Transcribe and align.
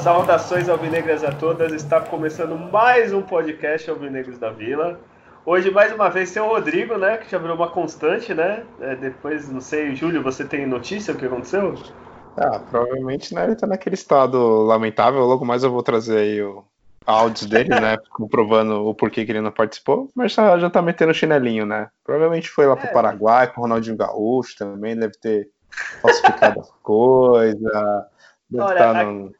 Saudações 0.00 0.68
alvinegras 0.68 1.24
a 1.24 1.32
todas, 1.32 1.72
está 1.72 2.00
começando 2.00 2.56
mais 2.56 3.12
um 3.12 3.20
podcast 3.20 3.90
Alvinegros 3.90 4.38
da 4.38 4.50
Vila. 4.50 5.00
Hoje, 5.44 5.70
mais 5.70 5.92
uma 5.92 6.08
vez, 6.08 6.30
tem 6.30 6.40
o 6.40 6.46
Rodrigo, 6.46 6.96
né, 6.96 7.16
que 7.18 7.30
já 7.30 7.36
virou 7.36 7.56
uma 7.56 7.68
constante, 7.68 8.32
né? 8.32 8.64
É, 8.80 8.94
depois, 8.94 9.48
não 9.48 9.60
sei, 9.60 9.94
Júlio, 9.94 10.22
você 10.22 10.44
tem 10.44 10.66
notícia 10.66 11.12
do 11.12 11.18
que 11.18 11.26
aconteceu? 11.26 11.74
Ah, 12.36 12.60
provavelmente, 12.60 13.34
né, 13.34 13.44
ele 13.44 13.56
tá 13.56 13.66
naquele 13.66 13.94
estado 13.94 14.38
lamentável, 14.62 15.24
logo 15.24 15.44
mais 15.44 15.64
eu 15.64 15.70
vou 15.70 15.82
trazer 15.82 16.18
aí 16.18 16.42
o 16.42 16.64
áudios 17.04 17.46
dele, 17.46 17.68
né, 17.68 17.96
comprovando 18.14 18.86
o 18.86 18.94
porquê 18.94 19.24
que 19.24 19.32
ele 19.32 19.40
não 19.40 19.50
participou, 19.50 20.08
mas 20.14 20.32
já, 20.32 20.56
já 20.58 20.70
tá 20.70 20.80
metendo 20.80 21.12
chinelinho, 21.12 21.66
né? 21.66 21.88
Provavelmente 22.04 22.48
foi 22.48 22.66
lá 22.66 22.76
pro 22.76 22.86
é. 22.86 22.92
Paraguai, 22.92 23.52
com 23.52 23.60
o 23.60 23.64
Ronaldinho 23.64 23.96
Gaúcho 23.96 24.56
também, 24.56 24.96
deve 24.96 25.14
ter 25.18 25.50
falsificado 26.00 26.60
as 26.60 26.70
coisas 26.82 27.60
Deve 28.52 28.64
Olha, 28.64 28.78
tá 28.78 29.04
no... 29.04 29.34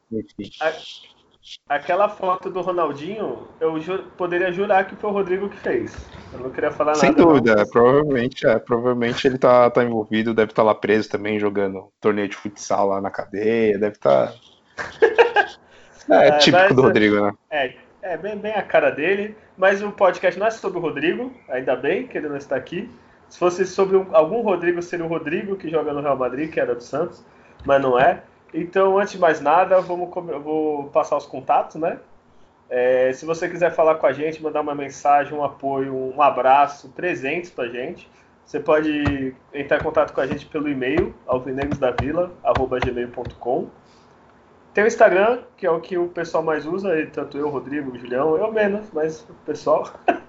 a, 0.61 0.73
aquela 1.69 2.09
foto 2.09 2.51
do 2.51 2.61
Ronaldinho, 2.61 3.49
eu 3.61 3.75
poderia 4.17 4.53
jurar 4.53 4.87
que 4.87 4.95
foi 4.95 5.11
o 5.11 5.13
Rodrigo 5.13 5.49
que 5.49 5.59
fez. 5.59 5.95
Eu 6.33 6.41
não 6.41 6.51
queria 6.51 6.71
falar 6.71 6.95
Sem 6.95 7.11
nada. 7.11 7.23
Sem 7.23 7.29
dúvida, 7.29 7.57
não. 7.57 7.67
provavelmente, 7.67 8.47
é, 8.47 8.59
provavelmente 8.59 9.27
ele 9.27 9.39
tá, 9.39 9.69
tá 9.71 9.83
envolvido, 9.83 10.35
deve 10.35 10.53
estar 10.53 10.63
tá 10.63 10.67
lá 10.67 10.75
preso 10.75 11.09
também, 11.11 11.41
jogando 11.41 11.93
torneio 12.01 12.29
de 12.29 12.37
futsal 12.37 12.89
lá 12.89 13.01
na 13.01 13.11
cadeia, 13.11 13.79
deve 13.79 13.97
estar. 13.97 14.33
Tá... 14.33 15.55
é, 16.23 16.29
é, 16.29 16.39
típico 16.39 16.65
mas, 16.65 16.77
do 16.77 16.83
Rodrigo, 16.83 17.21
né? 17.21 17.33
É, 17.51 17.75
é 18.03 18.17
bem, 18.17 18.37
bem 18.37 18.53
a 18.53 18.63
cara 18.63 18.91
dele, 18.91 19.37
mas 19.57 19.83
o 19.83 19.91
podcast 19.91 20.39
não 20.39 20.47
é 20.47 20.51
sobre 20.51 20.79
o 20.79 20.83
Rodrigo, 20.83 21.33
ainda 21.49 21.75
bem 21.75 22.07
que 22.07 22.17
ele 22.17 22.29
não 22.29 22.37
está 22.37 22.57
aqui. 22.57 22.89
Se 23.29 23.39
fosse 23.39 23.65
sobre 23.67 23.97
um, 23.97 24.15
algum 24.15 24.43
Rodrigo, 24.43 24.83
seria 24.83 25.05
o 25.05 25.09
Rodrigo 25.09 25.57
que 25.57 25.69
joga 25.69 25.93
no 25.93 26.03
Real 26.03 26.17
Madrid, 26.17 26.51
que 26.51 26.61
era 26.61 26.75
do 26.75 26.83
Santos, 26.83 27.25
mas 27.65 27.81
não 27.81 27.99
é. 27.99 28.23
Então, 28.53 28.99
antes 28.99 29.13
de 29.13 29.19
mais 29.19 29.41
nada, 29.41 29.81
vamos, 29.81 30.11
vou 30.43 30.89
passar 30.89 31.17
os 31.17 31.25
contatos, 31.25 31.77
né? 31.77 31.99
É, 32.69 33.11
se 33.13 33.25
você 33.25 33.49
quiser 33.49 33.71
falar 33.71 33.95
com 33.97 34.07
a 34.07 34.13
gente, 34.13 34.43
mandar 34.43 34.61
uma 34.61 34.75
mensagem, 34.75 35.33
um 35.35 35.45
apoio, 35.45 35.95
um 35.95 36.21
abraço, 36.21 36.89
presentes 36.91 37.51
pra 37.51 37.69
gente, 37.69 38.11
você 38.45 38.61
pode 38.61 39.35
entrar 39.53 39.79
em 39.79 39.83
contato 39.83 40.13
com 40.13 40.21
a 40.21 40.27
gente 40.27 40.45
pelo 40.47 40.69
e-mail, 40.69 41.15
alvinegosdavila.gmail.com 41.27 43.71
Tem 44.75 44.85
o 44.85 44.87
Instagram, 44.87 45.43
que 45.57 45.67
é 45.67 45.71
o 45.71 45.81
que 45.81 45.97
o 45.97 46.09
pessoal 46.09 46.43
mais 46.43 46.67
usa, 46.67 46.91
tanto 47.13 47.39
eu, 47.39 47.49
Rodrigo, 47.49 47.93
o 47.93 47.99
Julião, 47.99 48.37
eu 48.37 48.53
menos, 48.53 48.91
mas 48.93 49.23
o 49.29 49.35
pessoal. 49.47 49.91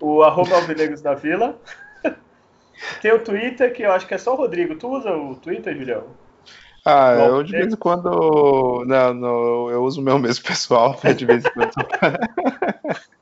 o 0.00 0.22
arroba 0.22 0.56
alvinegosdavila. 0.56 1.58
Tem 3.00 3.12
o 3.12 3.22
Twitter, 3.22 3.72
que 3.72 3.82
eu 3.82 3.92
acho 3.92 4.06
que 4.06 4.14
é 4.14 4.18
só 4.18 4.34
o 4.34 4.36
Rodrigo. 4.36 4.74
Tu 4.76 4.88
usa 4.88 5.14
o 5.14 5.36
Twitter, 5.36 5.76
Julião? 5.76 6.23
Ah, 6.84 7.14
Bom, 7.16 7.26
eu 7.26 7.42
de 7.42 7.52
vez 7.52 7.72
em 7.72 7.76
quando. 7.76 8.84
Não, 8.86 9.14
não, 9.14 9.70
eu 9.70 9.82
uso 9.82 10.00
o 10.00 10.04
meu 10.04 10.18
mesmo 10.18 10.44
pessoal, 10.46 10.98
de 11.16 11.24
vez 11.24 11.44
em 11.44 11.50
quando. 11.50 11.72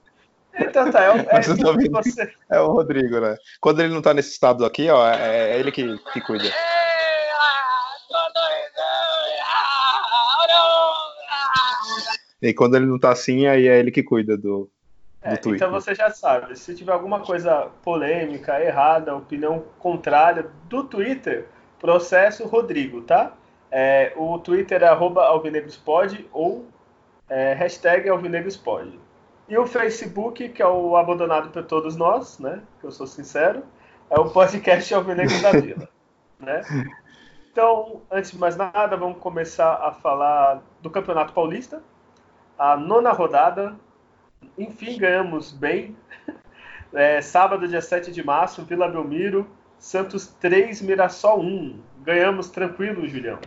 Então 0.54 0.90
tá, 0.90 1.02
é, 1.02 1.10
o, 1.10 1.16
é, 1.30 1.40
você... 1.40 2.32
é 2.50 2.60
o 2.60 2.72
Rodrigo, 2.72 3.18
né? 3.18 3.36
Quando 3.58 3.80
ele 3.80 3.92
não 3.92 4.02
tá 4.02 4.12
nesse 4.12 4.32
estado 4.32 4.66
aqui, 4.66 4.88
ó, 4.90 5.08
é, 5.08 5.52
é 5.52 5.58
ele 5.58 5.72
que, 5.72 5.96
que 6.12 6.20
cuida. 6.20 6.44
E 12.42 12.52
quando 12.52 12.76
ele 12.76 12.84
não 12.84 12.98
tá 12.98 13.12
assim, 13.12 13.46
aí 13.46 13.66
é 13.66 13.78
ele 13.78 13.90
que 13.90 14.02
cuida 14.02 14.36
do, 14.36 14.68
é, 15.22 15.36
Twitter. 15.36 15.68
Então 15.68 15.70
você 15.70 15.94
já 15.94 16.10
sabe, 16.10 16.58
se 16.58 16.74
tiver 16.74 16.92
alguma 16.92 17.20
coisa 17.20 17.68
polêmica, 17.82 18.60
errada, 18.60 19.14
opinião 19.14 19.62
contrária 19.78 20.46
do 20.68 20.82
Twitter, 20.82 21.46
processo 21.78 22.44
Rodrigo, 22.46 23.02
tá? 23.02 23.32
É, 23.74 24.12
o 24.16 24.38
Twitter 24.38 24.82
é 24.82 24.86
alvinegrospod 24.86 26.28
ou 26.30 26.66
é, 27.26 27.54
hashtag 27.54 28.06
alvinegrospod. 28.06 29.00
E 29.48 29.56
o 29.56 29.66
Facebook, 29.66 30.50
que 30.50 30.62
é 30.62 30.66
o 30.66 30.94
abandonado 30.94 31.48
por 31.48 31.64
todos 31.64 31.96
nós, 31.96 32.38
né? 32.38 32.62
Que 32.80 32.86
eu 32.86 32.92
sou 32.92 33.06
sincero, 33.06 33.62
é 34.10 34.20
o 34.20 34.28
podcast 34.28 34.92
Alvinegros 34.94 35.40
da 35.40 35.52
Vila, 35.52 35.88
né? 36.38 36.60
Então, 37.50 38.02
antes 38.10 38.30
de 38.30 38.38
mais 38.38 38.56
nada, 38.56 38.94
vamos 38.94 39.18
começar 39.18 39.74
a 39.74 39.90
falar 39.92 40.62
do 40.82 40.90
Campeonato 40.90 41.32
Paulista. 41.32 41.82
A 42.58 42.76
nona 42.76 43.10
rodada, 43.10 43.74
enfim, 44.58 44.98
ganhamos 44.98 45.50
bem. 45.50 45.96
É, 46.94 47.22
sábado, 47.22 47.66
dia 47.66 47.80
7 47.80 48.12
de 48.12 48.22
março, 48.22 48.66
Vila 48.66 48.86
Belmiro, 48.86 49.48
Santos 49.78 50.26
3, 50.26 50.82
Mirassol 50.82 51.40
1. 51.40 51.80
Ganhamos 52.02 52.50
tranquilo, 52.50 53.08
Julião. 53.08 53.38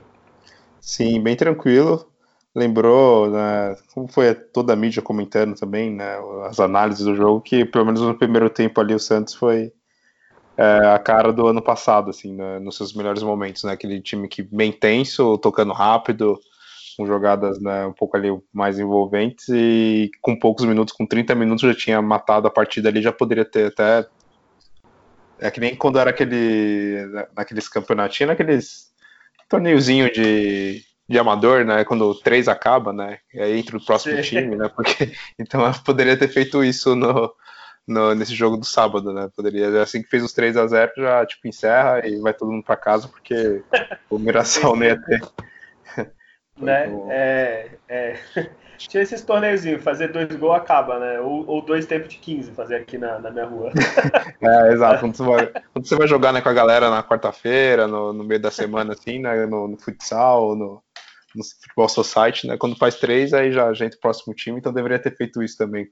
Sim, 0.85 1.19
bem 1.19 1.35
tranquilo. 1.35 2.07
Lembrou, 2.53 3.31
né, 3.31 3.75
como 3.93 4.07
foi 4.07 4.35
toda 4.35 4.71
a 4.71 4.75
mídia 4.75 5.01
comentando 5.01 5.55
também, 5.55 5.91
né, 5.91 6.15
as 6.47 6.59
análises 6.59 7.03
do 7.03 7.15
jogo, 7.15 7.41
que 7.41 7.65
pelo 7.65 7.85
menos 7.85 8.01
no 8.01 8.15
primeiro 8.15 8.49
tempo 8.51 8.79
ali 8.79 8.93
o 8.93 8.99
Santos 8.99 9.33
foi 9.33 9.73
é, 10.55 10.63
a 10.87 10.99
cara 10.99 11.33
do 11.33 11.47
ano 11.47 11.61
passado, 11.61 12.11
assim, 12.11 12.33
né, 12.35 12.59
nos 12.59 12.77
seus 12.77 12.93
melhores 12.93 13.23
momentos, 13.23 13.63
né, 13.63 13.73
aquele 13.73 13.99
time 13.99 14.27
que 14.27 14.43
bem 14.43 14.71
tenso, 14.71 15.37
tocando 15.39 15.73
rápido, 15.73 16.39
com 16.95 17.07
jogadas 17.07 17.59
né, 17.59 17.87
um 17.87 17.93
pouco 17.93 18.15
ali 18.15 18.29
mais 18.53 18.77
envolventes 18.77 19.49
e 19.49 20.11
com 20.21 20.37
poucos 20.37 20.65
minutos, 20.65 20.93
com 20.93 21.05
30 21.05 21.33
minutos 21.33 21.63
já 21.63 21.75
tinha 21.75 22.01
matado 22.01 22.47
a 22.47 22.51
partida 22.51 22.89
ali, 22.89 23.01
já 23.01 23.11
poderia 23.11 23.43
ter 23.43 23.67
até 23.67 24.07
é 25.39 25.51
que 25.51 25.59
nem 25.59 25.75
quando 25.75 25.99
era 25.99 26.11
aquele 26.11 27.05
naqueles 27.35 27.67
campeonatinhos, 27.67 28.29
naqueles 28.29 28.94
torneiozinho 29.47 30.11
de, 30.11 30.81
de 31.07 31.19
amador, 31.19 31.65
né? 31.65 31.83
Quando 31.83 32.05
o 32.05 32.15
3 32.15 32.47
acaba, 32.47 32.91
né? 32.91 33.19
E 33.33 33.39
aí 33.39 33.59
entra 33.59 33.77
o 33.77 33.83
próximo 33.83 34.15
Sim. 34.17 34.21
time, 34.21 34.55
né? 34.55 34.69
Porque 34.69 35.11
então 35.39 35.65
eu 35.65 35.73
poderia 35.83 36.17
ter 36.17 36.27
feito 36.27 36.63
isso 36.63 36.95
no, 36.95 37.33
no, 37.87 38.15
nesse 38.15 38.33
jogo 38.33 38.57
do 38.57 38.65
sábado, 38.65 39.13
né? 39.13 39.29
Poderia, 39.35 39.81
assim 39.81 40.01
que 40.01 40.09
fez 40.09 40.23
os 40.23 40.33
3 40.33 40.57
a 40.57 40.67
0 40.67 40.91
já 40.97 41.25
tipo 41.25 41.47
encerra 41.47 42.07
e 42.07 42.19
vai 42.19 42.33
todo 42.33 42.51
mundo 42.51 42.63
para 42.63 42.75
casa 42.75 43.07
porque 43.07 43.61
o 44.09 44.17
Mirassol 44.17 44.75
não 44.75 44.85
ia 44.85 44.99
ter. 44.99 45.21
Né? 46.59 46.89
É, 47.09 47.69
é, 47.87 48.19
tinha 48.77 49.03
esses 49.03 49.21
torneiozinhos, 49.21 49.83
fazer 49.83 50.09
dois 50.09 50.33
gols 50.35 50.55
acaba, 50.55 50.99
né? 50.99 51.19
Ou, 51.19 51.45
ou 51.47 51.61
dois 51.61 51.85
tempos 51.85 52.09
de 52.09 52.17
15, 52.17 52.51
fazer 52.51 52.75
aqui 52.75 52.97
na, 52.97 53.19
na 53.19 53.31
minha 53.31 53.45
rua. 53.45 53.71
é, 54.41 54.73
exato. 54.73 54.99
Quando 55.01 55.15
você 55.15 55.23
vai, 55.23 55.47
quando 55.73 55.87
você 55.87 55.95
vai 55.95 56.07
jogar 56.07 56.31
né, 56.31 56.41
com 56.41 56.49
a 56.49 56.53
galera 56.53 56.89
na 56.89 57.03
quarta-feira, 57.03 57.87
no, 57.87 58.13
no 58.13 58.23
meio 58.23 58.41
da 58.41 58.51
semana, 58.51 58.93
assim, 58.93 59.19
né, 59.19 59.45
no, 59.45 59.67
no 59.67 59.77
futsal, 59.77 60.55
no, 60.55 60.81
no 61.35 61.43
futebol 61.43 61.89
society, 61.89 62.47
né? 62.47 62.57
Quando 62.57 62.77
faz 62.77 62.95
três, 62.95 63.33
aí 63.33 63.51
já, 63.51 63.69
entra 63.71 63.97
o 63.97 64.01
próximo 64.01 64.33
time, 64.33 64.59
então 64.59 64.73
deveria 64.73 64.99
ter 64.99 65.15
feito 65.15 65.43
isso 65.43 65.57
também. 65.57 65.87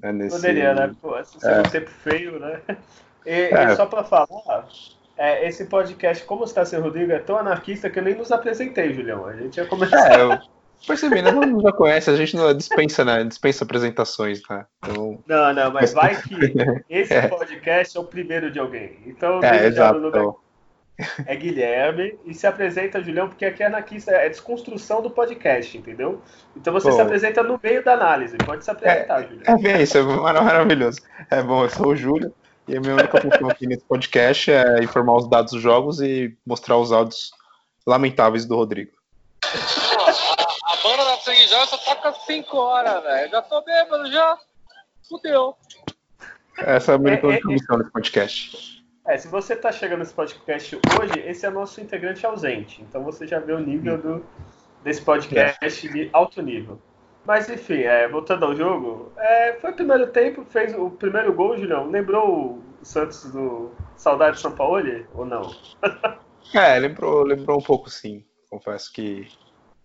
Né, 0.00 0.12
nesse... 0.12 0.36
Poderia, 0.36 0.74
né? 0.74 0.94
Pô, 1.00 1.16
é. 1.16 1.60
um 1.60 1.62
tempo 1.64 1.90
feio, 1.90 2.38
né? 2.38 2.60
E, 3.24 3.30
é. 3.30 3.64
e 3.64 3.76
só 3.76 3.86
para 3.86 4.04
falar, 4.04 4.68
é, 5.16 5.48
esse 5.48 5.64
podcast, 5.66 6.24
como 6.24 6.44
está 6.44 6.64
sem 6.64 6.78
Rodrigo, 6.78 7.12
é 7.12 7.18
tão 7.18 7.38
anarquista 7.38 7.88
que 7.88 7.98
eu 7.98 8.02
nem 8.02 8.14
nos 8.14 8.30
apresentei, 8.30 8.92
Julião. 8.92 9.26
A 9.26 9.34
gente 9.34 9.56
ia 9.56 9.66
começar. 9.66 10.12
É, 10.12 10.22
eu 10.22 10.38
percebi, 10.86 11.22
né? 11.22 11.32
Não 11.32 11.60
já 11.60 11.72
conhece, 11.72 12.10
a 12.10 12.16
gente 12.16 12.36
não 12.36 12.52
dispensa, 12.54 13.04
né? 13.04 13.24
Dispensa 13.24 13.64
apresentações, 13.64 14.42
né? 14.48 14.66
Então... 14.84 15.22
Não, 15.26 15.54
não, 15.54 15.72
mas 15.72 15.92
vai 15.94 16.20
que 16.20 16.34
esse 16.90 17.14
é. 17.14 17.28
podcast 17.28 17.96
é 17.96 18.00
o 18.00 18.04
primeiro 18.04 18.50
de 18.50 18.58
alguém. 18.58 18.98
Então, 19.06 19.42
é, 19.42 19.66
exato. 19.66 19.98
Lugar... 19.98 20.34
É 21.26 21.36
Guilherme 21.36 22.18
e 22.24 22.32
se 22.32 22.46
apresenta, 22.46 23.02
Julião, 23.02 23.28
porque 23.28 23.44
aqui 23.44 23.62
é 23.62 23.66
anarquista, 23.66 24.12
é 24.12 24.30
desconstrução 24.30 25.02
do 25.02 25.10
podcast, 25.10 25.76
entendeu? 25.76 26.22
Então 26.56 26.72
você 26.72 26.90
se 26.90 27.00
apresenta 27.00 27.42
no 27.42 27.60
meio 27.62 27.84
da 27.84 27.92
análise. 27.92 28.34
Pode 28.38 28.64
se 28.64 28.70
apresentar, 28.70 29.22
é, 29.22 29.26
Julião. 29.26 29.42
É 29.44 29.58
bem 29.58 29.82
isso, 29.82 29.98
é 29.98 30.02
maravilhoso. 30.02 31.02
É 31.30 31.42
bom, 31.42 31.64
eu 31.64 31.68
sou 31.68 31.88
o 31.88 31.96
Júlio. 31.96 32.32
E 32.68 32.76
a 32.76 32.80
minha 32.80 32.94
única 32.94 33.20
função 33.20 33.48
aqui 33.48 33.66
nesse 33.66 33.84
podcast 33.84 34.50
é 34.50 34.82
informar 34.82 35.16
os 35.16 35.28
dados 35.28 35.52
dos 35.52 35.62
jogos 35.62 36.00
e 36.00 36.36
mostrar 36.44 36.76
os 36.76 36.90
áudios 36.90 37.30
lamentáveis 37.86 38.44
do 38.44 38.56
Rodrigo. 38.56 38.90
A, 39.44 40.72
a 40.72 40.76
banda 40.82 41.04
da 41.04 41.16
sangue 41.18 41.46
já 41.46 41.64
só 41.66 41.76
toca 41.78 42.12
5 42.26 42.56
horas, 42.56 43.02
velho. 43.04 43.30
Já 43.30 43.42
tô 43.42 43.62
bêbado 43.62 44.10
já. 44.10 44.36
Fudeu. 45.08 45.56
Essa 46.58 46.92
é 46.92 46.94
a 46.96 46.98
minha 46.98 47.12
única 47.12 47.28
é, 47.28 47.38
é, 47.38 47.54
missão 47.54 47.78
desse 47.78 47.92
podcast. 47.92 48.84
É, 49.06 49.16
se 49.16 49.28
você 49.28 49.54
tá 49.54 49.70
chegando 49.70 50.00
nesse 50.00 50.14
podcast 50.14 50.74
hoje, 50.74 51.20
esse 51.24 51.46
é 51.46 51.50
nosso 51.50 51.80
integrante 51.80 52.26
ausente. 52.26 52.82
Então 52.82 53.04
você 53.04 53.26
já 53.26 53.38
vê 53.38 53.52
o 53.52 53.60
nível 53.60 53.98
do, 53.98 54.26
desse 54.82 55.02
podcast 55.02 55.88
de 55.88 56.10
alto 56.12 56.42
nível. 56.42 56.80
Mas 57.26 57.48
enfim, 57.50 57.80
é, 57.80 58.06
voltando 58.08 58.44
ao 58.44 58.54
jogo, 58.54 59.12
é, 59.18 59.54
foi 59.54 59.70
o 59.70 59.74
primeiro 59.74 60.06
tempo, 60.08 60.44
fez 60.48 60.72
o 60.74 60.90
primeiro 60.90 61.32
gol, 61.32 61.58
Julião. 61.58 61.90
Lembrou 61.90 62.62
o 62.80 62.84
Santos 62.84 63.30
do 63.32 63.72
Saudade 63.96 64.36
de 64.36 64.42
São 64.42 64.52
Paulo 64.52 64.82
ou 65.14 65.24
não? 65.26 65.50
É, 66.54 66.78
lembrou, 66.78 67.24
lembrou 67.24 67.58
um 67.58 67.62
pouco 67.62 67.90
sim. 67.90 68.24
Confesso 68.48 68.92
que, 68.92 69.26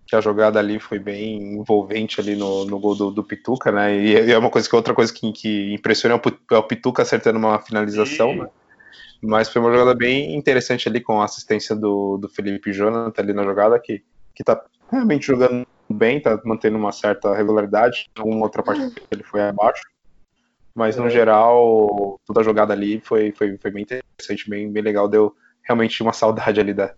que 0.05 0.15
a 0.15 0.21
jogada 0.21 0.59
ali 0.59 0.79
foi 0.79 0.99
bem 0.99 1.55
envolvente 1.55 2.21
ali 2.21 2.35
no, 2.35 2.65
no 2.65 2.79
gol 2.79 2.95
do, 2.95 3.09
do 3.09 3.23
Pituca, 3.23 3.71
né? 3.71 3.97
E 3.97 4.31
é 4.31 4.37
uma 4.37 4.51
coisa 4.51 4.69
que 4.69 4.75
outra 4.75 4.94
coisa 4.94 5.11
que, 5.11 5.31
que 5.31 5.73
impressiona 5.73 6.21
é 6.51 6.55
o 6.55 6.63
Pituca 6.63 7.01
acertando 7.01 7.39
uma 7.39 7.59
finalização, 7.59 8.35
né? 8.35 8.47
Mas 9.23 9.49
foi 9.49 9.59
uma 9.59 9.71
jogada 9.71 9.95
bem 9.95 10.35
interessante 10.35 10.87
ali 10.87 11.01
com 11.01 11.19
a 11.19 11.25
assistência 11.25 11.75
do, 11.75 12.17
do 12.17 12.29
Felipe 12.29 12.71
Jonathan 12.71 13.21
ali 13.21 13.33
na 13.33 13.44
jogada, 13.44 13.79
que, 13.79 14.03
que 14.35 14.44
tá 14.44 14.63
realmente 14.91 15.25
jogando 15.25 15.65
bem, 15.91 16.21
tá 16.21 16.39
mantendo 16.45 16.77
uma 16.77 16.91
certa 16.91 17.33
regularidade. 17.33 18.09
Alguma 18.17 18.43
outra 18.43 18.63
parte 18.63 18.93
ele 19.11 19.23
foi 19.23 19.41
abaixo. 19.41 19.81
Mas 20.73 20.95
no 20.95 21.07
é. 21.07 21.09
geral, 21.09 22.19
toda 22.25 22.41
a 22.41 22.43
jogada 22.43 22.73
ali 22.73 22.99
foi, 23.01 23.31
foi, 23.31 23.57
foi 23.57 23.71
bem 23.71 23.83
interessante, 23.83 24.49
bem, 24.49 24.71
bem 24.71 24.81
legal. 24.81 25.07
Deu 25.07 25.35
realmente 25.63 26.01
uma 26.01 26.13
saudade 26.13 26.59
ali 26.59 26.73
da, 26.73 26.93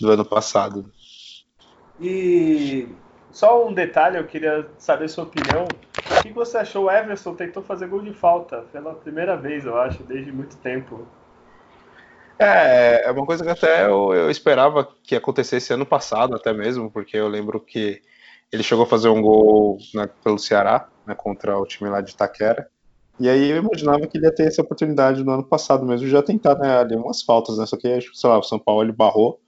do 0.00 0.10
ano 0.10 0.24
passado. 0.24 0.90
E 2.00 2.88
só 3.30 3.66
um 3.66 3.72
detalhe, 3.72 4.16
eu 4.16 4.26
queria 4.26 4.66
saber 4.78 5.08
sua 5.08 5.24
opinião. 5.24 5.66
O 6.18 6.22
que 6.22 6.32
você 6.32 6.58
achou? 6.58 6.86
O 6.86 6.90
Everson 6.90 7.34
tentou 7.34 7.62
fazer 7.62 7.86
gol 7.86 8.02
de 8.02 8.12
falta 8.12 8.64
pela 8.72 8.94
primeira 8.94 9.36
vez, 9.36 9.64
eu 9.64 9.78
acho, 9.78 10.02
desde 10.02 10.32
muito 10.32 10.56
tempo. 10.56 11.06
É, 12.38 13.04
é 13.04 13.10
uma 13.10 13.26
coisa 13.26 13.44
que 13.44 13.50
até 13.50 13.84
eu, 13.84 14.14
eu, 14.14 14.30
esperava 14.30 14.88
que 15.02 15.14
acontecesse 15.14 15.74
ano 15.74 15.84
passado, 15.84 16.34
até 16.34 16.54
mesmo, 16.54 16.90
porque 16.90 17.16
eu 17.16 17.28
lembro 17.28 17.60
que 17.60 18.00
ele 18.52 18.62
chegou 18.62 18.84
a 18.84 18.88
fazer 18.88 19.08
um 19.08 19.22
gol 19.22 19.78
né, 19.94 20.08
pelo 20.22 20.38
Ceará, 20.38 20.88
né, 21.06 21.14
contra 21.14 21.58
o 21.58 21.66
time 21.66 21.90
lá 21.90 22.00
de 22.00 22.12
Itaquera. 22.12 22.68
E 23.18 23.28
aí 23.28 23.50
eu 23.50 23.58
imaginava 23.58 24.06
que 24.06 24.16
ele 24.16 24.26
ia 24.26 24.34
ter 24.34 24.46
essa 24.46 24.62
oportunidade 24.62 25.22
no 25.22 25.32
ano 25.32 25.44
passado 25.44 25.84
mesmo, 25.84 26.08
já 26.08 26.22
tentar 26.22 26.54
né, 26.56 26.78
ali 26.78 26.96
umas 26.96 27.22
faltas, 27.22 27.58
né? 27.58 27.66
Só 27.66 27.76
que, 27.76 28.00
sei 28.00 28.30
lá, 28.30 28.38
o 28.38 28.42
São 28.42 28.58
Paulo 28.58 28.82
ele 28.82 28.92
barrou, 28.92 29.38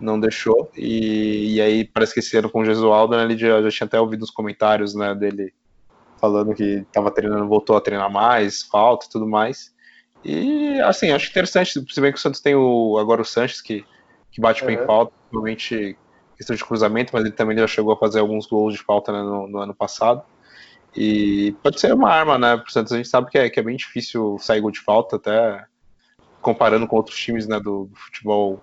não 0.00 0.18
deixou. 0.18 0.70
E, 0.74 1.56
e 1.56 1.60
aí 1.60 1.84
parece 1.84 2.14
que 2.14 2.20
esse 2.20 2.36
ano 2.36 2.50
com 2.50 2.62
o 2.62 2.64
Gesualdo, 2.64 3.14
né, 3.14 3.24
ele 3.24 3.36
já, 3.36 3.60
já 3.62 3.70
tinha 3.70 3.86
até 3.86 4.00
ouvido 4.00 4.22
os 4.22 4.30
comentários 4.30 4.94
né, 4.94 5.14
dele 5.14 5.52
falando 6.18 6.54
que 6.54 6.84
estava 6.86 7.10
treinando, 7.10 7.46
voltou 7.46 7.76
a 7.76 7.80
treinar 7.80 8.10
mais, 8.10 8.62
falta 8.62 9.06
e 9.06 9.10
tudo 9.10 9.26
mais. 9.26 9.72
E, 10.24 10.80
assim, 10.80 11.10
acho 11.10 11.28
interessante, 11.28 11.72
se 11.72 12.00
bem 12.00 12.12
que 12.12 12.18
o 12.18 12.20
Santos 12.20 12.40
tem 12.40 12.54
o, 12.54 12.96
agora 12.96 13.20
o 13.20 13.24
Sanches, 13.24 13.60
que, 13.60 13.84
que 14.30 14.40
bate 14.40 14.64
bem 14.64 14.78
falta, 14.86 15.12
provavelmente 15.28 15.98
questão 16.42 16.56
de 16.56 16.64
cruzamento, 16.64 17.10
mas 17.12 17.24
ele 17.24 17.32
também 17.32 17.56
já 17.56 17.66
chegou 17.66 17.92
a 17.92 17.96
fazer 17.96 18.20
alguns 18.20 18.46
gols 18.46 18.74
de 18.74 18.82
falta 18.82 19.12
né, 19.12 19.22
no, 19.22 19.46
no, 19.48 19.58
ano 19.58 19.74
passado. 19.74 20.22
E 20.94 21.56
pode 21.62 21.80
ser 21.80 21.94
uma 21.94 22.10
arma, 22.10 22.36
né, 22.36 22.56
pro 22.56 22.70
Santos. 22.70 22.92
A 22.92 22.96
gente 22.96 23.08
sabe 23.08 23.30
que 23.30 23.38
é, 23.38 23.48
que 23.48 23.58
é 23.58 23.62
bem 23.62 23.76
difícil 23.76 24.36
sair 24.38 24.60
gol 24.60 24.70
de 24.70 24.80
falta, 24.80 25.16
até 25.16 25.64
comparando 26.40 26.86
com 26.86 26.96
outros 26.96 27.16
times 27.16 27.46
né, 27.46 27.58
do, 27.58 27.84
do 27.84 27.96
futebol 27.96 28.60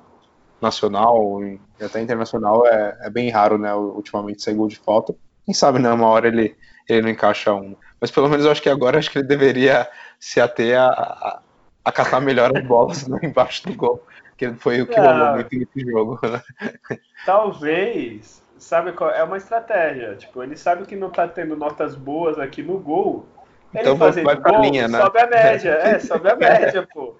nacional 0.62 1.42
e 1.44 1.60
até 1.81 2.02
internacional, 2.02 2.68
é, 2.68 2.98
é 3.02 3.10
bem 3.10 3.30
raro, 3.30 3.58
né, 3.58 3.74
ultimamente 3.74 4.44
sair 4.44 4.56
gol 4.56 4.68
de 4.68 4.78
falta. 4.78 5.16
Quem 5.46 5.54
sabe, 5.54 5.80
né, 5.80 5.92
uma 5.92 6.08
hora 6.08 6.28
ele, 6.28 6.56
ele 6.88 7.02
não 7.02 7.10
encaixa 7.10 7.54
um. 7.54 7.75
Mas 8.00 8.12
pelo 8.12 8.30
menos 8.30 8.46
eu 8.46 8.52
acho 8.52 8.62
que 8.62 8.70
agora 8.70 9.00
acho 9.00 9.10
que 9.10 9.18
ele 9.18 9.28
deveria 9.28 9.90
se 10.20 10.40
ater 10.42 10.78
a, 10.78 10.88
a, 10.88 11.42
a 11.86 11.92
catar 11.92 12.20
melhor 12.20 12.56
as 12.56 12.64
bolas 12.68 13.08
né, 13.08 13.20
embaixo 13.24 13.66
do 13.66 13.74
gol, 13.74 14.04
que 14.39 14.53
foi 14.53 14.81
o 14.81 14.88
que 14.88 14.97
rolou 14.97 15.12
ah. 15.12 15.33
muito 15.33 15.53
nesse 15.53 15.91
jogo. 15.91 16.18
Talvez, 17.25 18.41
sabe 18.57 18.94
qual 18.94 19.12
é 19.12 19.21
uma 19.21 19.36
estratégia. 19.36 20.15
Tipo, 20.15 20.41
ele 20.41 20.56
sabe 20.56 20.86
que 20.86 20.95
não 20.95 21.09
tá 21.09 21.27
tendo 21.27 21.57
notas 21.57 21.94
boas 21.94 22.39
aqui 22.39 22.63
no 22.63 22.80
gol. 22.80 23.27
Ele 23.74 23.83
então 23.83 23.97
vai 23.97 24.13
pra 24.13 24.36
gol, 24.36 24.62
linha, 24.62 24.88
né? 24.88 25.01
Sobe 25.01 25.19
a 25.19 25.27
média, 25.27 25.71
é, 25.71 26.00
sobe 26.00 26.30
a 26.30 26.36
média, 26.38 26.88
pô. 26.94 27.18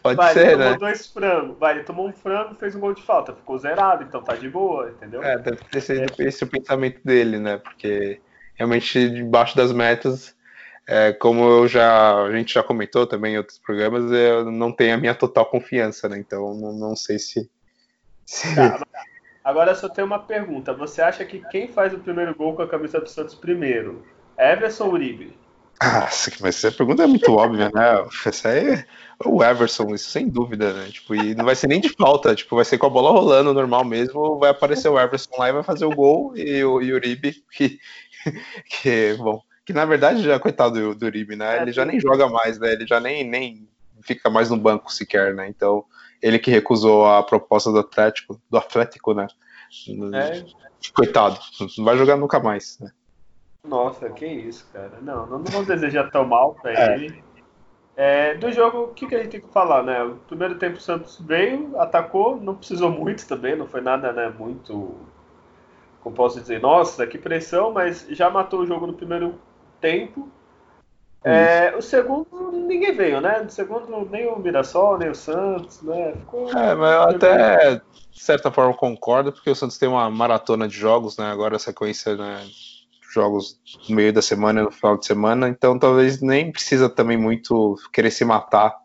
Pode 0.00 0.16
vai, 0.16 0.32
ser, 0.32 0.46
ele 0.46 0.52
tomou 0.52 0.70
né? 0.70 0.78
dois 0.78 1.06
frangos. 1.08 1.58
Vai, 1.58 1.74
ele 1.74 1.84
tomou 1.84 2.08
um 2.08 2.12
frango, 2.12 2.54
fez 2.54 2.74
um 2.74 2.80
gol 2.80 2.94
de 2.94 3.02
falta, 3.02 3.34
ficou 3.34 3.58
zerado, 3.58 4.04
então 4.04 4.22
tá 4.22 4.34
de 4.34 4.48
boa, 4.48 4.90
entendeu? 4.90 5.22
É, 5.22 5.36
deve 5.36 5.58
ter 5.70 5.80
sido 5.80 6.00
é. 6.00 6.24
esse 6.24 6.44
o 6.44 6.46
pensamento 6.46 7.00
dele, 7.04 7.38
né? 7.38 7.58
Porque 7.58 8.20
realmente 8.54 9.10
debaixo 9.10 9.56
das 9.56 9.72
metas 9.72 10.34
é, 10.86 11.12
como 11.12 11.44
eu 11.44 11.68
já, 11.68 12.22
a 12.22 12.32
gente 12.32 12.54
já 12.54 12.62
comentou 12.62 13.06
também 13.06 13.34
em 13.34 13.38
outros 13.38 13.58
programas, 13.58 14.10
eu 14.10 14.50
não 14.50 14.72
tenho 14.72 14.94
a 14.94 14.98
minha 14.98 15.14
total 15.14 15.46
confiança, 15.46 16.08
né? 16.08 16.18
Então 16.18 16.54
não, 16.54 16.72
não 16.72 16.96
sei 16.96 17.18
se. 17.18 17.50
se... 18.24 18.54
Tá, 18.54 18.84
agora 19.44 19.74
só 19.74 19.88
tenho 19.88 20.06
uma 20.06 20.18
pergunta. 20.18 20.72
Você 20.74 21.00
acha 21.00 21.24
que 21.24 21.40
quem 21.50 21.68
faz 21.68 21.94
o 21.94 21.98
primeiro 21.98 22.34
gol 22.34 22.54
com 22.54 22.62
a 22.62 22.68
camisa 22.68 23.00
do 23.00 23.08
Santos 23.08 23.34
primeiro? 23.34 24.04
Everson 24.36 24.86
ou 24.86 24.92
Uribe? 24.94 25.38
Ah, 25.82 26.10
mas 26.40 26.62
essa 26.62 26.70
pergunta 26.70 27.04
é 27.04 27.06
muito 27.06 27.32
óbvia, 27.32 27.70
né? 27.74 28.06
Essa 28.26 28.50
aí 28.50 28.74
é 28.74 28.84
o 29.24 29.42
Everson, 29.42 29.94
isso 29.94 30.10
sem 30.10 30.28
dúvida, 30.28 30.74
né? 30.74 30.88
Tipo, 30.90 31.14
e 31.14 31.34
não 31.34 31.44
vai 31.44 31.54
ser 31.54 31.68
nem 31.68 31.80
de 31.80 31.88
falta, 31.88 32.34
tipo, 32.34 32.54
vai 32.54 32.66
ser 32.66 32.76
com 32.76 32.86
a 32.86 32.90
bola 32.90 33.10
rolando 33.10 33.54
normal 33.54 33.82
mesmo, 33.82 34.38
vai 34.38 34.50
aparecer 34.50 34.90
o 34.90 35.00
Everson 35.00 35.30
lá 35.38 35.48
e 35.48 35.52
vai 35.52 35.62
fazer 35.62 35.86
o 35.86 35.94
gol, 35.94 36.36
e 36.36 36.62
o, 36.62 36.82
e 36.82 36.92
o 36.92 36.96
Uribe, 36.96 37.42
que, 37.50 37.78
que, 38.68 39.14
bom, 39.14 39.42
que 39.64 39.72
na 39.72 39.84
verdade 39.84 40.22
já, 40.22 40.38
coitado 40.38 40.74
do, 40.74 40.94
do 40.94 41.06
Uribe, 41.06 41.36
né? 41.36 41.58
É, 41.58 41.62
ele 41.62 41.72
já 41.72 41.84
nem 41.84 42.00
joga 42.00 42.28
mais, 42.28 42.58
né? 42.58 42.72
Ele 42.72 42.86
já 42.86 43.00
nem, 43.00 43.24
nem 43.28 43.68
fica 44.02 44.30
mais 44.30 44.50
no 44.50 44.56
banco 44.56 44.92
sequer, 44.92 45.34
né? 45.34 45.48
Então, 45.48 45.84
ele 46.22 46.38
que 46.38 46.50
recusou 46.50 47.06
a 47.06 47.22
proposta 47.22 47.70
do 47.70 47.78
Atlético, 47.78 48.40
do 48.50 48.58
Atlético, 48.58 49.14
né? 49.14 49.26
É. 50.14 50.44
Coitado, 50.94 51.38
não 51.76 51.84
vai 51.84 51.96
jogar 51.96 52.16
nunca 52.16 52.40
mais, 52.40 52.78
né? 52.80 52.90
Nossa, 53.62 54.08
que 54.10 54.26
isso, 54.26 54.66
cara. 54.72 54.98
Não, 55.02 55.26
não 55.26 55.44
vamos 55.44 55.66
desejar 55.66 56.10
tão 56.10 56.24
mal 56.24 56.54
pra 56.54 56.72
é. 56.72 56.94
ele. 56.94 57.24
É, 57.96 58.34
do 58.34 58.50
jogo, 58.50 58.84
o 58.84 58.94
que, 58.94 59.06
que 59.06 59.14
a 59.14 59.18
gente 59.18 59.32
tem 59.32 59.40
que 59.40 59.52
falar, 59.52 59.82
né? 59.82 60.02
O 60.02 60.14
primeiro 60.16 60.54
tempo 60.56 60.78
o 60.78 60.80
Santos 60.80 61.20
veio, 61.20 61.78
atacou, 61.78 62.40
não 62.40 62.54
precisou 62.54 62.90
muito 62.90 63.26
também, 63.28 63.54
não 63.54 63.66
foi 63.66 63.82
nada, 63.82 64.10
né, 64.10 64.32
muito 64.38 64.96
como 66.02 66.16
posso 66.16 66.40
dizer, 66.40 66.60
nossa, 66.60 67.06
que 67.06 67.18
pressão, 67.18 67.72
mas 67.72 68.06
já 68.10 68.30
matou 68.30 68.60
o 68.60 68.66
jogo 68.66 68.86
no 68.86 68.94
primeiro 68.94 69.38
tempo. 69.80 70.28
É, 71.22 71.74
o 71.76 71.82
segundo, 71.82 72.50
ninguém 72.50 72.94
veio, 72.94 73.20
né? 73.20 73.40
No 73.40 73.50
segundo, 73.50 74.08
nem 74.10 74.26
o 74.26 74.38
Mirassol, 74.38 74.96
nem 74.96 75.10
o 75.10 75.14
Santos, 75.14 75.82
né? 75.82 76.14
Ficou... 76.14 76.50
É, 76.50 76.74
mas 76.74 76.92
eu 76.92 77.02
até, 77.02 77.74
de 77.74 78.22
certa 78.22 78.50
forma, 78.50 78.72
concordo, 78.72 79.30
porque 79.30 79.50
o 79.50 79.54
Santos 79.54 79.76
tem 79.76 79.88
uma 79.88 80.10
maratona 80.10 80.66
de 80.66 80.74
jogos, 80.74 81.18
né? 81.18 81.30
Agora 81.30 81.56
a 81.56 81.58
sequência, 81.58 82.16
né? 82.16 82.46
Jogos 83.12 83.60
no 83.88 83.96
meio 83.96 84.12
da 84.12 84.22
semana 84.22 84.60
e 84.60 84.64
no 84.64 84.70
final 84.70 84.96
de 84.96 85.04
semana, 85.04 85.48
então 85.48 85.78
talvez 85.78 86.22
nem 86.22 86.52
precisa 86.52 86.88
também 86.88 87.16
muito 87.16 87.76
querer 87.92 88.10
se 88.12 88.24
matar 88.24 88.78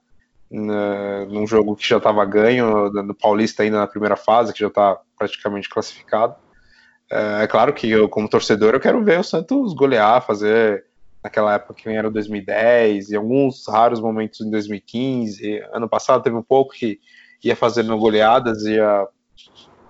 né, 0.49 1.25
num 1.29 1.45
jogo 1.45 1.75
que 1.75 1.87
já 1.87 1.97
estava 1.97 2.25
ganho, 2.25 2.89
no 2.91 3.13
Paulista 3.13 3.63
ainda 3.63 3.77
na 3.77 3.87
primeira 3.87 4.15
fase, 4.15 4.51
que 4.51 4.59
já 4.59 4.67
está 4.67 4.99
praticamente 5.17 5.69
classificado. 5.69 6.35
É, 7.11 7.43
é 7.43 7.47
claro 7.47 7.73
que 7.73 7.89
eu, 7.89 8.09
como 8.09 8.29
torcedor, 8.29 8.73
eu 8.73 8.79
quero 8.79 9.03
ver 9.03 9.19
o 9.19 9.23
Santos 9.23 9.73
golear, 9.73 10.25
fazer 10.25 10.85
naquela 11.23 11.55
época 11.55 11.73
que 11.73 11.89
era 11.89 12.11
2010, 12.11 13.09
e 13.09 13.15
alguns 13.15 13.67
raros 13.67 13.99
momentos 13.99 14.41
em 14.41 14.49
2015. 14.49 15.59
Ano 15.73 15.89
passado 15.89 16.23
teve 16.23 16.35
um 16.35 16.43
pouco 16.43 16.73
que 16.73 16.99
ia 17.43 17.55
fazendo 17.55 17.97
goleadas, 17.97 18.63
ia 18.63 19.07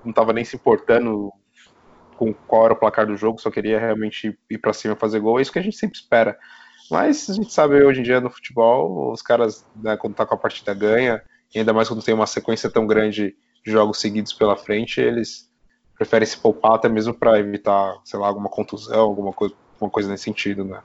não 0.03 0.11
estava 0.11 0.31
nem 0.31 0.45
se 0.45 0.55
importando 0.55 1.31
com 2.15 2.33
qual 2.33 2.65
era 2.65 2.73
o 2.73 2.77
placar 2.77 3.05
do 3.05 3.17
jogo, 3.17 3.41
só 3.41 3.49
queria 3.49 3.79
realmente 3.79 4.37
ir 4.49 4.57
para 4.57 4.71
cima 4.71 4.93
e 4.93 4.97
fazer 4.99 5.19
gol. 5.19 5.39
É 5.39 5.41
isso 5.41 5.51
que 5.51 5.59
a 5.59 5.61
gente 5.61 5.75
sempre 5.75 5.97
espera. 5.97 6.37
Mas 6.89 7.29
a 7.29 7.33
gente 7.33 7.51
sabe 7.51 7.83
hoje 7.83 7.99
em 7.99 8.03
dia 8.03 8.21
no 8.21 8.29
futebol, 8.29 9.11
os 9.11 9.21
caras, 9.21 9.65
né, 9.75 9.97
quando 9.97 10.15
tá 10.15 10.25
com 10.25 10.35
a 10.35 10.37
partida 10.37 10.73
ganha, 10.73 11.21
e 11.53 11.59
ainda 11.59 11.73
mais 11.73 11.87
quando 11.87 12.03
tem 12.03 12.13
uma 12.13 12.27
sequência 12.27 12.69
tão 12.69 12.85
grande 12.85 13.35
de 13.65 13.71
jogos 13.71 13.99
seguidos 13.99 14.31
pela 14.33 14.55
frente, 14.55 15.01
eles 15.01 15.49
prefere 15.97 16.25
se 16.25 16.37
poupar 16.37 16.73
até 16.73 16.89
mesmo 16.89 17.13
para 17.13 17.39
evitar, 17.39 17.95
sei 18.03 18.19
lá, 18.19 18.27
alguma 18.27 18.49
contusão, 18.49 18.99
alguma 18.99 19.33
coisa, 19.33 19.55
alguma 19.73 19.91
coisa 19.91 20.09
nesse 20.09 20.23
sentido, 20.23 20.63
né? 20.63 20.81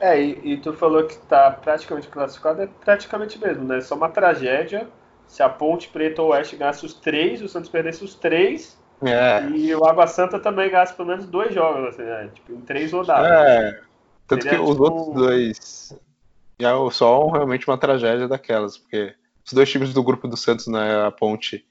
É, 0.00 0.20
e, 0.20 0.52
e, 0.52 0.56
tu 0.56 0.72
falou 0.72 1.06
que 1.06 1.16
tá 1.16 1.50
praticamente 1.50 2.08
classificado, 2.08 2.62
é 2.62 2.66
praticamente 2.66 3.38
mesmo, 3.38 3.64
né? 3.64 3.80
Só 3.80 3.94
uma 3.94 4.08
tragédia 4.08 4.88
se 5.28 5.42
a 5.42 5.48
Ponte 5.48 5.88
Preta 5.88 6.20
ou 6.20 6.30
Oeste 6.30 6.56
ganhasse 6.56 6.84
os 6.84 6.92
três, 6.92 7.40
o 7.40 7.48
Santos 7.48 7.70
perdesse 7.70 8.04
os 8.04 8.14
três, 8.14 8.78
é. 9.02 9.48
e 9.48 9.74
o 9.74 9.84
Água 9.84 10.06
Santa 10.06 10.38
também 10.38 10.70
ganhasse 10.70 10.94
pelo 10.94 11.08
menos 11.08 11.26
dois 11.26 11.54
jogos, 11.54 11.88
assim, 11.88 12.02
né? 12.02 12.30
Tipo, 12.34 12.52
em 12.52 12.60
três 12.60 12.92
rodadas. 12.92 13.30
É, 13.30 13.80
tanto 14.26 14.42
Seria, 14.42 14.58
que 14.58 14.64
os 14.64 14.72
tipo... 14.72 14.82
outros 14.82 15.14
dois 15.14 15.98
é 16.58 16.90
só 16.90 17.28
realmente 17.28 17.68
uma 17.68 17.78
tragédia 17.78 18.28
daquelas, 18.28 18.76
porque 18.76 19.14
os 19.44 19.52
dois 19.52 19.70
times 19.70 19.92
do 19.92 20.02
grupo 20.02 20.28
do 20.28 20.36
Santos, 20.36 20.66
né, 20.66 21.06
a 21.06 21.10
Ponte 21.10 21.64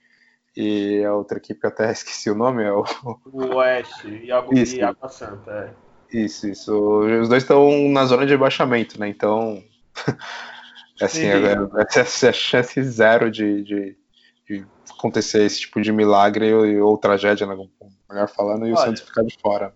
e 0.55 1.03
a 1.03 1.13
outra 1.13 1.37
equipe, 1.37 1.65
até 1.65 1.89
esqueci 1.91 2.29
o 2.29 2.35
nome, 2.35 2.63
é 2.63 2.71
o. 2.71 2.83
O 3.25 3.55
Oeste 3.55 4.07
e 4.23 4.31
a, 4.31 4.45
isso. 4.51 4.75
e 4.75 4.81
Água 4.81 5.09
Santa, 5.09 5.51
é. 5.51 5.91
Isso, 6.17 6.47
isso. 6.47 6.73
Os 7.21 7.29
dois 7.29 7.43
estão 7.43 7.69
na 7.89 8.05
zona 8.05 8.25
de 8.25 8.33
rebaixamento, 8.33 8.99
né? 8.99 9.07
Então. 9.07 9.63
assim, 11.01 11.25
é, 11.25 11.55
essa 11.95 12.27
é 12.27 12.29
a 12.29 12.33
chance 12.33 12.81
zero 12.83 13.31
de, 13.31 13.63
de, 13.63 13.97
de, 14.47 14.65
acontecer 14.91 15.43
esse 15.43 15.61
tipo 15.61 15.81
de 15.81 15.91
milagre 15.91 16.53
ou, 16.53 16.89
ou 16.89 16.97
tragédia, 16.97 17.47
né? 17.47 17.55
melhor 18.09 18.27
falando, 18.27 18.67
e 18.67 18.71
Olha, 18.71 18.73
o 18.73 18.77
Santos 18.77 19.01
ficar 19.01 19.23
de 19.23 19.37
fora. 19.41 19.73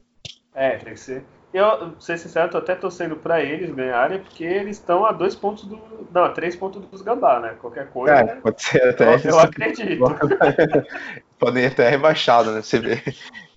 É, 0.53 0.77
tem 0.77 0.93
que 0.93 0.99
ser. 0.99 1.25
Eu, 1.55 1.95
ser 1.99 2.17
sincero, 2.17 2.51
tô 2.51 2.57
até 2.57 2.75
torcendo 2.75 3.15
pra 3.15 3.41
eles 3.41 3.73
ganharem, 3.73 4.19
porque 4.19 4.43
eles 4.43 4.77
estão 4.77 5.05
a 5.05 5.11
dois 5.11 5.35
pontos 5.35 5.65
do. 5.65 5.79
Não, 6.11 6.25
a 6.25 6.29
três 6.29 6.55
pontos 6.55 6.85
dos 6.85 7.01
Gambá, 7.01 7.39
né? 7.39 7.55
Qualquer 7.61 7.89
coisa. 7.89 8.13
É, 8.13 8.23
né? 8.23 8.39
pode 8.41 8.61
ser 8.61 8.89
até. 8.89 9.15
Eu, 9.15 9.19
eu 9.31 9.39
acredito. 9.39 10.03
Podem 11.39 11.65
até 11.65 11.89
rebaixado, 11.89 12.51
né? 12.51 12.61
Você 12.61 12.79
vê 12.79 13.01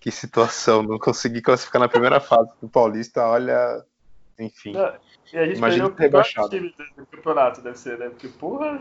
que 0.00 0.10
situação. 0.10 0.82
Não 0.82 0.98
conseguir 0.98 1.42
classificar 1.42 1.80
na 1.80 1.88
primeira 1.88 2.20
fase 2.20 2.50
do 2.60 2.68
Paulista, 2.68 3.26
olha. 3.26 3.84
Enfim. 4.38 4.72
e 5.32 5.36
a 5.36 5.46
gente 5.46 5.58
Imagina 5.58 5.88
o 5.88 5.94
rebaixado. 5.94 6.50
time 6.50 6.72
do 6.96 7.06
campeonato, 7.06 7.60
deve 7.60 7.78
ser, 7.78 7.98
né? 7.98 8.08
Porque, 8.08 8.28
porra. 8.28 8.80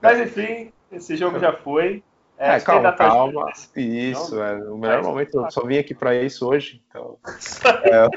Mas 0.00 0.20
enfim, 0.20 0.72
esse 0.92 1.16
jogo 1.16 1.40
já 1.40 1.52
foi. 1.52 2.04
É, 2.36 2.56
é 2.56 2.60
calma, 2.60 2.92
calma. 2.92 3.52
Isso, 3.76 4.42
é. 4.42 4.56
O 4.68 4.76
melhor 4.76 4.98
Mas, 4.98 5.06
momento, 5.06 5.38
eu 5.38 5.50
só 5.50 5.64
vim 5.64 5.78
aqui 5.78 5.94
para 5.94 6.14
isso 6.16 6.48
hoje. 6.48 6.82
Então, 6.88 7.16
é... 7.84 8.08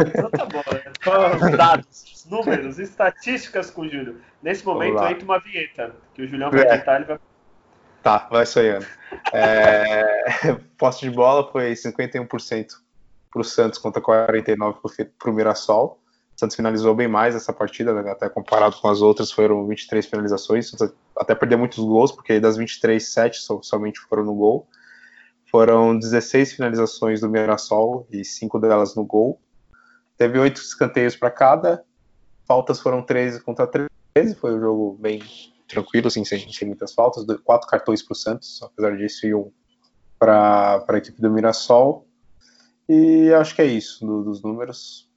então 0.00 0.30
tá 0.30 0.46
bom, 0.46 0.62
né? 0.72 1.50
dados, 1.56 2.26
números, 2.28 2.78
estatísticas 2.78 3.70
com 3.70 3.82
o 3.82 3.88
Júlio. 3.88 4.20
Nesse 4.42 4.64
momento 4.64 5.02
entra 5.04 5.24
uma 5.24 5.38
vinheta, 5.38 5.94
que 6.14 6.22
o 6.22 6.26
Julião 6.26 6.50
vai 6.50 6.66
é. 6.66 6.74
editar, 6.74 6.96
ele 6.96 7.04
vai. 7.04 7.18
Tá, 8.02 8.26
vai 8.30 8.46
sonhando. 8.46 8.86
É... 9.32 10.24
Posse 10.76 11.00
de 11.02 11.10
bola 11.10 11.50
foi 11.52 11.72
51% 11.72 12.66
para 13.30 13.40
o 13.40 13.44
Santos 13.44 13.78
contra 13.78 14.02
49% 14.02 15.10
para 15.18 15.30
o 15.30 15.32
Mirassol. 15.32 15.99
Santos 16.40 16.56
finalizou 16.56 16.94
bem 16.94 17.06
mais 17.06 17.34
essa 17.34 17.52
partida, 17.52 17.92
né? 17.92 18.10
até 18.10 18.26
comparado 18.26 18.74
com 18.76 18.88
as 18.88 19.02
outras, 19.02 19.30
foram 19.30 19.66
23 19.66 20.06
finalizações, 20.06 20.72
até 21.14 21.34
perdeu 21.34 21.58
muitos 21.58 21.78
gols, 21.84 22.10
porque 22.10 22.40
das 22.40 22.56
23, 22.56 23.06
7 23.06 23.38
somente 23.60 24.00
foram 24.00 24.24
no 24.24 24.34
gol. 24.34 24.66
Foram 25.50 25.98
16 25.98 26.54
finalizações 26.54 27.20
do 27.20 27.28
Mirassol 27.28 28.06
e 28.10 28.24
5 28.24 28.58
delas 28.58 28.94
no 28.94 29.04
gol. 29.04 29.38
Teve 30.16 30.38
8 30.38 30.56
escanteios 30.62 31.14
para 31.14 31.30
cada, 31.30 31.84
faltas 32.46 32.80
foram 32.80 33.02
13 33.02 33.42
contra 33.42 33.66
13, 33.66 34.34
foi 34.36 34.54
um 34.54 34.60
jogo 34.60 34.96
bem 34.98 35.22
tranquilo, 35.68 36.06
assim, 36.06 36.24
sem, 36.24 36.50
sem 36.50 36.68
muitas 36.68 36.94
faltas, 36.94 37.26
quatro 37.44 37.68
cartões 37.68 38.02
para 38.02 38.12
o 38.12 38.16
Santos, 38.16 38.62
apesar 38.62 38.96
disso, 38.96 39.26
e 39.26 39.34
um 39.34 39.52
para 40.18 40.82
a 40.88 40.96
equipe 40.96 41.20
do 41.20 41.30
Mirassol. 41.30 42.06
E 42.88 43.30
acho 43.34 43.54
que 43.54 43.60
é 43.60 43.66
isso 43.66 44.06
do, 44.06 44.24
dos 44.24 44.42
números 44.42 45.09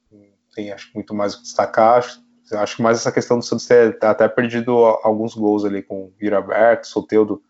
tem 0.54 0.72
acho 0.72 0.90
muito 0.94 1.14
mais 1.14 1.34
o 1.34 1.38
que 1.38 1.42
destacar. 1.42 1.98
Acho, 1.98 2.20
acho 2.52 2.76
que 2.76 2.82
mais 2.82 2.98
essa 2.98 3.12
questão 3.12 3.38
do 3.38 3.44
Santos 3.44 3.66
ter 3.66 3.98
até 4.02 4.28
perdido 4.28 4.72
alguns 5.02 5.34
gols 5.34 5.64
ali 5.64 5.82
com 5.82 6.04
o 6.04 6.12
Vira 6.18 6.38
aberto, 6.38 6.86
Soteudo, 6.86 7.42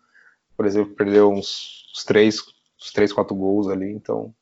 por 0.55 0.65
exemplo, 0.65 0.95
perdeu 0.95 1.29
uns, 1.29 1.85
uns 1.95 2.03
três, 2.03 2.39
uns 2.81 2.91
três, 2.91 3.11
quatro 3.11 3.35
gols 3.35 3.67
ali, 3.67 3.91
então. 3.91 4.33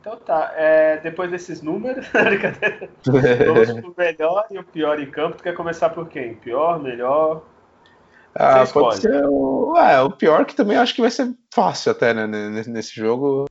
Então 0.00 0.16
tá, 0.18 0.52
é, 0.56 0.98
depois 0.98 1.30
desses 1.30 1.62
números, 1.62 2.06
vamos 3.04 3.80
pro 3.80 3.94
melhor 3.96 4.46
e 4.50 4.58
o 4.58 4.64
pior 4.64 5.00
em 5.00 5.10
campo. 5.10 5.36
Tu 5.36 5.42
quer 5.42 5.54
começar 5.54 5.90
por 5.90 6.08
quem? 6.08 6.34
Pior, 6.34 6.80
melhor? 6.80 7.42
Ah, 8.38 8.64
pode 8.70 9.00
ser 9.00 9.24
o, 9.26 9.74
é, 9.76 10.00
o 10.02 10.10
pior 10.10 10.44
que 10.44 10.54
também 10.54 10.76
acho 10.76 10.94
que 10.94 11.00
vai 11.00 11.10
ser 11.10 11.34
fácil 11.52 11.92
até, 11.92 12.12
né, 12.12 12.26
nesse 12.66 12.94
jogo. 12.94 13.46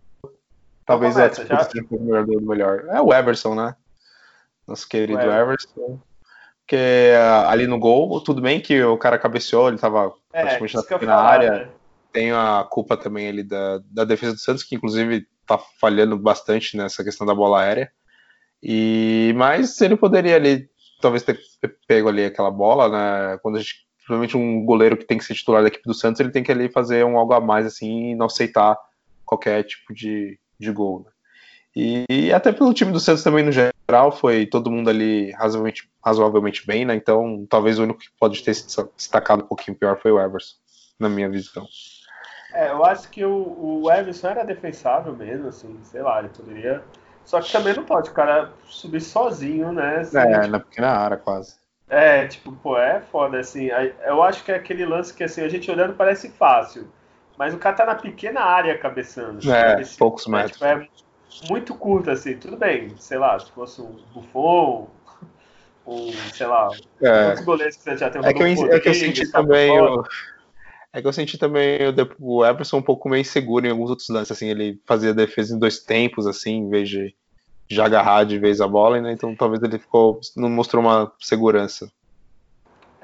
Talvez 0.86 1.18
é 1.18 1.30
disputa 1.30 1.70
já... 1.74 1.90
um 1.98 2.42
melhor. 2.42 2.86
É 2.90 3.02
o 3.02 3.14
Everson, 3.14 3.56
né? 3.56 3.76
Nosso 4.68 4.88
querido 4.88 5.20
Everson. 5.22 6.00
Porque 6.62 7.12
uh, 7.14 7.48
ali 7.48 7.68
no 7.68 7.78
gol, 7.78 8.22
tudo 8.22 8.42
bem 8.42 8.60
que 8.60 8.84
o 8.84 8.98
cara 8.98 9.20
cabeceou, 9.20 9.68
ele 9.68 9.78
tava 9.78 10.14
é, 10.34 10.42
praticamente 10.42 10.76
na, 10.76 11.08
na 11.08 11.16
área. 11.16 11.52
Né? 11.52 11.70
Tem 12.12 12.32
a 12.32 12.66
culpa 12.70 12.98
também 12.98 13.28
ali 13.28 13.44
da, 13.44 13.80
da 13.86 14.04
defesa 14.04 14.34
do 14.34 14.40
Santos, 14.40 14.64
que 14.64 14.76
inclusive 14.76 15.28
tá 15.46 15.60
falhando 15.80 16.18
bastante 16.18 16.76
nessa 16.76 17.04
questão 17.04 17.26
da 17.26 17.36
bola 17.36 17.62
aérea. 17.62 17.92
E 18.64 19.34
mas 19.36 19.80
ele 19.82 19.96
poderia 19.96 20.36
ali 20.36 20.68
talvez 21.00 21.22
ter 21.22 21.40
pego 21.88 22.10
ali 22.10 22.26
aquela 22.26 22.50
bola, 22.50 22.90
né? 22.90 23.38
Quando 23.44 23.58
a 23.58 23.60
gente 23.60 23.86
provavelmente 24.06 24.38
um 24.38 24.66
goleiro 24.66 24.98
que 24.98 25.06
tem 25.06 25.18
que 25.18 25.24
ser 25.26 25.34
titular 25.36 25.62
da 25.62 25.68
equipe 25.68 25.84
do 25.86 25.94
Santos, 25.94 26.20
ele 26.20 26.32
tem 26.32 26.44
que 26.44 26.52
ali 26.52 26.70
fazer 26.70 27.06
um 27.06 27.18
algo 27.18 27.34
a 27.34 27.42
mais 27.42 27.66
assim 27.66 28.12
e 28.12 28.16
não 28.16 28.28
aceitar 28.28 28.78
qualquer 29.24 29.64
tipo 29.64 29.94
de, 29.94 30.40
de 30.60 30.72
gol. 30.72 31.06
Né? 31.06 31.12
E, 31.76 32.06
e, 32.10 32.34
até 32.34 32.52
pelo 32.52 32.74
time 32.74 32.92
do 32.92 33.00
Santos 33.00 33.24
também 33.24 33.44
no 33.44 33.52
geral, 33.52 34.12
foi 34.12 34.46
todo 34.46 34.72
mundo 34.72 34.90
ali 34.90 35.32
razoavelmente, 35.32 35.90
razoavelmente 36.04 36.66
bem, 36.66 36.86
né? 36.86 36.96
Então 36.96 37.46
talvez 37.50 37.78
o 37.78 37.84
único 37.84 38.00
que 38.00 38.10
pode 38.20 38.42
ter 38.44 38.54
se 38.54 38.66
destacado 38.96 39.44
um 39.44 39.48
pouquinho 39.48 39.78
pior 39.78 40.00
foi 40.00 40.12
o 40.12 40.20
Everson, 40.20 40.56
na 41.00 41.10
minha 41.10 41.30
visão. 41.30 41.68
É, 42.54 42.72
eu 42.72 42.86
acho 42.86 43.10
que 43.10 43.26
o, 43.26 43.84
o 43.84 43.92
Everson 43.92 44.30
era 44.30 44.46
defensável 44.46 45.14
mesmo, 45.14 45.50
assim, 45.50 45.78
sei 45.84 46.02
lá, 46.02 46.20
ele 46.20 46.30
poderia. 46.30 46.82
Só 47.26 47.42
que 47.42 47.52
também 47.52 47.74
não 47.74 47.84
pode 47.84 48.10
o 48.10 48.14
cara 48.14 48.54
subir 48.68 49.02
sozinho, 49.02 49.74
né? 49.74 49.98
Assim, 49.98 50.18
é, 50.18 50.40
tipo... 50.40 50.48
na 50.48 50.60
pequena 50.60 50.90
área 50.92 51.18
quase. 51.18 51.56
É, 51.90 52.28
tipo, 52.28 52.52
pô, 52.52 52.78
é 52.78 53.02
foda, 53.02 53.40
assim. 53.40 53.70
Eu 54.06 54.24
acho 54.24 54.44
que 54.44 54.52
é 54.52 54.56
aquele 54.56 54.86
lance 54.86 55.14
que, 55.14 55.24
assim, 55.24 55.42
a 55.42 55.50
gente 55.50 55.70
olhando 55.70 55.96
parece 55.96 56.30
fácil. 56.30 56.88
Mas 57.38 57.54
o 57.54 57.58
cara 57.58 57.76
tá 57.76 57.86
na 57.86 57.96
pequena 57.96 58.42
área 58.42 58.78
cabeçando. 58.78 59.52
É, 59.52 59.82
esse, 59.82 59.98
poucos 59.98 60.28
né, 60.28 60.44
metros. 60.44 60.54
Tipo, 60.54 60.66
é 60.66 60.88
muito 61.50 61.76
curto, 61.76 62.12
assim, 62.12 62.38
tudo 62.38 62.56
bem, 62.56 62.96
sei 62.98 63.18
lá, 63.18 63.38
se 63.40 63.52
fosse 63.52 63.82
um 63.82 63.98
Buffon, 64.14 64.90
um, 65.86 66.12
sei 66.34 66.48
lá, 66.48 66.70
é. 67.02 67.28
outros 67.28 67.46
goleiros 67.46 67.76
que 67.76 67.84
você 67.84 67.98
já 67.98 68.10
tem 68.10 68.22
um 68.22 68.26
É 68.26 68.34
que 68.34 68.42
eu, 68.42 68.74
é 68.74 68.80
que 68.80 68.90
eu 68.90 68.94
senti 68.94 69.30
também 69.32 69.70
o, 69.70 70.04
é 70.94 71.02
que 71.02 71.08
eu 71.08 71.14
senti 71.14 71.38
também 71.38 71.80
o, 71.90 72.38
o 72.38 72.46
Everson 72.46 72.78
um 72.78 72.82
pouco 72.82 73.10
meio 73.10 73.20
inseguro 73.20 73.68
em 73.68 73.70
alguns 73.70 73.90
outros 73.90 74.08
lances, 74.08 74.32
assim, 74.32 74.48
ele 74.48 74.80
fazia 74.86 75.14
defesa 75.14 75.54
em 75.54 75.60
dois 75.60 75.80
tempos, 75.80 76.26
assim, 76.26 76.54
em 76.56 76.70
vez 76.70 76.88
de 76.88 77.14
já 77.68 77.86
agarrar 77.86 78.24
de 78.24 78.40
vez 78.40 78.62
a 78.62 78.68
bola, 78.68 79.02
né? 79.02 79.12
Então 79.12 79.36
talvez 79.36 79.62
ele 79.62 79.78
ficou, 79.78 80.22
não 80.38 80.50
mostrou 80.50 80.82
uma 80.82 81.12
segurança. 81.20 81.92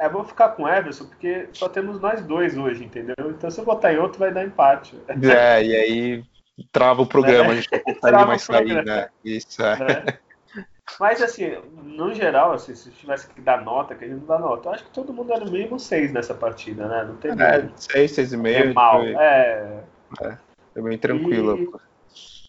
É, 0.01 0.09
vou 0.09 0.23
ficar 0.23 0.49
com 0.49 0.63
o 0.63 0.67
Everson, 0.67 1.05
porque 1.05 1.47
só 1.53 1.69
temos 1.69 2.01
nós 2.01 2.25
dois 2.25 2.57
hoje, 2.57 2.83
entendeu? 2.83 3.13
Então 3.19 3.51
se 3.51 3.61
eu 3.61 3.65
botar 3.65 3.93
em 3.93 3.99
outro, 3.99 4.17
vai 4.17 4.33
dar 4.33 4.43
empate. 4.43 4.99
É, 5.07 5.63
e 5.63 5.75
aí 5.75 6.23
trava 6.71 7.03
o 7.03 7.05
programa, 7.05 7.49
é. 7.49 7.51
a 7.51 7.55
gente 7.55 7.69
não 7.71 7.79
consegue 7.93 8.25
mais 8.25 8.41
sair, 8.41 8.83
né? 8.83 9.09
Isso, 9.23 9.61
é. 9.61 9.77
é. 9.79 10.65
Mas 10.99 11.21
assim, 11.21 11.55
no 11.83 12.11
geral, 12.15 12.51
assim, 12.51 12.73
se 12.73 12.89
tivesse 12.89 13.29
que 13.29 13.39
dar 13.41 13.63
nota, 13.63 13.93
que 13.93 14.03
a 14.03 14.07
gente 14.07 14.21
não 14.21 14.25
dá 14.25 14.39
nota, 14.39 14.69
eu 14.69 14.73
acho 14.73 14.85
que 14.85 14.89
todo 14.89 15.13
mundo 15.13 15.33
era 15.33 15.45
no 15.45 15.51
mínimo 15.51 15.79
seis 15.79 16.11
nessa 16.11 16.33
partida, 16.33 16.87
né? 16.87 17.03
Não 17.03 17.17
tem 17.17 17.31
é, 17.33 17.69
seis, 17.75 18.11
seis 18.13 18.33
e 18.33 18.37
meio. 18.37 18.71
É 18.71 18.73
mal, 18.73 19.03
é. 19.03 19.83
É, 20.19 20.37
é 20.77 20.81
bem 20.81 20.97
tranquilo. 20.97 21.79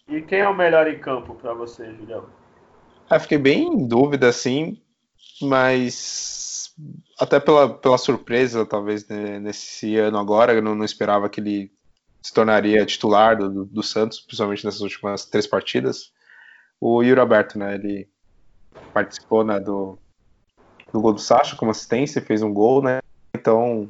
E, 0.07 0.15
e 0.15 0.21
quem 0.23 0.39
é 0.39 0.49
o 0.49 0.55
melhor 0.55 0.87
em 0.87 0.97
campo 0.97 1.35
para 1.35 1.53
você, 1.53 1.85
Julião? 1.93 2.25
Ah, 3.07 3.19
fiquei 3.19 3.37
bem 3.37 3.67
em 3.67 3.87
dúvida, 3.87 4.27
assim, 4.27 4.81
mas 5.39 6.42
até 7.19 7.39
pela, 7.39 7.69
pela 7.69 7.97
surpresa, 7.97 8.65
talvez, 8.65 9.07
né, 9.07 9.39
nesse 9.39 9.95
ano 9.97 10.17
agora, 10.17 10.53
eu 10.53 10.61
não, 10.61 10.75
não, 10.75 10.85
esperava 10.85 11.29
que 11.29 11.39
ele 11.39 11.71
se 12.21 12.33
tornaria 12.33 12.85
titular 12.85 13.37
do, 13.37 13.65
do, 13.65 13.83
Santos, 13.83 14.19
principalmente 14.19 14.65
nessas 14.65 14.81
últimas 14.81 15.25
três 15.25 15.45
partidas. 15.45 16.11
O 16.79 17.03
Yuri 17.03 17.19
Alberto, 17.19 17.59
né, 17.59 17.75
ele 17.75 18.09
participou 18.93 19.43
né, 19.43 19.59
do, 19.59 19.97
do 20.91 21.01
gol 21.01 21.13
do 21.13 21.21
Sacha 21.21 21.55
como 21.55 21.71
assistência, 21.71 22.21
fez 22.21 22.41
um 22.41 22.53
gol, 22.53 22.81
né, 22.81 22.99
então 23.35 23.89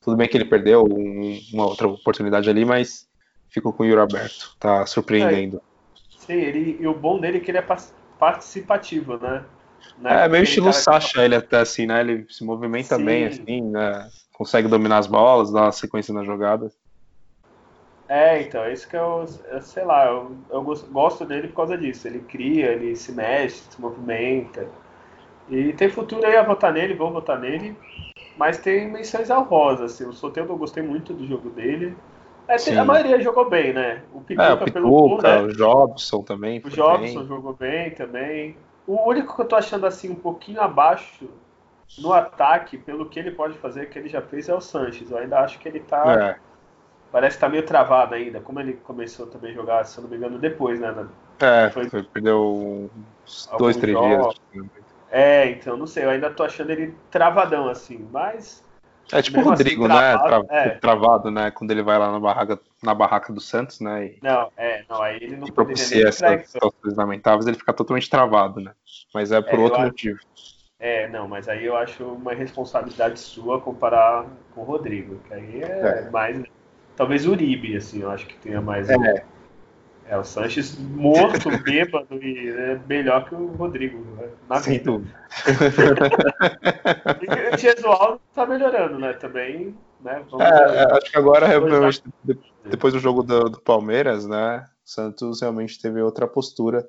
tudo 0.00 0.16
bem 0.16 0.28
que 0.28 0.36
ele 0.36 0.44
perdeu 0.44 0.84
um, 0.84 1.40
uma 1.52 1.66
outra 1.66 1.88
oportunidade 1.88 2.48
ali, 2.48 2.64
mas 2.64 3.08
ficou 3.48 3.72
com 3.72 3.82
o 3.82 3.86
Yuri 3.86 4.00
Alberto, 4.00 4.54
tá 4.58 4.84
surpreendendo. 4.86 5.58
É, 5.58 6.18
sim, 6.18 6.34
ele, 6.34 6.76
e 6.80 6.86
o 6.86 6.94
bom 6.94 7.18
dele 7.18 7.38
é 7.38 7.40
que 7.40 7.50
ele 7.50 7.58
é 7.58 7.66
participativo, 8.18 9.16
né? 9.16 9.44
Né? 9.96 10.24
É 10.24 10.28
meio 10.28 10.44
estilo 10.44 10.72
Sasha, 10.72 11.24
ele 11.24 11.34
até 11.34 11.58
assim, 11.60 11.86
né? 11.86 12.00
Ele 12.00 12.26
se 12.28 12.44
movimenta 12.44 12.96
Sim. 12.96 13.04
bem, 13.04 13.26
assim, 13.26 13.62
né? 13.62 14.08
Consegue 14.32 14.68
dominar 14.68 14.98
as 14.98 15.06
bolas, 15.06 15.52
dar 15.52 15.62
uma 15.62 15.72
sequência 15.72 16.12
nas 16.14 16.26
jogadas. 16.26 16.72
É, 18.08 18.40
então, 18.40 18.64
é 18.64 18.72
isso 18.72 18.88
que 18.88 18.96
eu, 18.96 19.26
eu 19.50 19.60
sei 19.60 19.84
lá, 19.84 20.06
eu, 20.06 20.34
eu, 20.50 20.62
gosto 20.62 21.26
dele 21.26 21.48
por 21.48 21.56
causa 21.56 21.76
disso. 21.76 22.08
Ele 22.08 22.20
cria, 22.20 22.72
ele 22.72 22.96
se 22.96 23.12
mexe, 23.12 23.62
se 23.68 23.80
movimenta. 23.80 24.66
E 25.48 25.72
tem 25.74 25.90
futuro 25.90 26.26
aí 26.26 26.36
a 26.36 26.42
votar 26.42 26.72
nele, 26.72 26.94
vou 26.94 27.12
votar 27.12 27.38
nele. 27.38 27.76
Mas 28.36 28.56
tem 28.58 28.90
menções 28.90 29.28
honrosas, 29.28 29.92
assim. 29.92 30.06
O 30.06 30.12
Soteldo 30.12 30.52
eu 30.52 30.56
gostei 30.56 30.82
muito 30.82 31.12
do 31.12 31.26
jogo 31.26 31.50
dele. 31.50 31.94
É, 32.46 32.78
a 32.78 32.84
maioria 32.84 33.20
jogou 33.20 33.50
bem, 33.50 33.74
né? 33.74 34.02
O 34.10 34.22
Pituca, 34.22 34.42
é, 34.42 34.52
o 34.52 34.58
Pituca 34.58 34.72
pelo 34.72 34.90
gol, 34.90 35.20
né? 35.20 35.40
O 35.40 35.48
Jobson 35.48 36.22
também. 36.22 36.62
O 36.64 36.70
Jobson 36.70 37.18
bem. 37.18 37.26
jogou 37.26 37.52
bem 37.52 37.90
também. 37.90 38.56
O 38.88 39.06
único 39.06 39.36
que 39.36 39.42
eu 39.42 39.44
tô 39.44 39.54
achando 39.54 39.86
assim 39.86 40.08
um 40.08 40.14
pouquinho 40.14 40.62
abaixo 40.62 41.28
no 41.98 42.10
ataque, 42.10 42.78
pelo 42.78 43.06
que 43.06 43.18
ele 43.18 43.30
pode 43.30 43.58
fazer, 43.58 43.90
que 43.90 43.98
ele 43.98 44.08
já 44.08 44.22
fez, 44.22 44.48
é 44.48 44.54
o 44.54 44.62
Sanches. 44.62 45.10
Eu 45.10 45.18
ainda 45.18 45.40
acho 45.40 45.58
que 45.58 45.68
ele 45.68 45.80
tá. 45.80 46.10
É. 46.10 46.36
Parece 47.12 47.36
que 47.36 47.40
tá 47.42 47.50
meio 47.50 47.66
travado 47.66 48.14
ainda. 48.14 48.40
Como 48.40 48.58
ele 48.58 48.72
começou 48.72 49.26
também 49.26 49.50
a 49.50 49.54
jogar, 49.54 49.84
se 49.84 49.98
eu 49.98 50.02
não 50.02 50.10
me 50.10 50.16
engano, 50.16 50.38
depois, 50.38 50.80
né? 50.80 51.06
É, 51.38 51.68
foi, 51.68 51.86
perdeu 51.88 52.90
uns 53.26 53.50
dois, 53.58 53.76
três 53.76 53.92
jogos. 53.92 54.40
dias. 54.52 54.66
É, 55.10 55.50
então, 55.50 55.76
não 55.76 55.86
sei, 55.86 56.04
eu 56.04 56.10
ainda 56.10 56.30
tô 56.30 56.42
achando 56.42 56.70
ele 56.70 56.94
travadão 57.10 57.68
assim, 57.68 58.08
mas 58.10 58.64
É 59.12 59.22
tipo 59.22 59.40
o 59.40 59.42
Rodrigo, 59.42 59.86
assim, 59.86 59.94
né? 59.94 60.18
Travado, 60.18 60.46
Tra 60.46 60.56
é. 60.56 60.68
travado, 60.70 61.30
né? 61.30 61.50
Quando 61.50 61.70
ele 61.70 61.82
vai 61.82 61.98
lá 61.98 62.12
na 62.12 62.20
barraca, 62.20 62.60
na 62.82 62.94
barraca 62.94 63.32
do 63.32 63.40
Santos, 63.40 63.80
né? 63.80 64.06
E, 64.06 64.18
não, 64.22 64.50
é, 64.56 64.84
não, 64.88 65.02
aí 65.02 65.16
ele 65.16 65.36
não 65.36 65.46
propicia 65.48 66.08
essas 66.08 66.50
situações 66.50 66.96
lamentáveis, 66.96 67.46
ele 67.46 67.56
fica 67.56 67.72
totalmente 67.72 68.10
travado, 68.10 68.60
né? 68.60 68.72
Mas 69.14 69.32
é 69.32 69.40
por 69.40 69.58
é, 69.58 69.62
outro 69.62 69.80
motivo. 69.80 70.18
É, 70.78 71.08
não, 71.08 71.26
mas 71.26 71.48
aí 71.48 71.64
eu 71.64 71.76
acho 71.76 72.04
uma 72.04 72.34
responsabilidade 72.34 73.18
sua 73.18 73.60
comparar 73.60 74.26
com 74.54 74.60
o 74.60 74.64
Rodrigo, 74.64 75.20
que 75.26 75.34
aí 75.34 75.62
é, 75.62 76.06
é. 76.06 76.10
mais. 76.10 76.42
Talvez 76.94 77.26
o 77.26 77.30
Uribe, 77.30 77.76
assim, 77.76 78.02
eu 78.02 78.10
acho 78.10 78.26
que 78.26 78.36
tenha 78.36 78.60
mais. 78.60 78.88
É. 78.90 79.24
É, 80.08 80.16
o 80.16 80.24
Sanches 80.24 80.78
morto, 80.78 81.50
bêbado 81.62 82.22
e 82.22 82.48
é 82.48 82.80
melhor 82.88 83.28
que 83.28 83.34
o 83.34 83.48
Rodrigo, 83.48 83.98
né? 84.16 84.28
na 84.48 84.60
Sem 84.60 84.78
vida. 84.78 84.92
dúvida. 84.92 85.14
e 87.52 87.54
o 87.54 87.58
Gesualdo 87.58 88.20
tá 88.34 88.46
melhorando, 88.46 88.98
né? 88.98 89.12
Também, 89.12 89.76
né? 90.00 90.24
Vamos 90.30 90.46
é, 90.46 90.96
acho 90.96 91.10
que 91.10 91.18
agora, 91.18 91.46
realmente, 91.46 92.02
depois 92.64 92.94
do 92.94 93.00
jogo 93.00 93.22
do, 93.22 93.50
do 93.50 93.60
Palmeiras, 93.60 94.26
né? 94.26 94.64
O 94.86 94.90
Santos 94.90 95.42
realmente 95.42 95.78
teve 95.80 96.00
outra 96.00 96.26
postura. 96.26 96.88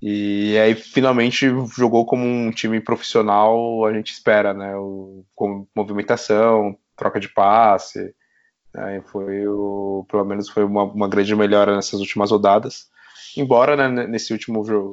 E 0.00 0.56
aí 0.58 0.74
finalmente 0.74 1.46
jogou 1.76 2.06
como 2.06 2.24
um 2.24 2.50
time 2.50 2.80
profissional, 2.80 3.84
a 3.84 3.92
gente 3.92 4.12
espera, 4.12 4.54
né? 4.54 4.74
O, 4.76 5.26
com 5.34 5.66
movimentação, 5.76 6.74
troca 6.96 7.20
de 7.20 7.28
passe, 7.28 8.14
Foi 9.06 9.46
o, 9.46 10.04
pelo 10.10 10.24
menos 10.24 10.48
foi 10.48 10.64
uma, 10.64 10.84
uma 10.84 11.08
grande 11.08 11.34
melhora 11.34 11.74
nessas 11.74 12.00
últimas 12.00 12.30
rodadas. 12.30 12.88
Embora 13.36 13.76
né, 13.76 14.06
nesse 14.06 14.32
último 14.32 14.64
jogo, 14.64 14.92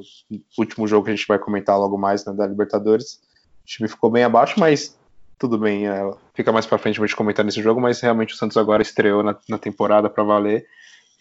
último 0.58 0.86
jogo 0.86 1.04
que 1.04 1.10
a 1.10 1.16
gente 1.16 1.26
vai 1.26 1.38
comentar 1.38 1.78
logo 1.78 1.96
mais 1.96 2.24
né, 2.24 2.32
da 2.32 2.46
Libertadores, 2.46 3.20
o 3.62 3.66
time 3.66 3.88
ficou 3.88 4.10
bem 4.10 4.24
abaixo, 4.24 4.58
mas 4.58 4.98
tudo 5.38 5.58
bem, 5.58 5.88
é, 5.88 6.10
fica 6.34 6.52
mais 6.52 6.66
para 6.66 6.78
frente 6.78 7.00
a 7.00 7.06
gente 7.06 7.16
comentar 7.16 7.44
nesse 7.44 7.62
jogo, 7.62 7.80
mas 7.80 8.00
realmente 8.00 8.34
o 8.34 8.36
Santos 8.36 8.56
agora 8.56 8.82
estreou 8.82 9.22
na, 9.22 9.36
na 9.48 9.58
temporada 9.58 10.08
para 10.08 10.22
valer. 10.22 10.66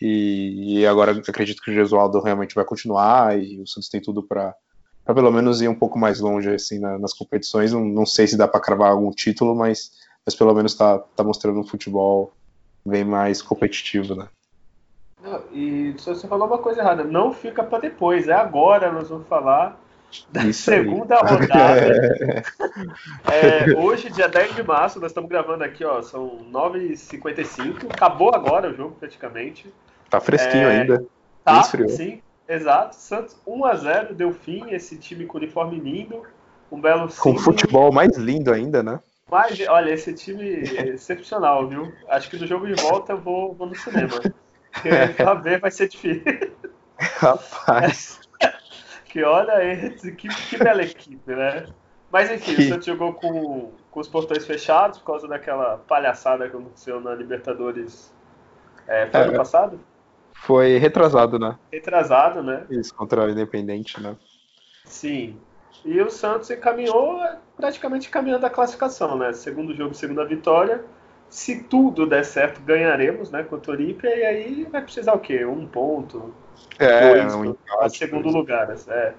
E, 0.01 0.79
e, 0.79 0.87
agora 0.87 1.11
acredito 1.11 1.61
que 1.61 1.71
o 1.71 1.73
Gesualdo 1.73 2.19
realmente 2.19 2.55
vai 2.55 2.65
continuar 2.65 3.39
e 3.39 3.61
o 3.61 3.67
Santos 3.67 3.89
tem 3.89 4.01
tudo 4.01 4.21
para 4.21 4.53
pelo 5.05 5.31
menos 5.31 5.61
ir 5.61 5.67
um 5.67 5.75
pouco 5.75 5.97
mais 5.97 6.19
longe 6.19 6.49
assim 6.49 6.79
na, 6.79 6.97
nas 6.97 7.13
competições. 7.13 7.71
Não, 7.71 7.83
não, 7.85 8.05
sei 8.05 8.27
se 8.27 8.37
dá 8.37 8.47
para 8.47 8.59
cravar 8.59 8.91
algum 8.91 9.11
título, 9.11 9.55
mas, 9.55 9.91
mas 10.25 10.35
pelo 10.35 10.53
menos 10.53 10.73
está 10.73 10.99
tá 10.99 11.23
mostrando 11.23 11.59
um 11.59 11.63
futebol 11.65 12.33
bem 12.85 13.03
mais 13.03 13.41
competitivo, 13.41 14.15
né? 14.15 14.27
Não, 15.21 15.41
e 15.53 15.95
você 15.97 16.27
falou 16.27 16.47
uma 16.47 16.57
coisa 16.57 16.81
errada, 16.81 17.03
não 17.03 17.33
fica 17.33 17.63
para 17.63 17.79
depois, 17.79 18.27
é 18.27 18.33
agora 18.33 18.91
nós 18.91 19.09
vamos 19.09 19.27
falar 19.27 19.79
da 20.29 20.43
Isso 20.43 20.63
segunda 20.63 21.15
aí. 21.15 21.21
rodada. 21.39 22.43
é, 23.31 23.77
hoje, 23.77 24.11
dia 24.11 24.27
10 24.27 24.55
de 24.55 24.63
março, 24.63 24.99
nós 24.99 25.11
estamos 25.11 25.29
gravando 25.29 25.63
aqui, 25.63 25.83
ó, 25.83 26.01
são 26.01 26.45
9h55, 26.51 27.85
acabou 27.89 28.35
agora 28.35 28.69
o 28.69 28.75
jogo 28.75 28.95
praticamente. 28.99 29.73
Tá 30.09 30.19
fresquinho 30.19 30.67
é, 30.67 30.81
ainda. 30.81 31.05
Tá, 31.43 31.63
sim, 31.63 32.21
exato. 32.47 32.95
Santos 32.95 33.35
1x0, 33.47 34.13
deu 34.13 34.33
fim, 34.33 34.71
esse 34.71 34.97
time 34.97 35.25
com 35.25 35.37
uniforme 35.37 35.79
lindo, 35.79 36.21
um 36.71 36.79
belo 36.79 37.07
Com 37.19 37.37
futebol 37.37 37.91
mais 37.91 38.17
lindo 38.17 38.51
ainda, 38.51 38.83
né? 38.83 38.99
Mas, 39.29 39.59
olha, 39.67 39.91
esse 39.91 40.13
time 40.13 40.63
é 40.77 40.89
excepcional, 40.89 41.67
viu? 41.67 41.91
Acho 42.07 42.29
que 42.29 42.37
no 42.37 42.45
jogo 42.45 42.67
de 42.67 42.81
volta 42.81 43.13
eu 43.13 43.17
vou, 43.17 43.53
vou 43.53 43.67
no 43.67 43.75
cinema. 43.75 44.19
Pra 45.15 45.33
ver 45.35 45.59
vai 45.59 45.71
ser 45.71 45.87
difícil. 45.87 46.23
Rapaz. 46.99 48.19
que 49.05 49.23
olha 49.23 49.53
aí, 49.53 49.91
que, 49.91 50.27
que 50.27 50.57
bela 50.57 50.83
equipe, 50.83 51.35
né? 51.35 51.67
Mas 52.11 52.29
enfim, 52.29 52.53
o 52.53 52.67
Santos 52.67 52.85
jogou 52.85 53.13
com, 53.13 53.71
com 53.89 53.99
os 53.99 54.07
portões 54.07 54.45
fechados 54.45 54.99
por 54.99 55.05
causa 55.05 55.27
daquela 55.27 55.79
palhaçada 55.79 56.47
que 56.47 56.55
aconteceu 56.55 56.99
na 57.01 57.15
Libertadores. 57.15 58.13
É, 58.87 59.07
foi 59.07 59.19
é, 59.19 59.23
ano 59.23 59.37
passado? 59.37 59.79
Foi 60.33 60.77
retrasado, 60.77 61.39
né? 61.39 61.57
Retrasado, 61.71 62.43
né? 62.43 62.65
Isso, 62.69 62.93
contra 62.93 63.25
o 63.25 63.29
Independente, 63.29 63.99
né? 63.99 64.15
Sim. 64.85 65.39
E 65.85 66.01
o 66.01 66.09
Santos 66.09 66.49
encaminhou 66.49 67.19
praticamente 67.57 68.09
caminhando 68.09 68.45
a 68.45 68.49
classificação, 68.49 69.17
né? 69.17 69.33
Segundo 69.33 69.75
jogo, 69.75 69.93
segunda 69.93 70.25
vitória. 70.25 70.83
Se 71.29 71.63
tudo 71.63 72.05
der 72.05 72.23
certo, 72.23 72.61
ganharemos, 72.61 73.31
né? 73.31 73.43
Contra 73.43 73.71
o 73.71 73.75
Olímpia. 73.75 74.15
E 74.15 74.23
aí 74.23 74.67
vai 74.71 74.81
precisar 74.81 75.13
o 75.13 75.19
quê? 75.19 75.43
Um 75.45 75.65
ponto? 75.65 76.33
É, 76.79 77.09
dois, 77.09 77.35
um 77.35 77.45
empate, 77.45 77.97
segundo 77.97 78.23
dois. 78.23 78.35
lugar, 78.35 78.69
é. 78.87 79.13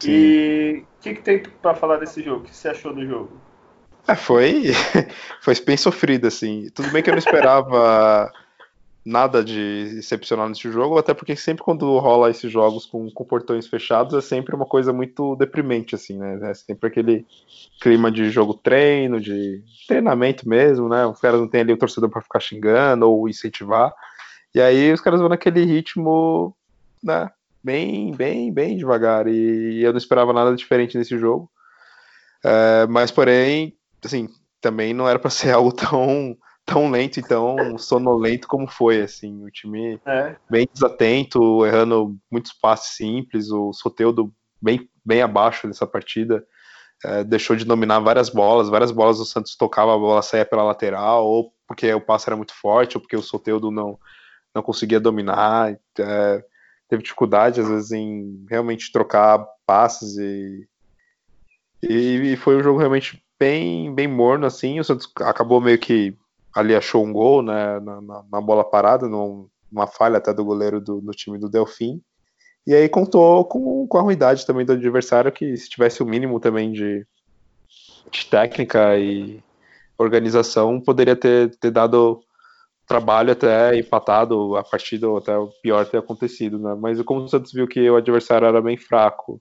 Sim. 0.00 0.10
E 0.10 0.84
o 0.98 1.02
que, 1.02 1.14
que 1.14 1.22
tem 1.22 1.42
para 1.62 1.74
falar 1.74 1.98
desse 1.98 2.22
jogo? 2.22 2.40
O 2.40 2.44
que 2.44 2.54
você 2.54 2.68
achou 2.68 2.92
do 2.92 3.06
jogo? 3.06 3.32
É, 4.06 4.14
foi, 4.14 4.72
foi 5.40 5.54
bem 5.64 5.76
sofrido, 5.76 6.26
assim. 6.26 6.68
Tudo 6.74 6.90
bem 6.90 7.02
que 7.02 7.10
eu 7.10 7.14
não 7.14 7.18
esperava 7.18 8.30
nada 9.04 9.44
de 9.44 9.96
excepcional 9.98 10.48
nesse 10.48 10.70
jogo, 10.70 10.98
até 10.98 11.12
porque 11.12 11.36
sempre 11.36 11.62
quando 11.62 11.98
rola 11.98 12.30
esses 12.30 12.50
jogos 12.50 12.86
com, 12.86 13.10
com 13.10 13.24
portões 13.24 13.66
fechados 13.66 14.14
é 14.14 14.20
sempre 14.20 14.54
uma 14.54 14.64
coisa 14.64 14.92
muito 14.92 15.36
deprimente, 15.36 15.94
assim, 15.94 16.18
né? 16.18 16.38
É 16.50 16.54
sempre 16.54 16.88
aquele 16.88 17.26
clima 17.80 18.10
de 18.10 18.30
jogo 18.30 18.54
treino, 18.54 19.20
de 19.20 19.62
treinamento 19.86 20.48
mesmo, 20.48 20.88
né? 20.88 21.04
Os 21.06 21.20
caras 21.20 21.38
não 21.38 21.48
têm 21.48 21.60
ali 21.60 21.72
o 21.72 21.76
torcedor 21.76 22.08
para 22.08 22.22
ficar 22.22 22.40
xingando 22.40 23.10
ou 23.10 23.28
incentivar. 23.28 23.92
E 24.54 24.60
aí 24.60 24.92
os 24.92 25.00
caras 25.00 25.20
vão 25.20 25.28
naquele 25.28 25.64
ritmo, 25.64 26.56
né? 27.02 27.30
Bem, 27.62 28.12
bem, 28.12 28.52
bem 28.52 28.76
devagar. 28.76 29.26
E 29.28 29.82
eu 29.82 29.92
não 29.92 29.98
esperava 29.98 30.32
nada 30.32 30.54
diferente 30.56 30.96
nesse 30.96 31.18
jogo. 31.18 31.50
É, 32.42 32.86
mas, 32.86 33.10
porém, 33.10 33.76
assim, 34.02 34.28
também 34.60 34.94
não 34.94 35.08
era 35.08 35.18
para 35.18 35.30
ser 35.30 35.50
algo 35.52 35.72
tão 35.72 36.36
tão 36.64 36.90
lento 36.90 37.18
e 37.18 37.22
tão 37.22 37.76
sonolento 37.78 38.48
como 38.48 38.66
foi, 38.66 39.02
assim, 39.02 39.44
o 39.44 39.50
time 39.50 40.00
é. 40.06 40.36
bem 40.48 40.68
desatento, 40.72 41.64
errando 41.66 42.16
muitos 42.30 42.52
passes 42.52 42.96
simples, 42.96 43.50
o 43.50 43.72
Soteudo 43.72 44.32
bem, 44.60 44.88
bem 45.04 45.20
abaixo 45.20 45.66
dessa 45.66 45.86
partida, 45.86 46.44
é, 47.04 47.22
deixou 47.22 47.54
de 47.54 47.64
dominar 47.64 48.00
várias 48.00 48.30
bolas, 48.30 48.70
várias 48.70 48.90
bolas 48.90 49.20
o 49.20 49.26
Santos 49.26 49.56
tocava, 49.56 49.94
a 49.94 49.98
bola 49.98 50.22
saía 50.22 50.46
pela 50.46 50.64
lateral, 50.64 51.26
ou 51.26 51.52
porque 51.66 51.92
o 51.92 52.00
passe 52.00 52.28
era 52.28 52.36
muito 52.36 52.54
forte, 52.54 52.96
ou 52.96 53.00
porque 53.00 53.16
o 53.16 53.22
Soteudo 53.22 53.70
não, 53.70 53.98
não 54.54 54.62
conseguia 54.62 54.98
dominar, 54.98 55.78
é, 55.98 56.44
teve 56.88 57.02
dificuldade 57.02 57.60
às 57.60 57.68
vezes 57.68 57.92
em 57.92 58.46
realmente 58.48 58.90
trocar 58.90 59.44
passes 59.66 60.16
e, 60.16 60.66
e, 61.82 62.32
e 62.32 62.36
foi 62.36 62.56
um 62.56 62.62
jogo 62.62 62.78
realmente 62.78 63.22
bem, 63.38 63.94
bem 63.94 64.08
morno, 64.08 64.46
assim, 64.46 64.80
o 64.80 64.84
Santos 64.84 65.10
acabou 65.20 65.60
meio 65.60 65.78
que 65.78 66.16
ali 66.54 66.74
achou 66.74 67.04
um 67.04 67.12
gol 67.12 67.42
né, 67.42 67.80
na, 67.80 68.00
na, 68.00 68.24
na 68.30 68.40
bola 68.40 68.62
parada, 68.62 69.08
numa 69.08 69.86
falha 69.86 70.18
até 70.18 70.32
do 70.32 70.44
goleiro 70.44 70.80
do, 70.80 71.00
do 71.00 71.10
time 71.12 71.38
do 71.38 71.48
Delfim. 71.48 72.00
E 72.66 72.74
aí 72.74 72.88
contou 72.88 73.44
com, 73.44 73.86
com 73.86 73.98
a 73.98 74.02
ruindade 74.02 74.46
também 74.46 74.64
do 74.64 74.72
adversário, 74.72 75.32
que 75.32 75.56
se 75.56 75.68
tivesse 75.68 76.02
o 76.02 76.06
mínimo 76.06 76.40
também 76.40 76.72
de, 76.72 77.06
de 78.10 78.26
técnica 78.26 78.96
e 78.98 79.42
organização, 79.98 80.80
poderia 80.80 81.16
ter, 81.16 81.54
ter 81.56 81.70
dado 81.70 82.20
trabalho 82.86 83.32
até 83.32 83.76
empatado 83.78 84.56
a 84.56 84.62
partida, 84.62 85.08
ou 85.08 85.18
até 85.18 85.36
o 85.36 85.48
pior 85.62 85.86
ter 85.86 85.98
acontecido, 85.98 86.58
né? 86.58 86.74
Mas 86.78 87.00
como 87.02 87.20
o 87.20 87.28
Santos 87.28 87.52
viu 87.52 87.66
que 87.66 87.88
o 87.90 87.96
adversário 87.96 88.46
era 88.46 88.60
bem 88.60 88.76
fraco, 88.76 89.40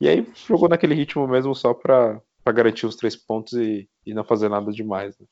e 0.00 0.08
aí 0.08 0.26
jogou 0.48 0.68
naquele 0.68 0.94
ritmo 0.94 1.26
mesmo 1.28 1.54
só 1.54 1.72
para 1.72 2.20
garantir 2.46 2.86
os 2.86 2.96
três 2.96 3.14
pontos 3.14 3.52
e, 3.54 3.88
e 4.04 4.14
não 4.14 4.24
fazer 4.24 4.48
nada 4.48 4.72
demais. 4.72 5.16
Né? 5.18 5.26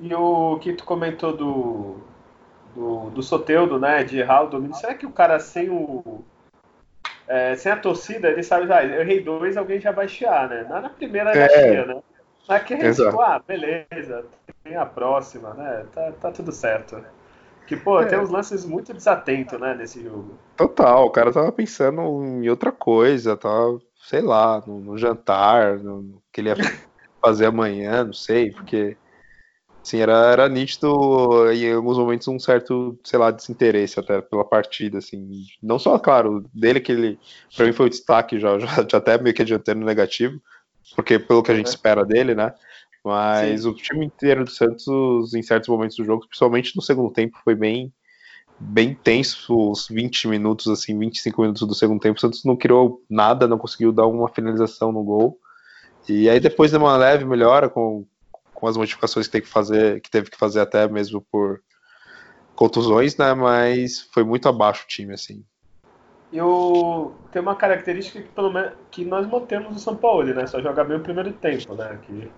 E 0.00 0.14
o 0.14 0.58
que 0.58 0.72
tu 0.72 0.84
comentou 0.84 1.36
do, 1.36 1.96
do, 2.74 3.10
do 3.10 3.22
Soteudo, 3.22 3.78
né, 3.78 4.02
de 4.02 4.18
errar 4.18 4.44
o 4.44 4.48
domínio, 4.48 4.74
será 4.76 4.94
que 4.94 5.04
o 5.04 5.12
cara 5.12 5.38
sem 5.38 5.68
o 5.68 6.24
é, 7.28 7.54
sem 7.54 7.70
a 7.70 7.76
torcida, 7.76 8.28
ele 8.28 8.42
sabe, 8.42 8.72
ah, 8.72 8.84
eu 8.84 9.02
errei 9.02 9.22
dois, 9.22 9.56
alguém 9.56 9.78
já 9.78 9.92
vai 9.92 10.08
chiar, 10.08 10.48
né? 10.48 10.66
Na 10.68 10.88
primeira 10.88 11.32
já 11.32 11.44
é. 11.44 11.48
chia, 11.48 11.86
né? 11.86 12.02
Naquele, 12.48 12.92
tipo, 12.92 13.20
ah, 13.20 13.40
beleza, 13.46 14.24
tem 14.64 14.74
a 14.74 14.84
próxima, 14.84 15.54
né? 15.54 15.86
Tá, 15.92 16.12
tá 16.20 16.32
tudo 16.32 16.50
certo. 16.50 17.00
Que, 17.68 17.76
pô, 17.76 18.00
é. 18.00 18.06
tem 18.06 18.18
uns 18.18 18.30
lances 18.30 18.64
muito 18.64 18.92
desatentos, 18.92 19.60
né, 19.60 19.74
nesse 19.74 20.02
jogo. 20.02 20.34
Total, 20.56 21.04
o 21.06 21.10
cara 21.10 21.32
tava 21.32 21.52
pensando 21.52 22.00
em 22.24 22.48
outra 22.48 22.72
coisa, 22.72 23.36
tava, 23.36 23.78
sei 24.02 24.22
lá, 24.22 24.60
no, 24.66 24.80
no 24.80 24.98
jantar, 24.98 25.78
no, 25.78 26.20
que 26.32 26.40
ele 26.40 26.48
ia 26.48 26.56
fazer 27.22 27.46
amanhã, 27.46 28.02
não 28.02 28.12
sei, 28.12 28.50
porque 28.50 28.96
Sim, 29.82 29.98
era, 29.98 30.30
era 30.30 30.48
nítido 30.48 31.50
em 31.52 31.72
alguns 31.72 31.96
momentos 31.96 32.28
um 32.28 32.38
certo, 32.38 32.98
sei 33.02 33.18
lá, 33.18 33.30
desinteresse 33.30 33.98
até 33.98 34.20
pela 34.20 34.44
partida, 34.44 34.98
assim. 34.98 35.44
Não 35.62 35.78
só, 35.78 35.98
claro, 35.98 36.44
dele 36.52 36.80
que 36.80 36.92
ele, 36.92 37.18
pra 37.56 37.66
mim 37.66 37.72
foi 37.72 37.86
o 37.86 37.90
destaque 37.90 38.38
já, 38.38 38.58
já, 38.58 38.66
já 38.88 38.98
até 38.98 39.20
meio 39.20 39.34
que 39.34 39.42
adiantando 39.42 39.84
negativo, 39.84 40.40
porque 40.94 41.18
pelo 41.18 41.42
que 41.42 41.50
a 41.50 41.54
gente 41.54 41.66
é. 41.66 41.70
espera 41.70 42.04
dele, 42.04 42.34
né? 42.34 42.52
Mas 43.02 43.62
Sim. 43.62 43.68
o 43.68 43.74
time 43.74 44.06
inteiro 44.06 44.44
do 44.44 44.50
Santos, 44.50 45.32
em 45.34 45.42
certos 45.42 45.68
momentos 45.68 45.96
do 45.96 46.04
jogo, 46.04 46.26
principalmente 46.26 46.76
no 46.76 46.82
segundo 46.82 47.10
tempo, 47.10 47.38
foi 47.42 47.54
bem 47.54 47.92
bem 48.62 48.94
tenso 48.94 49.70
os 49.70 49.88
20 49.88 50.28
minutos, 50.28 50.68
assim, 50.68 50.98
25 50.98 51.40
minutos 51.40 51.66
do 51.66 51.74
segundo 51.74 51.98
tempo. 51.98 52.18
O 52.18 52.20
Santos 52.20 52.44
não 52.44 52.54
criou 52.54 53.02
nada, 53.08 53.48
não 53.48 53.56
conseguiu 53.56 53.90
dar 53.90 54.06
uma 54.06 54.28
finalização 54.28 54.92
no 54.92 55.02
gol. 55.02 55.38
E 56.06 56.28
aí 56.28 56.38
depois 56.38 56.70
de 56.70 56.76
uma 56.76 56.94
leve 56.96 57.24
melhora 57.24 57.70
com 57.70 58.04
com 58.60 58.68
as 58.68 58.76
modificações 58.76 59.26
que 59.26 59.32
tem 59.32 59.40
que 59.40 59.48
fazer, 59.48 60.00
que 60.02 60.10
teve 60.10 60.30
que 60.30 60.36
fazer 60.36 60.60
até 60.60 60.86
mesmo 60.86 61.20
por 61.32 61.62
contusões, 62.54 63.16
né? 63.16 63.32
Mas 63.32 64.02
foi 64.12 64.22
muito 64.22 64.48
abaixo 64.48 64.84
o 64.84 64.86
time, 64.86 65.14
assim. 65.14 65.42
E 66.30 66.40
o... 66.40 67.10
tem 67.32 67.42
uma 67.42 67.56
característica 67.56 68.20
que, 68.20 68.28
pelo 68.28 68.52
menos, 68.52 68.72
que 68.90 69.04
nós 69.04 69.26
mantemos 69.26 69.72
no 69.72 69.78
São 69.78 69.96
Paulo, 69.96 70.32
né? 70.32 70.46
Só 70.46 70.60
jogar 70.60 70.84
bem 70.84 70.98
o 70.98 71.00
primeiro 71.00 71.32
tempo, 71.32 71.74
né? 71.74 71.98
Que... 72.02 72.30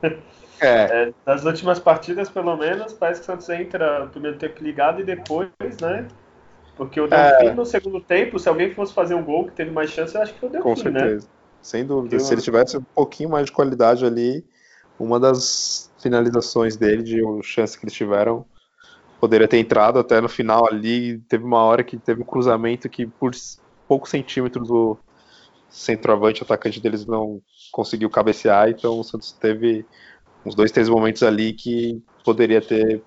É. 0.60 1.08
é. 1.10 1.12
nas 1.26 1.44
últimas 1.44 1.80
partidas, 1.80 2.30
pelo 2.30 2.56
menos, 2.56 2.92
parece 2.92 3.20
que 3.20 3.24
o 3.24 3.26
Santos 3.26 3.48
entra 3.48 4.04
no 4.04 4.10
primeiro 4.10 4.38
tempo 4.38 4.62
ligado 4.62 5.00
e 5.00 5.04
depois, 5.04 5.50
né? 5.80 6.06
Porque 6.76 7.00
o 7.00 7.06
Delfim 7.06 7.46
é. 7.46 7.54
no 7.54 7.66
segundo 7.66 8.00
tempo, 8.00 8.38
se 8.38 8.48
alguém 8.48 8.72
fosse 8.72 8.94
fazer 8.94 9.14
um 9.14 9.24
gol 9.24 9.46
que 9.46 9.52
teve 9.52 9.70
mais 9.70 9.90
chance, 9.90 10.14
eu 10.14 10.22
acho 10.22 10.32
que 10.32 10.40
foi 10.40 10.48
o 10.48 10.52
Delfim, 10.52 10.62
Com 10.62 10.90
né? 10.90 11.00
certeza. 11.00 11.26
Né? 11.26 11.32
Sem 11.60 11.84
dúvida. 11.84 12.18
Se 12.18 12.32
ele 12.32 12.40
tivesse 12.40 12.78
um 12.78 12.82
pouquinho 12.82 13.28
mais 13.28 13.46
de 13.46 13.52
qualidade 13.52 14.04
ali, 14.06 14.44
uma 14.98 15.20
das 15.20 15.91
finalizações 16.02 16.76
dele, 16.76 17.02
de 17.02 17.22
chance 17.42 17.78
que 17.78 17.84
eles 17.84 17.94
tiveram, 17.94 18.44
poderia 19.20 19.46
ter 19.46 19.58
entrado 19.58 19.98
até 19.98 20.20
no 20.20 20.28
final 20.28 20.66
ali. 20.66 21.18
Teve 21.28 21.44
uma 21.44 21.62
hora 21.62 21.84
que 21.84 21.96
teve 21.96 22.22
um 22.22 22.26
cruzamento 22.26 22.88
que, 22.88 23.06
por 23.06 23.32
poucos 23.86 24.10
centímetros, 24.10 24.70
o 24.70 24.96
centroavante, 25.68 26.42
atacante 26.42 26.80
deles 26.80 27.06
não 27.06 27.40
conseguiu 27.70 28.10
cabecear. 28.10 28.68
Então 28.68 28.98
o 28.98 29.04
Santos 29.04 29.32
teve 29.32 29.86
uns 30.44 30.54
dois, 30.54 30.72
três 30.72 30.88
momentos 30.88 31.22
ali 31.22 31.52
que 31.52 32.02
poderia 32.24 32.60
ter 32.60 33.02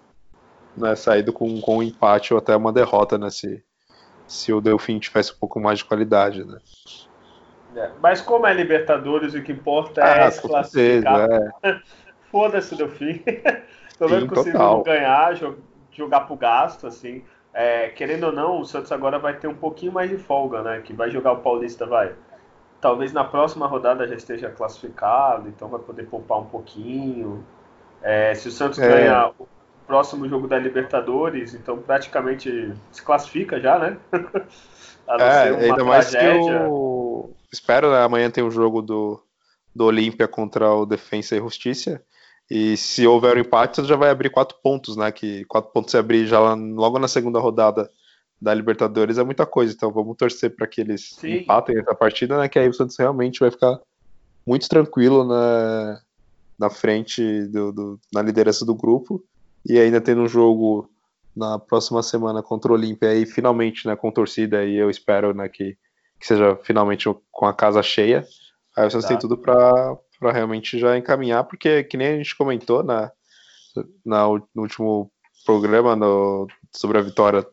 né, 0.75 0.95
saído 0.95 1.31
com, 1.31 1.59
com 1.61 1.77
um 1.77 1.83
empate 1.83 2.33
ou 2.33 2.39
até 2.39 2.55
uma 2.55 2.71
derrota, 2.73 3.17
né? 3.17 3.29
Se, 3.29 3.63
se 4.27 4.51
o 4.51 4.61
Delfim 4.61 4.99
tivesse 4.99 5.33
um 5.33 5.37
pouco 5.37 5.59
mais 5.59 5.79
de 5.79 5.85
qualidade, 5.85 6.43
né? 6.43 6.59
É, 7.75 7.91
mas 8.01 8.21
como 8.21 8.47
é 8.47 8.53
Libertadores, 8.53 9.33
o 9.33 9.41
que 9.41 9.51
importa 9.51 10.01
é 10.01 10.23
ah, 10.23 10.31
se 10.31 10.41
classificar. 10.41 11.27
É. 11.63 11.81
Foda-se 12.35 12.73
o 12.73 12.77
Delfim. 12.77 13.23
Pelo 13.97 14.11
menos 14.11 14.27
consigo 14.27 14.83
ganhar, 14.83 15.33
jogar 15.89 16.19
pro 16.27 16.35
gasto, 16.35 16.85
assim. 16.85 17.23
É, 17.53 17.87
querendo 17.87 18.25
ou 18.25 18.33
não, 18.33 18.59
o 18.59 18.65
Santos 18.65 18.91
agora 18.91 19.17
vai 19.17 19.37
ter 19.37 19.47
um 19.47 19.55
pouquinho 19.55 19.93
mais 19.93 20.09
de 20.09 20.17
folga, 20.17 20.61
né? 20.61 20.81
Que 20.81 20.91
vai 20.91 21.09
jogar 21.09 21.31
o 21.31 21.37
Paulista, 21.37 21.85
vai. 21.85 22.13
Talvez 22.81 23.13
na 23.13 23.23
próxima 23.23 23.67
rodada 23.67 24.05
já 24.05 24.15
esteja 24.15 24.49
classificado, 24.49 25.47
então 25.47 25.69
vai 25.69 25.79
poder 25.79 26.07
poupar 26.07 26.39
um 26.39 26.43
pouquinho. 26.43 27.41
É, 28.01 28.35
se 28.35 28.49
o 28.49 28.51
Santos 28.51 28.79
é. 28.79 28.85
ganhar 28.89 29.31
o 29.39 29.47
próximo 29.87 30.27
jogo 30.27 30.45
da 30.45 30.59
Libertadores, 30.59 31.53
então 31.53 31.77
praticamente 31.77 32.73
se 32.91 33.01
classifica 33.01 33.61
já, 33.61 33.79
né? 33.79 33.97
é, 35.07 35.67
ainda 35.67 35.85
mais 35.85 36.09
que 36.09 36.17
eu 36.17 37.33
espero, 37.49 37.91
né, 37.93 38.03
amanhã 38.03 38.29
tem 38.29 38.43
o 38.43 38.47
um 38.47 38.51
jogo 38.51 38.81
do, 38.81 39.23
do 39.73 39.85
Olímpia 39.85 40.27
contra 40.27 40.69
o 40.73 40.85
Defensa 40.85 41.37
e 41.37 41.39
Justiça. 41.39 42.03
E 42.49 42.77
se 42.77 43.07
houver 43.07 43.37
um 43.37 43.41
empate, 43.41 43.77
você 43.77 43.85
já 43.85 43.95
vai 43.95 44.09
abrir 44.09 44.29
quatro 44.29 44.57
pontos, 44.61 44.95
né? 44.95 45.11
Que 45.11 45.43
quatro 45.45 45.71
pontos 45.71 45.91
se 45.91 45.97
abrir 45.97 46.27
já 46.27 46.39
logo 46.53 46.99
na 46.99 47.07
segunda 47.07 47.39
rodada 47.39 47.89
da 48.39 48.53
Libertadores 48.53 49.17
é 49.17 49.23
muita 49.23 49.45
coisa. 49.45 49.73
Então 49.73 49.91
vamos 49.91 50.15
torcer 50.15 50.55
para 50.55 50.67
que 50.67 50.81
eles 50.81 51.15
Sim. 51.19 51.37
empatem 51.37 51.77
essa 51.77 51.95
partida, 51.95 52.37
né? 52.37 52.47
Que 52.47 52.59
aí 52.59 52.69
o 52.69 52.73
Santos 52.73 52.97
realmente 52.97 53.39
vai 53.39 53.49
ficar 53.49 53.79
muito 54.45 54.69
tranquilo 54.69 55.23
na, 55.23 55.99
na 56.57 56.69
frente 56.69 57.47
do, 57.47 57.71
do, 57.71 57.99
na 58.13 58.21
liderança 58.21 58.63
do 58.63 58.75
grupo. 58.75 59.23
E 59.67 59.79
ainda 59.79 59.99
tendo 59.99 60.21
um 60.21 60.27
jogo 60.27 60.87
na 61.35 61.57
próxima 61.57 62.03
semana 62.03 62.43
contra 62.43 62.71
o 62.71 62.75
Olímpia 62.75 63.09
aí 63.09 63.25
finalmente, 63.25 63.87
né, 63.87 63.95
com 63.95 64.11
torcida 64.11 64.63
e 64.63 64.75
eu 64.75 64.89
espero, 64.89 65.33
né, 65.33 65.49
que, 65.49 65.75
que 66.19 66.25
seja 66.25 66.55
finalmente 66.63 67.09
com 67.31 67.45
a 67.45 67.53
casa 67.53 67.81
cheia. 67.83 68.25
Aí 68.77 68.85
o 68.87 68.91
Santos 68.91 69.05
tá. 69.05 69.09
tem 69.09 69.17
tudo 69.17 69.37
para 69.37 69.97
realmente 70.21 70.79
já 70.79 70.97
encaminhar, 70.97 71.43
porque 71.43 71.83
que 71.83 71.97
nem 71.97 72.07
a 72.07 72.17
gente 72.17 72.35
comentou 72.35 72.83
na, 72.83 73.11
na 74.05 74.27
no 74.27 74.61
último 74.61 75.11
programa 75.45 75.95
no, 75.95 76.47
sobre 76.71 76.97
a 76.97 77.01
vitória 77.01 77.45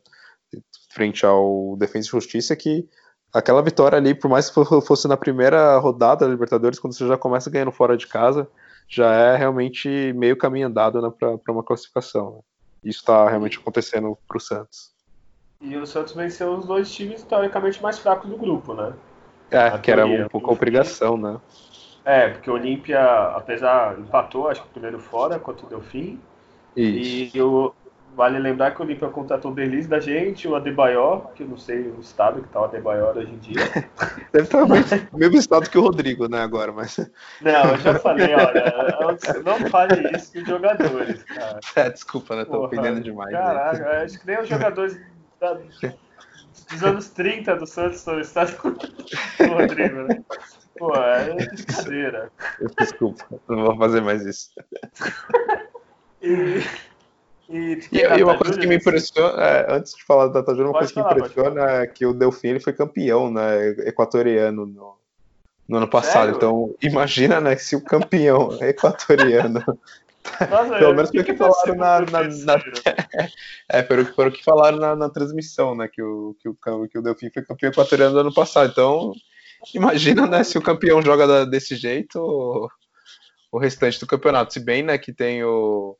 frente 0.91 1.25
ao 1.25 1.77
Defesa 1.79 2.07
e 2.07 2.11
Justiça, 2.11 2.57
que 2.57 2.89
aquela 3.33 3.63
vitória 3.63 3.97
ali, 3.97 4.15
por 4.15 4.29
mais 4.29 4.51
que 4.51 4.65
fosse 4.83 5.09
na 5.09 5.17
primeira 5.17 5.79
rodada 5.79 6.25
da 6.25 6.31
Libertadores, 6.31 6.79
quando 6.79 6.95
você 6.95 7.07
já 7.07 7.17
começa 7.17 7.51
ganhando 7.51 7.73
fora 7.73 7.97
de 7.97 8.07
casa, 8.07 8.49
já 8.89 9.13
é 9.13 9.37
realmente 9.37 10.13
meio 10.15 10.37
caminho 10.37 10.67
andado 10.67 11.01
né, 11.01 11.11
para 11.19 11.53
uma 11.53 11.63
classificação. 11.63 12.33
Né? 12.37 12.41
Isso 12.85 13.01
está 13.01 13.29
realmente 13.29 13.59
acontecendo 13.59 14.19
para 14.29 14.37
o 14.37 14.41
Santos. 14.41 14.93
E 15.61 15.77
o 15.77 15.87
Santos 15.87 16.13
venceu 16.13 16.53
os 16.55 16.67
dois 16.67 16.93
times 16.93 17.23
teoricamente 17.23 17.81
mais 17.81 17.99
fracos 17.99 18.29
do 18.29 18.37
grupo, 18.37 18.75
né? 18.75 18.93
É, 19.51 19.79
que 19.79 19.91
era 19.91 20.05
um 20.05 20.29
pouco 20.29 20.51
a 20.51 20.53
obrigação, 20.53 21.17
né? 21.17 21.41
É, 22.05 22.29
porque 22.31 22.51
o 22.51 22.55
Olímpia, 22.55 23.01
apesar, 23.35 23.99
empatou, 23.99 24.49
acho 24.49 24.63
que 24.63 24.69
primeiro 24.71 24.99
fora 24.99 25.39
contra 25.39 25.67
o 25.67 25.69
Delfim. 25.69 26.19
Isso. 26.77 27.37
E 27.37 27.43
o, 27.43 27.73
vale 28.15 28.39
lembrar 28.39 28.73
que 28.73 28.81
o 28.81 28.85
Olímpia 28.85 29.09
contratou 29.09 29.51
o 29.51 29.55
Berliz 29.55 29.87
da 29.87 30.01
gente, 30.01 30.47
o 30.47 30.55
Adebayor, 30.55 31.29
que 31.35 31.43
eu 31.43 31.49
não 31.49 31.57
sei 31.57 31.83
o 31.83 32.01
estado 32.01 32.41
que 32.41 32.47
está 32.47 32.61
o 32.61 32.65
Adebayor 32.65 33.17
hoje 33.17 33.33
em 33.33 33.39
dia. 33.39 33.63
Deve 34.33 34.45
estar 34.45 34.67
no 34.67 35.19
mesmo 35.19 35.37
estado 35.37 35.69
que 35.69 35.79
o 35.79 35.83
Rodrigo, 35.83 36.29
né, 36.29 36.41
agora, 36.41 36.73
mas... 36.73 36.99
Não, 37.41 37.71
eu 37.71 37.77
já 37.79 37.99
falei, 37.99 38.35
olha, 38.35 38.75
não 39.45 39.71
fale 39.71 40.17
isso 40.17 40.33
com 40.33 40.39
os 40.41 40.47
jogadores, 40.47 41.23
cara. 41.25 41.61
É, 41.77 41.91
desculpa, 41.91 42.37
né, 42.37 42.45
tô 42.45 42.65
ofendendo 42.65 43.01
demais. 43.01 43.33
Caraca, 43.33 43.79
né? 43.79 44.03
acho 44.03 44.21
que 44.21 44.27
nem 44.27 44.41
os 44.41 44.49
jogadores 44.49 45.01
da, 45.41 45.59
dos 46.73 46.83
anos 46.83 47.09
30 47.11 47.57
do 47.57 47.67
Santos 47.67 47.99
estão 47.99 48.21
estado 48.21 48.57
do 48.63 49.53
Rodrigo, 49.53 50.03
né? 50.03 50.23
Pô, 50.79 50.95
é 50.95 51.35
brincadeira. 51.35 52.33
Desculpa, 52.79 53.25
não 53.49 53.65
vou 53.65 53.77
fazer 53.77 54.01
mais 54.01 54.25
isso. 54.25 54.51
E, 56.21 56.63
e, 57.49 57.79
e 57.93 58.23
uma 58.23 58.39
coisa 58.39 58.59
que 58.59 58.67
me 58.67 58.77
impressiona, 58.77 59.43
é, 59.43 59.75
antes 59.75 59.95
de 59.95 60.05
falar 60.05 60.29
do 60.29 60.33
Data 60.33 60.53
Júnior, 60.53 60.71
uma 60.71 60.79
coisa 60.79 60.95
falar, 60.95 61.09
que 61.09 61.15
me 61.15 61.21
impressiona 61.21 61.71
é 61.71 61.87
que 61.87 62.07
o 62.07 62.15
Delfim 62.15 62.49
ele 62.49 62.61
foi 62.61 62.73
campeão 62.73 63.31
né, 63.31 63.69
equatoriano 63.87 64.65
no, 64.65 64.97
no 65.69 65.77
ano 65.77 65.89
passado. 65.89 66.25
Sério? 66.25 66.37
Então, 66.37 66.75
imagina 66.81 67.41
né, 67.41 67.57
se 67.57 67.77
o 67.77 67.81
campeão 67.81 68.57
equatoriano 68.63 69.63
nossa, 70.51 70.79
pelo 70.79 70.95
menos 70.95 71.11
pelo 71.11 71.25
que, 71.25 71.33
que 71.33 71.39
falaram 71.39 71.75
na, 71.75 72.01
na, 72.01 72.23
na, 72.23 72.63
é, 73.69 73.83
pelo, 73.83 74.05
pelo 74.15 74.33
que 74.33 74.45
falaram 74.45 74.79
na, 74.79 74.95
na, 74.95 75.11
transmissão, 75.11 75.75
né? 75.75 75.89
Que 75.89 76.03
o, 76.03 76.37
que, 76.41 76.49
o, 76.49 76.89
que 76.89 76.99
o 76.99 77.03
Delfim 77.03 77.31
foi 77.31 77.43
campeão 77.43 77.71
equatoriano 77.71 78.15
no 78.15 78.21
ano 78.21 78.35
passado. 78.35 78.71
Então, 78.71 79.13
Imagina, 79.75 80.27
né, 80.27 80.43
se 80.43 80.59
o 80.59 80.63
campeão 80.63 81.01
joga 81.01 81.47
desse 81.47 81.77
jeito, 81.77 82.19
o, 82.19 82.69
o 83.53 83.59
restante 83.59 84.01
do 84.01 84.07
campeonato. 84.07 84.53
Se 84.53 84.61
bem, 84.61 84.83
né, 84.83 84.99
que 84.99 85.13
tem 85.13 85.45
o, 85.45 85.97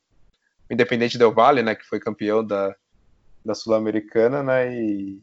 o 0.69 0.73
Independente 0.73 1.17
Del 1.17 1.33
Valle, 1.33 1.63
né, 1.63 1.75
que 1.75 1.87
foi 1.87 2.01
campeão 2.01 2.45
da, 2.45 2.75
da 3.45 3.55
Sul-Americana, 3.55 4.43
né, 4.43 4.75
e, 4.75 5.23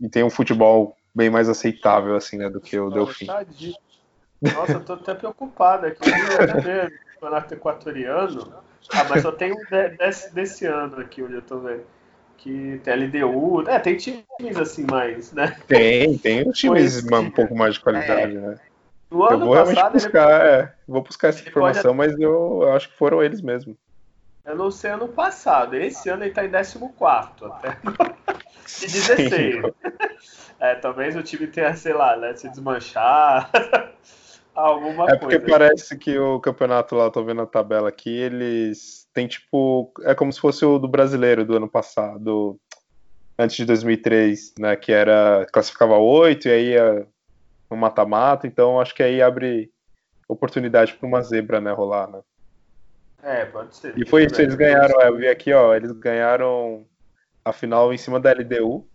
e 0.00 0.08
tem 0.08 0.22
um 0.22 0.30
futebol 0.30 0.96
bem 1.14 1.30
mais 1.30 1.48
aceitável, 1.48 2.14
assim, 2.14 2.38
né, 2.38 2.48
do 2.48 2.60
que 2.60 2.78
o 2.78 2.90
Delfim. 2.90 3.26
Nossa, 3.26 4.72
eu 4.72 4.84
tô 4.84 4.92
até 4.92 5.14
preocupado 5.14 5.86
aqui. 5.86 6.10
campeonato 7.14 7.54
equatoriano. 7.54 8.54
Ah, 8.92 9.04
mas 9.08 9.22
só 9.22 9.32
tem 9.32 9.52
um 9.52 9.96
desse, 9.98 10.34
desse 10.34 10.66
ano 10.66 11.00
aqui, 11.00 11.22
onde 11.22 11.34
eu 11.34 11.42
tô 11.42 11.58
vendo 11.58 11.84
que 12.44 12.78
tem 12.84 12.94
LDU, 12.94 13.64
é, 13.68 13.78
tem 13.78 13.96
times 13.96 14.58
assim 14.58 14.84
mais, 14.90 15.32
né? 15.32 15.56
Tem, 15.66 16.18
tem 16.18 16.50
times 16.50 17.02
um 17.10 17.30
pouco 17.30 17.54
mais 17.56 17.74
de 17.74 17.80
qualidade, 17.80 18.36
é. 18.36 18.40
né? 18.40 18.58
eu 19.10 19.38
vou 19.38 19.54
realmente 19.54 19.90
buscar, 19.92 20.40
ele... 20.40 20.48
é, 20.50 20.72
vou 20.86 21.02
buscar 21.02 21.28
essa 21.28 21.48
informação, 21.48 21.96
pode... 21.96 22.10
mas 22.10 22.20
eu, 22.20 22.70
acho 22.74 22.90
que 22.90 22.98
foram 22.98 23.22
eles 23.22 23.40
mesmo. 23.40 23.74
Eu 24.44 24.56
não 24.56 24.70
sei 24.70 24.90
ano 24.90 25.08
passado, 25.08 25.74
esse 25.74 26.10
ano 26.10 26.24
ele 26.24 26.34
tá 26.34 26.44
em 26.44 26.50
14 26.50 26.92
até. 27.40 27.78
e 28.82 28.86
16. 28.86 29.72
é, 30.60 30.74
talvez 30.74 31.16
o 31.16 31.22
time 31.22 31.46
tenha, 31.46 31.74
sei 31.74 31.94
lá, 31.94 32.14
né, 32.16 32.34
se 32.34 32.48
desmanchar. 32.50 33.50
Alguma 34.54 35.10
é 35.10 35.16
porque 35.16 35.40
parece 35.40 35.98
que 35.98 36.16
o 36.16 36.38
campeonato 36.38 36.94
lá, 36.94 37.10
tô 37.10 37.24
vendo 37.24 37.42
a 37.42 37.46
tabela 37.46 37.88
aqui, 37.88 38.10
eles 38.10 39.08
tem 39.12 39.26
tipo. 39.26 39.92
É 40.02 40.14
como 40.14 40.32
se 40.32 40.40
fosse 40.40 40.64
o 40.64 40.78
do 40.78 40.86
brasileiro 40.86 41.44
do 41.44 41.56
ano 41.56 41.68
passado, 41.68 42.58
antes 43.38 43.56
de 43.56 43.64
2003, 43.64 44.54
né? 44.58 44.76
Que 44.76 44.92
era. 44.92 45.46
classificava 45.52 45.96
oito 45.96 46.48
e 46.48 46.52
aí 46.52 46.68
ia 46.70 47.06
no 47.70 47.76
mata-mata, 47.76 48.46
então 48.46 48.80
acho 48.80 48.94
que 48.94 49.02
aí 49.02 49.20
abre 49.20 49.72
oportunidade 50.28 50.94
para 50.94 51.06
uma 51.06 51.22
zebra, 51.22 51.60
né, 51.60 51.72
rolar, 51.72 52.08
né? 52.08 52.20
É, 53.22 53.44
pode 53.46 53.74
ser. 53.74 53.98
E 53.98 54.06
foi 54.06 54.26
isso, 54.26 54.40
eles 54.40 54.54
ganharam, 54.54 55.00
é, 55.00 55.08
eu 55.08 55.16
vi 55.16 55.28
aqui, 55.28 55.52
ó, 55.52 55.74
eles 55.74 55.90
ganharam 55.92 56.86
a 57.44 57.52
final 57.52 57.92
em 57.92 57.98
cima 57.98 58.20
da 58.20 58.32
LDU. 58.32 58.86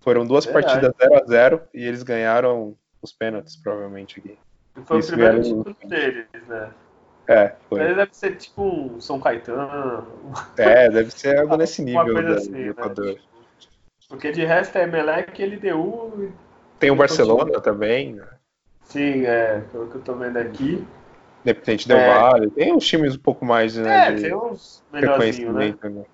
Foram 0.00 0.24
duas 0.24 0.46
partidas 0.46 0.92
0 1.00 1.14
a 1.14 1.26
0 1.26 1.62
e 1.74 1.84
eles 1.84 2.02
ganharam 2.02 2.76
os 3.02 3.12
pênaltis, 3.12 3.56
provavelmente 3.56 4.20
aqui. 4.20 4.38
Foi 4.86 4.98
Isso 4.98 5.08
o 5.08 5.12
primeiro 5.16 5.42
título 5.42 5.76
deles, 5.84 6.26
né? 6.46 6.70
É, 7.28 7.54
foi. 7.68 7.82
Ele 7.82 7.94
deve 7.94 8.16
ser 8.16 8.36
tipo 8.36 8.62
um 8.62 9.00
São 9.00 9.20
Caetano. 9.20 10.06
É, 10.56 10.88
deve 10.88 11.10
ser 11.10 11.38
algo 11.38 11.56
nesse 11.56 11.82
nível 11.82 12.14
da, 12.14 12.34
assim, 12.34 12.52
do 12.52 12.70
Equador. 12.70 13.14
Né? 13.14 13.20
Porque 14.08 14.32
de 14.32 14.44
resto 14.44 14.76
é 14.78 14.84
Emelec, 14.84 15.42
LDU. 15.42 16.32
Tem 16.78 16.90
o 16.90 16.96
Barcelona 16.96 17.40
continua. 17.42 17.60
também. 17.60 18.14
Né? 18.14 18.26
Sim, 18.84 19.26
é, 19.26 19.60
pelo 19.70 19.88
que 19.88 19.96
eu 19.96 20.00
tô 20.00 20.14
vendo 20.14 20.38
aqui. 20.38 20.86
Independente 21.42 21.86
Del 21.86 21.98
É. 21.98 22.06
Vale, 22.06 22.50
tem 22.50 22.74
uns 22.74 22.86
times 22.86 23.14
um 23.14 23.18
pouco 23.18 23.44
mais, 23.44 23.76
né, 23.76 24.08
É, 24.08 24.12
tem 24.12 24.34
uns 24.34 24.82
melhorzinhos, 24.92 25.54
né? 25.54 25.66
reconhecimento, 25.66 25.90
né? 25.90 26.04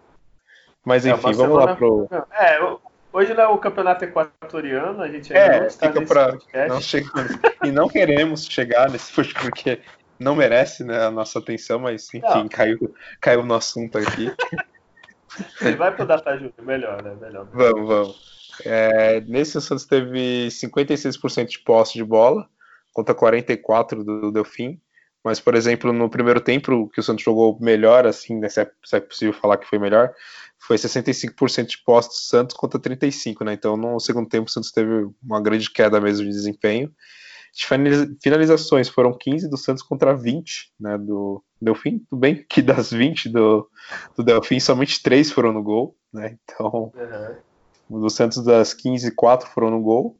Mas 0.84 1.06
É, 1.06 1.10
enfim, 1.10 1.32
vamos 1.32 1.56
lá 1.56 1.74
pro... 1.76 2.08
É, 2.32 2.62
o- 2.62 2.80
hoje 3.14 3.32
não 3.32 3.44
é 3.44 3.48
o 3.48 3.58
campeonato 3.58 4.04
equatoriano, 4.04 5.00
a 5.02 5.08
gente 5.08 5.32
É, 5.32 5.66
está 5.66 5.88
fica 5.92 6.04
podcast. 6.04 6.68
Não 6.68 6.80
chegamos. 6.80 7.32
e 7.64 7.70
não 7.70 7.88
queremos 7.88 8.44
chegar 8.46 8.90
nesse 8.90 9.12
podcast 9.12 9.48
porque 9.48 9.80
não 10.18 10.34
merece 10.34 10.84
né, 10.84 11.04
a 11.06 11.10
nossa 11.10 11.38
atenção, 11.38 11.78
mas 11.78 12.08
enfim, 12.12 12.20
Não. 12.26 12.48
caiu, 12.48 12.94
caiu 13.20 13.42
no 13.44 13.54
assunto 13.54 13.98
aqui. 13.98 14.30
Ele 15.60 15.76
vai 15.76 15.94
pro 15.94 16.06
Data 16.06 16.34
Júnior, 16.36 16.52
melhor, 16.62 17.02
né? 17.02 17.16
Melhor. 17.20 17.48
Vamos, 17.52 17.88
vamos. 17.88 18.34
É, 18.64 19.20
nesse 19.22 19.58
o 19.58 19.60
Santos 19.60 19.84
teve 19.84 20.46
56% 20.48 21.46
de 21.48 21.58
posse 21.60 21.94
de 21.94 22.04
bola 22.04 22.48
contra 22.92 23.14
44% 23.14 24.04
do 24.04 24.30
Delfim. 24.30 24.80
Mas, 25.24 25.40
por 25.40 25.54
exemplo, 25.54 25.90
no 25.92 26.08
primeiro 26.10 26.38
tempo, 26.38 26.88
que 26.90 27.00
o 27.00 27.02
Santos 27.02 27.24
jogou 27.24 27.58
melhor, 27.58 28.06
assim, 28.06 28.38
né, 28.38 28.48
se, 28.50 28.60
é, 28.60 28.70
se 28.84 28.96
é 28.96 29.00
possível 29.00 29.32
falar 29.32 29.56
que 29.56 29.66
foi 29.66 29.78
melhor, 29.78 30.12
foi 30.66 30.76
65% 30.76 31.66
de 31.66 31.82
posse 31.84 32.08
do 32.08 32.14
Santos 32.14 32.56
contra 32.56 32.80
35%, 32.80 33.44
né? 33.44 33.52
Então, 33.52 33.76
no 33.76 33.98
segundo 34.00 34.28
tempo, 34.28 34.48
o 34.48 34.52
Santos 34.52 34.70
teve 34.72 35.08
uma 35.22 35.40
grande 35.40 35.70
queda 35.70 36.00
mesmo 36.00 36.24
de 36.26 36.30
desempenho. 36.32 36.90
De 37.54 37.66
finaliza- 37.66 38.16
finalizações 38.22 38.88
foram 38.88 39.16
15 39.16 39.48
do 39.48 39.56
Santos 39.56 39.82
contra 39.82 40.14
20, 40.16 40.72
né? 40.80 40.98
Do 40.98 41.42
Delfim, 41.60 41.98
tudo 42.10 42.18
bem 42.18 42.44
que 42.48 42.60
das 42.62 42.90
20 42.90 43.28
do, 43.28 43.68
do 44.16 44.24
Delfim, 44.24 44.58
somente 44.58 45.02
3 45.02 45.30
foram 45.30 45.52
no 45.52 45.62
gol, 45.62 45.96
né? 46.12 46.36
Então, 46.44 46.92
Uhum. 47.90 48.00
do 48.00 48.10
Santos 48.10 48.42
das 48.42 48.74
15, 48.74 49.10
4 49.14 49.48
foram 49.50 49.70
no 49.70 49.80
gol. 49.82 50.18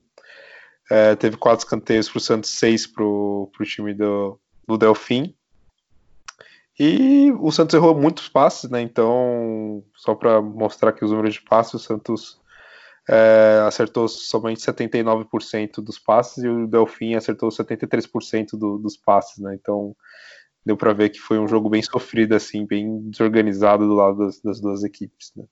É, 0.90 1.16
teve 1.16 1.36
quatro 1.38 1.64
escanteios 1.64 2.08
para 2.10 2.18
o 2.18 2.20
Santos, 2.20 2.50
seis 2.50 2.86
para 2.86 3.02
o 3.02 3.50
time 3.64 3.94
do, 3.94 4.38
do 4.68 4.76
Delfim. 4.76 5.34
E 6.78 7.30
o 7.38 7.52
Santos 7.52 7.74
errou 7.74 7.94
muitos 7.94 8.28
passes, 8.28 8.68
né? 8.68 8.80
Então, 8.80 9.84
só 9.94 10.14
para 10.14 10.40
mostrar 10.42 10.90
aqui 10.90 11.04
os 11.04 11.10
números 11.10 11.34
de 11.34 11.42
passes, 11.42 11.74
o 11.74 11.78
Santos 11.78 12.40
é, 13.08 13.62
acertou 13.66 14.08
somente 14.08 14.60
79% 14.60 15.80
dos 15.80 15.98
passes 15.98 16.42
e 16.42 16.48
o 16.48 16.66
Delfim 16.66 17.14
acertou 17.14 17.48
73% 17.48 18.58
do, 18.58 18.78
dos 18.78 18.96
passes, 18.96 19.38
né? 19.38 19.54
Então, 19.54 19.94
deu 20.64 20.76
para 20.76 20.92
ver 20.92 21.10
que 21.10 21.20
foi 21.20 21.38
um 21.38 21.46
jogo 21.46 21.68
bem 21.68 21.82
sofrido, 21.82 22.34
assim, 22.34 22.66
bem 22.66 23.08
desorganizado 23.08 23.86
do 23.86 23.94
lado 23.94 24.18
das, 24.18 24.40
das 24.40 24.60
duas 24.60 24.82
equipes, 24.82 25.32
né? 25.36 25.44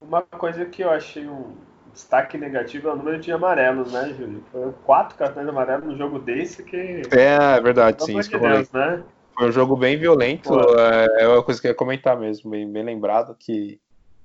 Uma 0.00 0.22
coisa 0.22 0.64
que 0.66 0.82
eu 0.82 0.90
achei 0.90 1.26
um 1.26 1.54
destaque 1.92 2.36
negativo 2.36 2.88
é 2.88 2.92
o 2.92 2.96
número 2.96 3.18
de 3.18 3.30
amarelos, 3.30 3.92
né, 3.92 4.14
Júlio? 4.18 4.44
Foram 4.50 4.72
quatro 4.84 5.16
cartões 5.16 5.48
amarelos 5.48 5.86
num 5.86 5.96
jogo 5.96 6.18
desse 6.18 6.62
que. 6.62 7.02
É, 7.10 7.56
é 7.56 7.60
verdade, 7.60 7.98
Pelo 7.98 8.06
sim, 8.08 8.18
isso 8.18 8.30
de. 8.30 8.38
Deus, 8.38 8.72
né? 8.72 9.02
Foi 9.36 9.48
um 9.48 9.52
jogo 9.52 9.76
bem 9.76 9.96
violento, 9.96 10.52
é, 10.78 11.24
é 11.24 11.28
uma 11.28 11.42
coisa 11.42 11.60
que 11.60 11.66
eu 11.66 11.70
ia 11.70 11.76
comentar 11.76 12.18
mesmo, 12.18 12.50
bem, 12.50 12.70
bem 12.70 12.84
lembrado, 12.84 13.36
que 13.38 13.80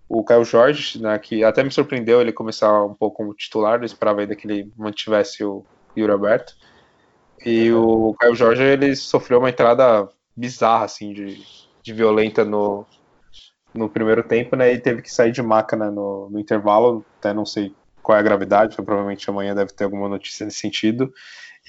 o 0.08 0.24
Caio 0.24 0.44
Jorge, 0.44 1.02
né, 1.02 1.18
que 1.18 1.44
até 1.44 1.64
me 1.64 1.72
surpreendeu 1.72 2.22
ele 2.22 2.32
começar 2.32 2.84
um 2.84 2.94
pouco 2.94 3.18
como 3.18 3.34
titular, 3.34 3.80
eu 3.80 3.86
esperava 3.86 4.22
ainda 4.22 4.36
que 4.36 4.48
ele 4.48 4.72
mantivesse 4.78 5.44
o 5.44 5.66
Yuri 5.98 6.12
Alberto, 6.12 6.54
e 7.46 7.72
o 7.72 8.16
Caio 8.20 8.36
Jorge, 8.36 8.62
ele 8.62 8.96
sofreu 8.96 9.40
uma 9.40 9.50
entrada 9.50 10.08
bizarra, 10.36 10.86
assim, 10.86 11.12
de, 11.12 11.42
de 11.82 11.94
violenta 11.94 12.46
no, 12.46 12.86
no 13.74 13.90
primeiro 13.90 14.24
tempo, 14.24 14.56
né, 14.56 14.74
e 14.74 14.80
teve 14.80 15.02
que 15.02 15.14
sair 15.14 15.32
de 15.32 15.42
maca, 15.42 15.76
né, 15.76 15.90
no, 15.90 16.30
no 16.30 16.40
intervalo, 16.40 17.04
até 17.18 17.34
não 17.34 17.46
sei 17.46 17.74
qual 18.02 18.16
é 18.16 18.20
a 18.20 18.24
gravidade, 18.24 18.76
provavelmente 18.76 19.30
amanhã 19.30 19.54
deve 19.54 19.74
ter 19.74 19.84
alguma 19.84 20.10
notícia 20.10 20.46
nesse 20.46 20.60
sentido, 20.60 21.12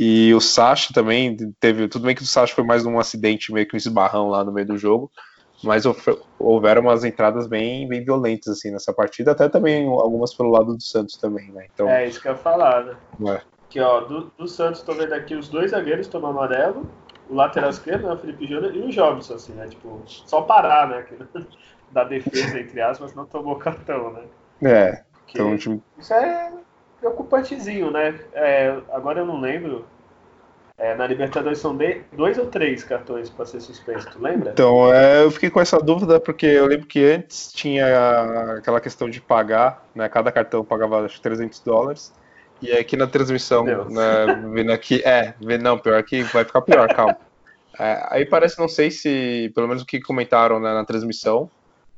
e 0.01 0.35
o 0.35 0.41
Sacha 0.41 0.93
também 0.95 1.37
teve. 1.61 1.89
Tudo 1.89 2.07
bem 2.07 2.15
que 2.15 2.23
o 2.23 2.27
Sacha 2.27 2.55
foi 2.55 2.65
mais 2.65 2.87
um 2.87 2.99
acidente, 2.99 3.53
meio 3.53 3.69
que 3.69 3.77
um 3.77 3.79
esbarrão 3.79 4.29
lá 4.29 4.45
no 4.45 4.53
meio 4.53 4.67
do 4.67 4.79
jogo. 4.79 5.11
Mas 5.65 5.87
houve- 5.87 6.01
houveram 6.39 6.83
umas 6.83 7.05
entradas 7.05 7.49
bem, 7.49 7.89
bem 7.89 8.05
violentas 8.05 8.49
assim 8.59 8.71
nessa 8.71 8.95
partida, 8.95 9.33
até 9.33 9.49
também 9.49 9.87
algumas 9.87 10.35
pelo 10.37 10.51
lado 10.51 10.75
do 10.75 10.83
Santos 10.83 11.19
também, 11.19 11.53
né? 11.53 11.67
Então, 11.73 11.89
É 11.89 12.07
isso 12.07 12.21
que 12.21 12.29
eu 12.29 12.33
ia 12.33 12.39
falar, 12.39 12.85
né? 12.85 12.97
é. 13.27 13.51
Que 13.71 13.81
ó, 13.81 14.01
do, 14.01 14.31
do 14.39 14.49
Santos, 14.49 14.83
tô 14.83 14.95
vendo 14.95 15.13
aqui 15.15 15.35
os 15.35 15.49
dois 15.49 15.73
zagueiros 15.73 16.09
tomam 16.09 16.31
amarelo, 16.31 16.87
o 17.29 17.35
lateral 17.35 17.71
esquerdo, 17.71 18.09
né, 18.09 18.15
o 18.15 18.19
Felipe 18.19 18.47
Júnior, 18.47 18.75
e 18.75 18.81
o 18.81 18.91
Jobson, 18.91 19.35
assim, 19.35 19.53
né? 19.55 19.69
Tipo, 19.69 20.03
só 20.07 20.43
parar, 20.43 20.89
né? 20.89 21.07
da 21.93 22.05
defesa, 22.05 22.61
entre 22.61 22.81
aspas, 22.81 23.15
não 23.15 23.27
tomou 23.27 23.57
cartão, 23.59 24.13
né? 24.13 24.23
é, 24.65 25.05
Porque 25.25 25.39
então 25.39 25.57
time 25.57 25.83
Isso 25.99 26.15
é 26.15 26.53
preocupantezinho, 27.01 27.91
né? 27.91 28.19
É, 28.33 28.69
agora 28.93 29.21
eu 29.21 29.27
não 29.27 29.41
lembro. 29.41 29.87
É, 30.79 30.95
na 30.95 31.07
Libertadores 31.07 31.59
são 31.59 31.77
de- 31.77 32.03
dois 32.13 32.39
ou 32.39 32.47
três 32.47 32.83
cartões 32.83 33.29
para 33.29 33.45
ser 33.45 33.61
suspenso, 33.61 34.09
tu 34.11 34.23
lembra? 34.23 34.51
Então, 34.53 34.91
é, 34.93 35.23
eu 35.23 35.31
fiquei 35.31 35.51
com 35.51 35.61
essa 35.61 35.79
dúvida 35.79 36.19
porque 36.19 36.47
eu 36.47 36.67
lembro 36.67 36.87
que 36.87 37.05
antes 37.05 37.53
tinha 37.53 38.55
aquela 38.57 38.81
questão 38.81 39.11
de 39.11 39.21
pagar, 39.21 39.79
né? 39.95 40.09
Cada 40.09 40.33
cartão 40.33 40.65
pagava 40.65 41.05
acho, 41.05 41.17
que 41.17 41.23
300 41.23 41.61
dólares. 41.63 42.13
E 42.63 42.73
aqui 42.73 42.97
na 42.97 43.07
transmissão, 43.07 43.65
né, 43.65 44.27
vendo 44.55 44.73
aqui, 44.73 45.03
é, 45.05 45.35
vê- 45.41 45.59
não, 45.59 45.79
pior 45.79 46.03
que 46.03 46.23
vai 46.25 46.45
ficar 46.45 46.61
pior, 46.63 46.89
calma. 46.95 47.17
É, 47.79 48.07
aí 48.11 48.27
parece, 48.27 48.59
não 48.59 48.69
sei 48.69 48.91
se, 48.91 49.51
pelo 49.55 49.69
menos 49.69 49.83
o 49.83 49.87
que 49.87 50.01
comentaram 50.01 50.61
né, 50.61 50.73
na 50.75 50.85
transmissão, 50.85 51.51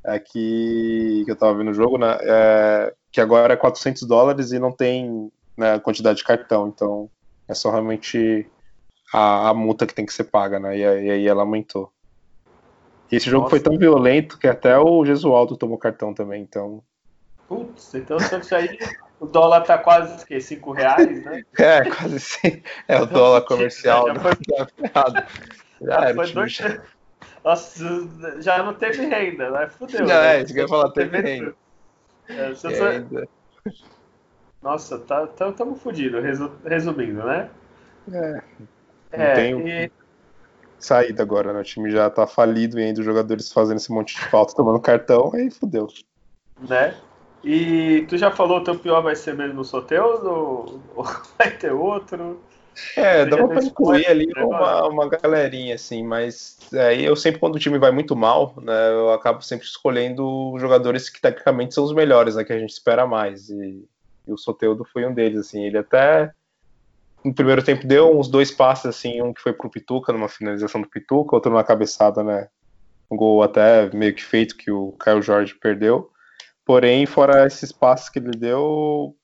é 0.05 0.19
que, 0.19 1.23
que 1.25 1.31
eu 1.31 1.35
tava 1.37 1.57
vendo 1.57 1.71
o 1.71 1.73
jogo, 1.73 1.97
né, 1.97 2.17
é, 2.21 2.93
que 3.13 3.21
agora 3.21 3.53
é 3.53 3.55
400 3.57 4.03
dólares 4.03 4.51
e 4.51 4.57
não 4.57 4.71
tem 4.71 5.31
né, 5.55 5.79
quantidade 5.79 6.17
de 6.17 6.23
cartão, 6.23 6.67
então 6.67 7.07
é 7.47 7.53
só 7.53 7.69
realmente 7.69 8.49
a, 9.13 9.49
a 9.49 9.53
multa 9.53 9.85
que 9.85 9.93
tem 9.93 10.03
que 10.05 10.11
ser 10.11 10.23
paga, 10.23 10.59
né, 10.59 10.75
e, 10.75 10.83
aí- 10.83 11.21
e 11.21 11.27
ela 11.27 11.43
aumentou. 11.43 11.93
E 13.11 13.15
esse 13.15 13.29
jogo 13.29 13.43
Nossa. 13.43 13.51
foi 13.51 13.59
tão 13.59 13.77
violento 13.77 14.39
que 14.39 14.47
até 14.47 14.75
o 14.79 15.05
Jesualdo 15.05 15.55
tomou 15.55 15.77
cartão 15.77 16.11
também, 16.11 16.41
então... 16.41 16.83
Putz, 17.47 17.93
então 17.93 18.17
o 18.17 18.19
Santos 18.19 18.51
aí, 18.51 18.79
o 19.19 19.27
dólar 19.27 19.61
tá 19.61 19.77
quase 19.77 20.25
que 20.25 20.41
5 20.41 20.71
reais, 20.71 21.23
né? 21.23 21.43
É, 21.59 21.87
quase 21.87 22.19
sim. 22.19 22.63
É 22.87 22.99
o 22.99 23.05
dólar 23.05 23.41
comercial. 23.45 24.07
Já 24.07 24.13
né? 24.15 24.19
foi- 24.21 24.35
Tá 24.57 24.67
ferrado. 24.75 25.23
Já 25.81 25.93
era, 25.93 26.15
Foi 26.15 26.31
dois... 26.33 26.51
já- 26.53 26.81
Nossa, 27.43 27.83
já 28.41 28.63
não 28.63 28.73
teve 28.73 29.05
renda, 29.05 29.51
né? 29.51 29.67
Fudeu. 29.69 30.07
Já 30.07 30.19
né? 30.21 30.37
é, 30.37 30.41
isso 30.41 30.53
que 30.53 30.59
eu 30.61 30.63
ia 30.63 30.69
falar, 30.69 30.89
teve 30.91 31.21
renda. 31.21 31.55
É, 32.29 32.53
ainda- 32.89 33.27
Nossa, 34.61 34.97
tá, 34.99 35.27
tá, 35.27 35.51
tamo 35.51 35.75
fudido, 35.75 36.21
resu- 36.21 36.51
resumindo, 36.65 37.23
né? 37.23 37.49
É, 38.11 38.41
É, 39.11 39.33
tem 39.35 39.67
e 39.67 39.91
saída 40.79 41.21
agora, 41.23 41.53
né? 41.53 41.59
O 41.59 41.63
time 41.63 41.91
já 41.91 42.09
tá 42.09 42.25
falido 42.25 42.79
e 42.79 42.83
ainda 42.83 42.99
os 42.99 43.05
jogadores 43.05 43.51
fazendo 43.51 43.77
esse 43.77 43.91
monte 43.91 44.15
de 44.15 44.21
falta, 44.29 44.55
tomando 44.55 44.79
cartão, 44.81 45.31
aí 45.33 45.49
fudeu. 45.51 45.87
né? 46.69 46.95
E 47.43 48.05
tu 48.07 48.17
já 48.17 48.31
falou 48.31 48.59
o 48.59 48.63
teu 48.63 48.79
pior 48.79 49.01
vai 49.01 49.15
ser 49.15 49.35
mesmo 49.35 49.61
o 49.61 49.65
Soteus 49.65 50.23
ou 50.23 50.81
vai 51.37 51.51
ter 51.57 51.71
outro? 51.73 52.39
É, 52.95 53.25
dava 53.25 53.43
já 53.43 53.47
pra 53.47 53.63
incluir 53.63 54.07
ali 54.07 54.27
uma, 54.37 54.87
uma 54.87 55.09
galerinha, 55.09 55.75
assim, 55.75 56.03
mas 56.03 56.57
aí 56.73 57.03
eu 57.05 57.15
sempre, 57.15 57.39
quando 57.39 57.55
o 57.55 57.59
time 57.59 57.77
vai 57.77 57.91
muito 57.91 58.15
mal, 58.15 58.53
né, 58.61 58.89
eu 58.91 59.11
acabo 59.11 59.41
sempre 59.41 59.65
escolhendo 59.65 60.55
jogadores 60.57 61.09
que 61.09 61.21
tecnicamente 61.21 61.73
são 61.73 61.83
os 61.83 61.93
melhores, 61.93 62.35
né, 62.35 62.43
que 62.43 62.53
a 62.53 62.59
gente 62.59 62.71
espera 62.71 63.05
mais, 63.05 63.49
e, 63.49 63.87
e 64.27 64.31
o 64.31 64.37
Soteudo 64.37 64.85
foi 64.85 65.05
um 65.05 65.13
deles, 65.13 65.39
assim, 65.39 65.63
ele 65.63 65.77
até 65.77 66.31
no 67.23 67.33
primeiro 67.33 67.63
tempo 67.63 67.87
deu 67.87 68.17
uns 68.17 68.27
dois 68.27 68.51
passes, 68.51 68.85
assim, 68.85 69.21
um 69.21 69.33
que 69.33 69.41
foi 69.41 69.53
pro 69.53 69.69
Pituca, 69.69 70.11
numa 70.11 70.27
finalização 70.27 70.81
do 70.81 70.89
Pituca, 70.89 71.35
outro 71.35 71.51
numa 71.51 71.63
cabeçada, 71.63 72.23
né, 72.23 72.47
um 73.09 73.15
gol 73.15 73.43
até 73.43 73.89
meio 73.93 74.13
que 74.13 74.23
feito 74.23 74.57
que 74.57 74.71
o 74.71 74.91
Caio 74.93 75.21
Jorge 75.21 75.55
perdeu, 75.55 76.09
porém, 76.65 77.05
fora 77.05 77.45
esses 77.45 77.71
passes 77.71 78.09
que 78.09 78.19
ele 78.19 78.31
deu, 78.31 79.15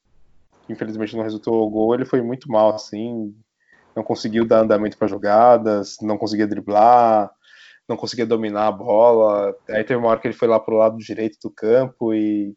infelizmente 0.69 1.15
não 1.15 1.23
resultou 1.23 1.65
o 1.65 1.69
gol, 1.69 1.93
ele 1.93 2.05
foi 2.05 2.21
muito 2.21 2.49
mal, 2.49 2.73
assim, 2.75 3.35
não 3.95 4.03
conseguiu 4.03 4.45
dar 4.45 4.61
andamento 4.61 4.97
para 4.97 5.07
jogadas, 5.07 5.97
não 6.01 6.17
conseguia 6.17 6.47
driblar, 6.47 7.31
não 7.87 7.97
conseguia 7.97 8.25
dominar 8.25 8.67
a 8.67 8.71
bola. 8.71 9.55
Aí 9.69 9.83
teve 9.83 9.95
uma 9.95 10.09
hora 10.09 10.19
que 10.19 10.27
ele 10.27 10.35
foi 10.35 10.47
lá 10.47 10.59
pro 10.59 10.77
lado 10.77 10.97
direito 10.97 11.37
do 11.41 11.49
campo 11.49 12.13
e, 12.13 12.55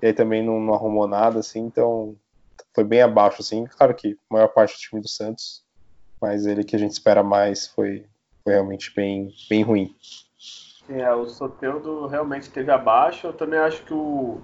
e 0.00 0.06
aí 0.06 0.12
também 0.12 0.44
não, 0.44 0.60
não 0.60 0.74
arrumou 0.74 1.08
nada, 1.08 1.40
assim, 1.40 1.60
então 1.60 2.16
foi 2.74 2.84
bem 2.84 3.02
abaixo, 3.02 3.42
assim. 3.42 3.66
Claro 3.66 3.94
que 3.94 4.16
a 4.30 4.34
maior 4.34 4.48
parte 4.48 4.74
do 4.74 4.78
time 4.78 5.02
do 5.02 5.08
Santos, 5.08 5.64
mas 6.20 6.46
ele 6.46 6.64
que 6.64 6.76
a 6.76 6.78
gente 6.78 6.92
espera 6.92 7.22
mais 7.22 7.66
foi, 7.66 8.06
foi 8.44 8.52
realmente 8.52 8.92
bem, 8.94 9.30
bem 9.48 9.62
ruim. 9.62 9.94
É, 10.88 11.12
o 11.12 11.26
Soteudo 11.28 12.06
realmente 12.06 12.50
teve 12.50 12.70
abaixo. 12.70 13.28
Eu 13.28 13.32
também 13.32 13.58
acho 13.58 13.84
que 13.84 13.94
o. 13.94 14.40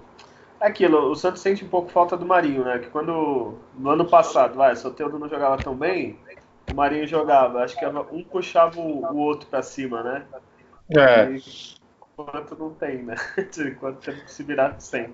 É 0.59 0.67
aquilo, 0.67 1.11
o 1.11 1.15
Santos 1.15 1.41
sente 1.41 1.63
um 1.63 1.69
pouco 1.69 1.89
falta 1.89 2.17
do 2.17 2.25
Marinho, 2.25 2.63
né? 2.63 2.79
Que 2.79 2.89
quando. 2.89 3.59
No 3.77 3.89
ano 3.91 4.05
passado, 4.09 4.55
vai, 4.55 4.73
o 4.73 4.75
Soteudo 4.75 5.19
não 5.19 5.29
jogava 5.29 5.61
tão 5.61 5.75
bem, 5.75 6.17
o 6.67 6.73
Marinho 6.73 7.07
jogava. 7.07 7.63
Acho 7.63 7.77
que 7.77 7.85
um 7.85 8.23
puxava 8.23 8.79
o, 8.79 9.05
o 9.05 9.17
outro 9.17 9.47
pra 9.49 9.61
cima, 9.61 10.01
né? 10.01 10.25
É, 10.95 11.31
E, 11.31 11.43
enquanto 12.17 12.57
não 12.57 12.73
tem, 12.73 13.03
né? 13.03 13.15
Enquanto 13.59 13.99
temos 13.99 14.23
que 14.23 14.31
se 14.31 14.43
virar 14.43 14.79
sem. 14.79 15.13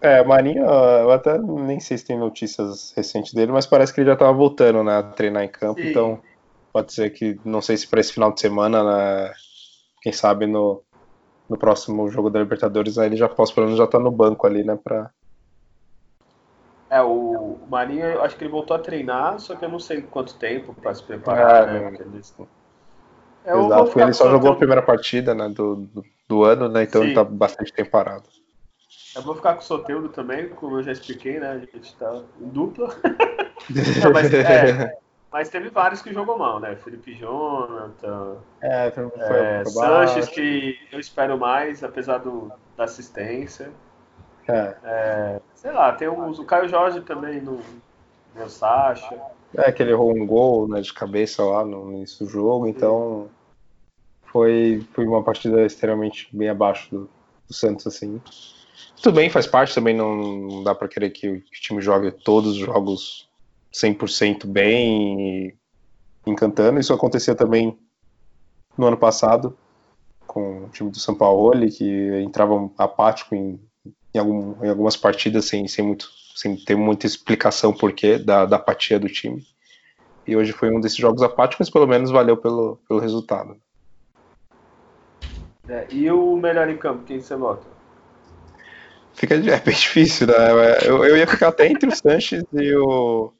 é, 0.00 0.22
o 0.22 0.28
Marinho, 0.28 0.64
eu 0.64 1.10
até 1.10 1.36
nem 1.38 1.80
sei 1.80 1.98
se 1.98 2.04
tem 2.04 2.18
notícias 2.18 2.92
recentes 2.96 3.32
dele, 3.34 3.50
mas 3.50 3.66
parece 3.66 3.92
que 3.92 4.00
ele 4.00 4.10
já 4.10 4.16
tava 4.16 4.32
voltando, 4.32 4.84
né, 4.84 4.98
a 4.98 5.02
treinar 5.02 5.42
em 5.42 5.48
campo, 5.48 5.80
Sim. 5.80 5.88
então 5.88 6.22
pode 6.72 6.92
ser 6.92 7.10
que, 7.10 7.40
não 7.44 7.60
sei 7.60 7.76
se 7.76 7.88
para 7.88 8.00
esse 8.00 8.12
final 8.12 8.32
de 8.32 8.40
semana, 8.40 8.84
né, 8.84 9.32
quem 10.02 10.12
sabe 10.12 10.46
no, 10.46 10.84
no 11.48 11.58
próximo 11.58 12.08
jogo 12.10 12.30
da 12.30 12.40
Libertadores, 12.40 12.98
aí 12.98 13.06
ele 13.06 13.16
já 13.16 13.28
possa, 13.28 13.54
pelo 13.54 13.66
menos 13.66 13.78
já 13.78 13.86
tá 13.86 13.98
no 13.98 14.10
banco 14.10 14.46
ali, 14.46 14.64
né, 14.64 14.78
pra... 14.82 15.10
É, 16.88 17.02
o 17.02 17.58
Marinho, 17.68 18.04
eu 18.04 18.22
acho 18.22 18.36
que 18.36 18.44
ele 18.44 18.50
voltou 18.50 18.76
a 18.76 18.80
treinar, 18.80 19.40
só 19.40 19.56
que 19.56 19.64
eu 19.64 19.68
não 19.68 19.80
sei 19.80 20.02
quanto 20.02 20.36
tempo 20.36 20.72
para 20.74 20.94
se 20.94 21.02
preparar, 21.02 21.68
é, 21.68 21.90
né? 21.90 21.98
É, 23.44 23.58
Exato, 23.58 24.00
ele 24.00 24.12
só 24.12 24.28
jogou 24.30 24.52
a 24.52 24.56
primeira 24.56 24.82
partida 24.82 25.34
né, 25.34 25.48
do, 25.48 25.76
do, 25.76 26.04
do 26.28 26.44
ano, 26.44 26.68
né? 26.68 26.82
Então 26.82 27.00
Sim. 27.02 27.08
ele 27.08 27.14
tá 27.14 27.24
bastante 27.24 27.72
tempo 27.72 27.90
parado. 27.90 28.28
Eu 29.14 29.22
vou 29.22 29.34
ficar 29.34 29.54
com 29.54 29.60
o 29.60 29.64
Soteudo 29.64 30.08
também, 30.08 30.48
como 30.50 30.78
eu 30.78 30.82
já 30.82 30.92
expliquei, 30.92 31.40
né? 31.40 31.50
A 31.50 31.58
gente 31.58 31.96
tá 31.96 32.22
em 32.40 32.48
dupla. 32.48 32.88
Não, 34.04 34.12
mas, 34.12 34.32
é, 34.32 34.98
mas, 35.32 35.48
teve 35.48 35.68
vários 35.68 36.00
que 36.00 36.12
jogou 36.12 36.38
mal, 36.38 36.60
né? 36.60 36.76
Felipe 36.76 37.14
Jonathan, 37.14 38.36
é, 38.60 38.90
foi, 38.90 39.10
é, 39.16 39.64
Sanches, 39.64 40.28
que 40.28 40.78
eu 40.90 40.98
espero 40.98 41.38
mais, 41.38 41.82
apesar 41.82 42.18
do, 42.18 42.50
da 42.76 42.84
assistência. 42.84 43.70
É. 44.48 44.76
é 44.84 45.40
sei 45.54 45.72
lá, 45.72 45.92
tem 45.92 46.08
o 46.08 46.44
Caio 46.44 46.68
Jorge 46.68 47.00
também 47.00 47.40
no, 47.40 47.60
no 48.34 48.48
Sacha. 48.48 49.20
É, 49.56 49.72
que 49.72 49.82
ele 49.82 49.90
errou 49.90 50.10
um 50.10 50.26
gol 50.26 50.68
né, 50.68 50.80
de 50.80 50.92
cabeça 50.92 51.42
lá 51.42 51.64
no 51.64 51.92
início 51.92 52.24
do 52.24 52.30
jogo, 52.30 52.66
então 52.66 53.28
foi, 54.24 54.86
foi 54.92 55.06
uma 55.06 55.22
partida 55.22 55.64
extremamente 55.64 56.28
bem 56.32 56.48
abaixo 56.48 56.90
do, 56.90 57.10
do 57.48 57.54
Santos, 57.54 57.86
assim. 57.86 58.20
Tudo 59.00 59.14
bem, 59.14 59.30
faz 59.30 59.46
parte 59.46 59.74
também, 59.74 59.94
não, 59.94 60.14
não 60.14 60.62
dá 60.62 60.74
para 60.74 60.88
querer 60.88 61.10
que 61.10 61.28
o, 61.28 61.40
que 61.40 61.58
o, 61.58 61.60
time 61.60 61.80
jogue 61.80 62.10
todos 62.10 62.52
os 62.52 62.56
jogos 62.58 63.28
100% 63.76 64.46
bem 64.46 65.48
e 65.48 65.56
encantando. 66.26 66.80
Isso 66.80 66.94
acontecia 66.94 67.34
também 67.34 67.78
no 68.76 68.86
ano 68.86 68.96
passado 68.96 69.56
com 70.26 70.64
o 70.64 70.68
time 70.68 70.90
do 70.90 70.98
São 70.98 71.14
Paulo, 71.14 71.52
que 71.70 72.22
entrava 72.22 72.70
apático 72.76 73.34
em, 73.34 73.60
em, 74.14 74.18
algum, 74.18 74.64
em 74.64 74.68
algumas 74.68 74.96
partidas 74.96 75.46
sem, 75.46 75.68
sem, 75.68 75.84
muito, 75.84 76.08
sem 76.34 76.56
ter 76.56 76.76
muita 76.76 77.06
explicação 77.06 77.72
porquê 77.72 78.18
da, 78.18 78.44
da 78.44 78.56
apatia 78.56 78.98
do 78.98 79.08
time. 79.08 79.42
E 80.26 80.36
hoje 80.36 80.52
foi 80.52 80.70
um 80.70 80.80
desses 80.80 80.98
jogos 80.98 81.22
apáticos, 81.22 81.66
mas 81.66 81.72
pelo 81.72 81.86
menos 81.86 82.10
valeu 82.10 82.36
pelo, 82.36 82.78
pelo 82.88 82.98
resultado. 82.98 83.56
É, 85.68 85.86
e 85.90 86.10
o 86.10 86.36
melhor 86.36 86.68
em 86.68 86.76
campo, 86.76 87.04
quem 87.04 87.20
você 87.20 87.36
vota? 87.36 87.66
Fica 89.14 89.34
é 89.36 89.60
bem 89.60 89.74
difícil, 89.74 90.26
né? 90.26 90.34
Eu, 90.84 91.04
eu 91.04 91.16
ia 91.16 91.26
ficar 91.26 91.48
até 91.48 91.66
entre 91.66 91.88
o 91.88 91.96
Sanches 91.96 92.44
e 92.52 92.74
o, 92.76 93.32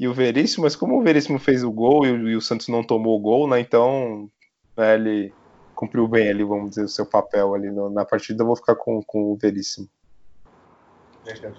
e 0.00 0.08
o 0.08 0.14
Veríssimo, 0.14 0.64
mas 0.64 0.74
como 0.74 0.98
o 0.98 1.02
Veríssimo 1.02 1.38
fez 1.38 1.62
o 1.62 1.70
gol 1.70 2.06
e 2.06 2.10
o, 2.10 2.28
e 2.30 2.34
o 2.34 2.40
Santos 2.40 2.68
não 2.68 2.82
tomou 2.82 3.18
o 3.18 3.20
gol, 3.20 3.46
né? 3.46 3.60
Então 3.60 4.30
né, 4.74 4.94
ele 4.94 5.30
cumpriu 5.74 6.08
bem 6.08 6.30
ali, 6.30 6.42
vamos 6.42 6.70
dizer, 6.70 6.84
o 6.84 6.88
seu 6.88 7.04
papel 7.04 7.54
ali 7.54 7.70
no, 7.70 7.90
na 7.90 8.02
partida. 8.02 8.42
Eu 8.42 8.46
vou 8.46 8.56
ficar 8.56 8.76
com, 8.76 9.02
com 9.02 9.30
o 9.30 9.36
Veríssimo. 9.36 9.86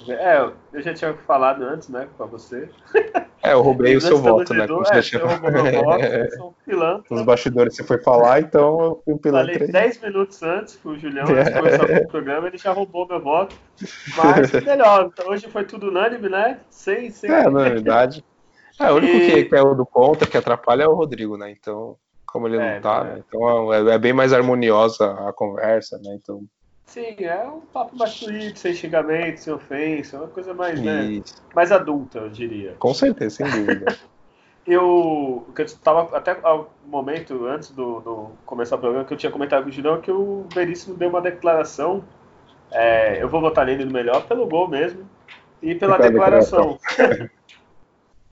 É, 0.10 0.52
eu 0.74 0.82
já 0.82 0.92
tinha 0.92 1.14
falado 1.14 1.64
antes, 1.64 1.88
né, 1.88 2.08
pra 2.18 2.26
você. 2.26 2.68
É, 3.44 3.54
eu 3.54 3.62
roubei 3.64 3.96
o 3.96 4.02
seu 4.02 4.20
voto, 4.20 4.54
né? 4.54 4.68
Como 4.68 4.86
é, 4.86 5.02
tinha... 5.02 5.20
voto, 5.20 5.42
sou 6.38 6.50
um 6.50 6.54
pilantra. 6.64 7.04
Nos 7.10 7.24
bastidores 7.24 7.76
você 7.76 7.84
foi 7.84 7.98
falar, 7.98 8.40
então 8.40 8.80
eu 8.84 9.02
fui 9.04 9.14
um 9.16 9.18
pilantra. 9.18 9.54
Falei 9.54 9.68
10 9.68 10.02
minutos 10.02 10.44
antes 10.44 10.76
que 10.76 10.88
o 10.88 10.96
Julião 10.96 11.26
começou 11.26 12.04
o 12.04 12.08
programa, 12.08 12.48
ele 12.50 12.60
já 12.60 12.72
roubou 12.72 13.08
meu 13.08 13.20
voto. 13.20 13.56
Mas 14.16 14.52
melhor, 14.64 15.10
hoje 15.26 15.48
foi 15.48 15.66
tudo 15.66 15.88
unânime, 15.88 16.30
né? 16.30 16.60
Sem, 16.70 17.10
sem... 17.10 17.32
É, 17.32 17.50
na 17.50 17.64
verdade. 17.64 18.24
É, 18.88 18.92
o 18.92 18.96
único 18.96 19.14
e... 19.14 19.46
que 19.46 19.56
é 19.56 19.62
o 19.62 19.74
do 19.74 19.86
contra, 19.86 20.28
que 20.28 20.38
atrapalha 20.38 20.84
é 20.84 20.88
o 20.88 20.94
Rodrigo, 20.96 21.38
né? 21.38 21.52
Então, 21.52 21.98
como 22.26 22.48
ele 22.48 22.58
é, 22.58 22.76
não 22.76 22.82
tá, 22.82 23.02
é. 23.02 23.16
Né? 23.16 23.24
então 23.28 23.74
é, 23.74 23.96
é 23.96 23.98
bem 23.98 24.14
mais 24.14 24.34
harmoniosa 24.34 25.12
a 25.28 25.34
conversa, 25.34 25.98
né? 26.00 26.16
Então 26.16 26.44
Sim, 26.92 27.16
é 27.20 27.48
um 27.48 27.62
papo 27.62 27.96
mais 27.96 28.20
fluido, 28.20 28.60
sem 28.60 28.74
xingamento, 28.74 29.40
sem 29.40 29.54
ofensa, 29.54 30.18
uma 30.18 30.28
coisa 30.28 30.54
mais, 30.54 30.82
né, 30.82 31.22
mais 31.56 31.72
adulta, 31.72 32.20
eu 32.20 32.30
diria. 32.30 32.76
Com 32.80 32.94
certeza, 32.94 33.38
sem 33.38 33.46
dúvida. 33.50 33.98
eu, 34.68 35.48
estava 35.58 36.18
até 36.18 36.38
ao 36.44 36.70
momento, 36.86 37.46
antes 37.46 37.72
do, 37.72 38.02
do, 38.02 38.32
começar 38.46 38.76
o 38.76 38.80
programa, 38.80 39.06
que 39.06 39.14
eu 39.14 39.18
tinha 39.18 39.32
comentado 39.32 39.64
com 39.64 39.70
o 39.70 39.72
Julião 39.72 40.02
que 40.02 40.12
o 40.12 40.46
Veríssimo 40.54 40.98
deu 40.98 41.08
uma 41.08 41.22
declaração, 41.22 42.04
é, 42.70 43.24
eu 43.24 43.30
vou 43.30 43.40
votar 43.40 43.66
nele 43.66 43.86
no 43.86 43.92
melhor 43.94 44.28
pelo 44.28 44.46
gol 44.46 44.68
mesmo, 44.68 45.10
e 45.62 45.74
pela 45.74 45.98
declaração. 45.98 46.78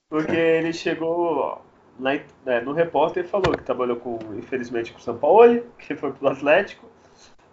Porque 0.09 0.35
ele 0.35 0.73
chegou 0.73 1.61
na, 1.99 2.19
né, 2.45 2.61
no 2.61 2.73
repórter 2.73 3.23
e 3.23 3.27
falou 3.27 3.55
que 3.55 3.63
trabalhou 3.63 3.97
com, 3.97 4.17
infelizmente, 4.37 4.91
com 4.91 4.97
o 4.97 5.01
São 5.01 5.17
Paulo, 5.17 5.63
que 5.77 5.95
foi 5.95 6.11
pro 6.11 6.29
Atlético, 6.29 6.87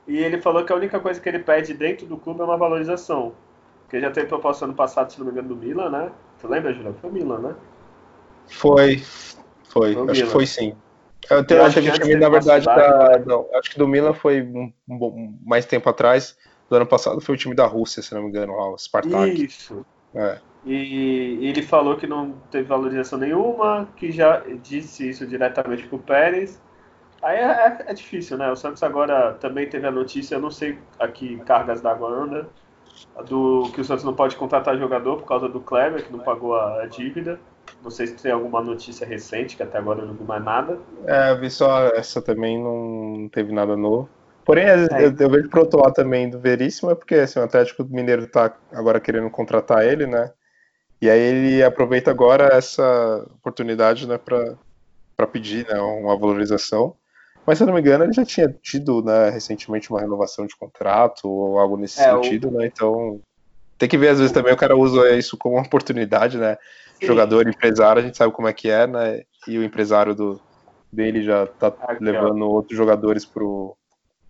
e 0.08 0.16
ele 0.18 0.40
falou 0.40 0.64
que 0.64 0.72
a 0.72 0.76
única 0.76 0.98
coisa 1.00 1.20
que 1.20 1.28
ele 1.28 1.40
pede 1.40 1.74
dentro 1.74 2.06
do 2.06 2.16
clube 2.16 2.40
é 2.40 2.44
uma 2.44 2.56
valorização. 2.56 3.34
Porque 3.82 4.00
já 4.00 4.10
teve 4.10 4.26
proposta 4.26 4.64
ano 4.64 4.74
passado, 4.74 5.12
se 5.12 5.18
não 5.18 5.26
me 5.26 5.32
engano, 5.32 5.48
do 5.48 5.56
Milan, 5.56 5.90
né? 5.90 6.10
Tu 6.40 6.48
lembra, 6.48 6.72
Julião? 6.72 6.94
Foi 6.94 7.10
o 7.10 7.12
Milan, 7.12 7.38
né? 7.38 7.54
Foi. 8.48 9.02
Foi. 9.68 9.94
foi 9.94 10.10
acho 10.10 10.24
que 10.24 10.30
foi 10.30 10.46
sim. 10.46 10.74
Eu, 11.28 11.44
tenho, 11.44 11.60
eu 11.60 11.64
acho 11.64 11.80
que, 11.80 11.90
que 12.00 12.16
na 12.16 12.28
verdade, 12.28 12.64
da, 12.64 13.18
não, 13.24 13.46
acho 13.54 13.70
que 13.70 13.78
do 13.78 13.88
Milan 13.88 14.12
foi 14.12 14.42
um, 14.42 14.72
um, 14.88 15.38
mais 15.44 15.66
tempo 15.66 15.88
atrás. 15.88 16.36
Do 16.68 16.76
ano 16.76 16.86
passado 16.86 17.20
foi 17.20 17.34
o 17.34 17.38
time 17.38 17.54
da 17.54 17.66
Rússia, 17.66 18.02
se 18.02 18.12
não 18.14 18.22
me 18.22 18.28
engano, 18.28 18.52
o 18.52 18.76
Spartak. 18.78 19.44
Isso. 19.44 19.84
É. 20.14 20.38
E, 20.66 21.38
e 21.40 21.48
ele 21.48 21.62
falou 21.62 21.96
que 21.96 22.06
não 22.06 22.32
teve 22.50 22.64
valorização 22.64 23.18
nenhuma, 23.18 23.88
que 23.96 24.10
já 24.10 24.42
disse 24.62 25.08
isso 25.08 25.26
diretamente 25.26 25.86
pro 25.86 25.98
Pérez 25.98 26.60
Aí 27.22 27.38
é, 27.38 27.42
é, 27.42 27.84
é, 27.88 27.94
difícil, 27.94 28.36
né? 28.36 28.50
O 28.50 28.56
Santos 28.56 28.82
agora 28.82 29.32
também 29.34 29.68
teve 29.68 29.86
a 29.86 29.90
notícia, 29.90 30.36
eu 30.36 30.40
não 30.40 30.50
sei 30.50 30.78
aqui 30.98 31.36
cargas 31.44 31.80
d'água 31.80 32.08
anda, 32.08 32.48
do 33.28 33.70
que 33.74 33.80
o 33.80 33.84
Santos 33.84 34.04
não 34.04 34.14
pode 34.14 34.36
contratar 34.36 34.78
jogador 34.78 35.16
por 35.16 35.26
causa 35.26 35.48
do 35.48 35.60
Kleber, 35.60 36.04
que 36.04 36.12
não 36.12 36.20
pagou 36.20 36.54
a, 36.54 36.82
a 36.82 36.86
dívida. 36.86 37.40
Não 37.82 37.90
sei 37.90 38.06
se 38.06 38.14
tem 38.14 38.30
alguma 38.30 38.62
notícia 38.62 39.06
recente, 39.06 39.56
que 39.56 39.62
até 39.62 39.78
agora 39.78 40.00
eu 40.00 40.06
não 40.06 40.14
vi 40.14 40.24
mais 40.24 40.44
nada. 40.44 40.78
É, 41.04 41.32
eu 41.32 41.40
vi 41.40 41.50
só 41.50 41.88
essa 41.88 42.22
também, 42.22 42.62
não 42.62 43.28
teve 43.28 43.52
nada 43.52 43.76
novo. 43.76 44.08
Porém, 44.44 44.66
é. 44.66 44.86
eu, 44.92 45.12
eu, 45.18 45.30
vejo 45.30 45.48
pro 45.48 45.62
outro 45.62 45.80
lado 45.80 45.94
também 45.94 46.30
do 46.30 46.38
Veríssimo, 46.38 46.92
é 46.92 46.94
porque 46.94 47.16
assim, 47.16 47.40
o 47.40 47.42
Atlético 47.42 47.84
Mineiro 47.84 48.28
tá 48.28 48.54
agora 48.72 49.00
querendo 49.00 49.28
contratar 49.30 49.84
ele, 49.84 50.06
né? 50.06 50.30
E 51.00 51.10
aí 51.10 51.20
ele 51.20 51.62
aproveita 51.62 52.10
agora 52.10 52.56
essa 52.56 53.26
oportunidade, 53.34 54.06
né, 54.06 54.18
para 54.18 55.26
pedir 55.26 55.66
né, 55.68 55.78
uma 55.78 56.16
valorização. 56.16 56.96
Mas 57.46 57.58
se 57.58 57.64
eu 57.64 57.66
não 57.66 57.74
me 57.74 57.80
engano, 57.80 58.04
ele 58.04 58.12
já 58.12 58.24
tinha 58.24 58.48
tido, 58.62 59.02
né, 59.02 59.30
recentemente 59.30 59.90
uma 59.90 60.00
renovação 60.00 60.46
de 60.46 60.56
contrato 60.56 61.28
ou 61.28 61.58
algo 61.58 61.76
nesse 61.76 62.00
é, 62.00 62.10
sentido, 62.10 62.48
o... 62.48 62.50
né? 62.50 62.66
Então 62.66 63.20
tem 63.78 63.88
que 63.88 63.98
ver, 63.98 64.08
às 64.08 64.18
vezes 64.18 64.32
também 64.32 64.52
o 64.52 64.56
cara 64.56 64.76
usa 64.76 65.10
isso 65.10 65.36
como 65.36 65.56
uma 65.56 65.64
oportunidade, 65.64 66.38
né? 66.38 66.56
Sim. 66.98 67.06
Jogador 67.06 67.46
empresário, 67.46 68.00
a 68.00 68.04
gente 68.04 68.16
sabe 68.16 68.32
como 68.32 68.48
é 68.48 68.52
que 68.52 68.68
é, 68.68 68.86
né? 68.86 69.22
E 69.46 69.58
o 69.58 69.62
empresário 69.62 70.14
do, 70.14 70.40
dele 70.90 71.22
já 71.22 71.46
tá 71.46 71.68
Aqui, 71.68 72.02
levando 72.02 72.42
ó. 72.42 72.48
outros 72.48 72.76
jogadores 72.76 73.24
pro 73.24 73.76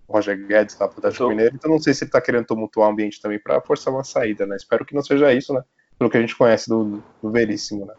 Roger 0.08 0.36
Guedes 0.46 0.78
lá 0.78 0.88
pro 0.88 0.98
Atlético 0.98 1.28
Mineiro, 1.28 1.54
então 1.54 1.70
não 1.70 1.80
sei 1.80 1.94
se 1.94 2.04
ele 2.04 2.10
tá 2.10 2.20
querendo 2.20 2.46
tumultuar 2.46 2.88
o 2.88 2.92
ambiente 2.92 3.20
também 3.20 3.38
para 3.38 3.60
forçar 3.60 3.94
uma 3.94 4.04
saída, 4.04 4.44
né? 4.46 4.56
Espero 4.56 4.84
que 4.84 4.94
não 4.94 5.02
seja 5.02 5.32
isso, 5.32 5.54
né? 5.54 5.62
Pelo 5.98 6.10
que 6.10 6.16
a 6.16 6.20
gente 6.20 6.36
conhece 6.36 6.68
do, 6.68 7.02
do 7.22 7.30
Veríssimo, 7.30 7.86
né? 7.86 7.94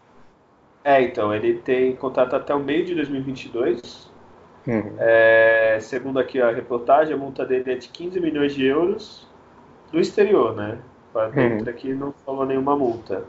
É, 0.84 1.02
então, 1.02 1.34
ele 1.34 1.56
tem 1.56 1.96
contrato 1.96 2.36
até 2.36 2.54
o 2.54 2.60
meio 2.60 2.86
de 2.86 2.96
2022, 2.96 4.08
Uhum. 4.68 4.96
É, 5.00 5.78
segundo 5.80 6.20
aqui 6.20 6.42
a 6.42 6.52
reportagem, 6.52 7.14
a 7.14 7.18
multa 7.18 7.46
dele 7.46 7.72
é 7.72 7.76
de 7.76 7.88
15 7.88 8.20
milhões 8.20 8.54
de 8.54 8.66
euros 8.66 9.26
do 9.92 10.00
exterior, 10.00 10.54
né? 10.54 10.78
Para 11.14 11.30
dentro 11.30 11.64
uhum. 11.64 11.70
aqui 11.70 11.94
não 11.94 12.14
falou 12.26 12.46
nenhuma 12.46 12.76
multa. 12.76 13.24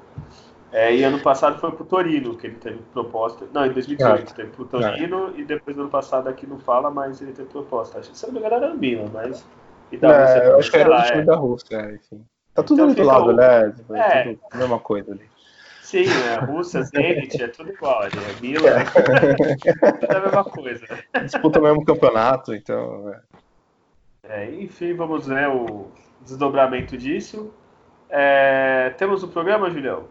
É, 0.72 0.94
e 0.94 1.02
ano 1.04 1.20
passado 1.20 1.58
foi 1.60 1.70
pro 1.70 1.84
Torino 1.84 2.36
que 2.36 2.48
ele 2.48 2.56
teve 2.56 2.78
proposta. 2.92 3.46
Não, 3.54 3.64
em 3.64 3.72
2018 3.72 4.30
ah, 4.30 4.34
teve 4.34 4.50
pro 4.50 4.64
Torino 4.66 5.32
e 5.36 5.44
depois 5.44 5.76
no 5.76 5.84
ano 5.84 5.90
passado 5.90 6.28
aqui 6.28 6.46
não 6.46 6.58
fala, 6.58 6.90
mas 6.90 7.22
ele 7.22 7.32
teve 7.32 7.48
proposta. 7.48 8.00
Acho 8.00 8.10
que 8.10 8.18
se 8.18 8.26
não 8.26 8.32
me 8.32 8.40
engano 8.40 8.56
era 8.56 8.74
Milan, 8.74 9.08
mas. 9.12 9.46
E 9.90 9.96
da 9.96 10.08
é, 10.08 10.20
Rússia, 10.20 10.56
acho 10.56 10.70
que 10.70 10.76
era 10.76 10.98
o 10.98 11.02
time 11.04 11.18
é. 11.20 11.24
da 11.24 11.36
Rússia, 11.36 11.94
enfim. 11.94 12.24
Tá 12.58 12.64
tudo 12.64 12.82
então, 12.82 12.86
ali 12.86 12.94
do 12.96 13.02
lado, 13.04 13.32
né? 13.34 13.72
É. 13.94 14.22
Tudo 14.24 14.40
a 14.50 14.56
mesma 14.56 14.80
coisa 14.80 15.12
ali. 15.12 15.30
Sim, 15.80 16.06
né? 16.06 16.34
Rússia, 16.40 16.82
Zenit, 16.82 17.40
é 17.40 17.46
tudo 17.46 17.70
igual. 17.70 18.02
É 18.02 18.08
Milan, 18.40 18.68
é. 18.68 18.84
tudo 18.84 20.16
a 20.16 20.20
mesma 20.20 20.44
coisa. 20.44 20.86
Disputa 21.22 21.60
o 21.60 21.62
mesmo 21.62 21.84
campeonato, 21.84 22.52
então. 22.52 23.14
É. 24.24 24.42
É, 24.42 24.50
enfim, 24.56 24.92
vamos 24.94 25.28
ver 25.28 25.48
o 25.48 25.86
desdobramento 26.22 26.96
disso. 26.96 27.54
É, 28.10 28.92
temos 28.98 29.22
o 29.22 29.28
programa, 29.28 29.70
Julião? 29.70 30.08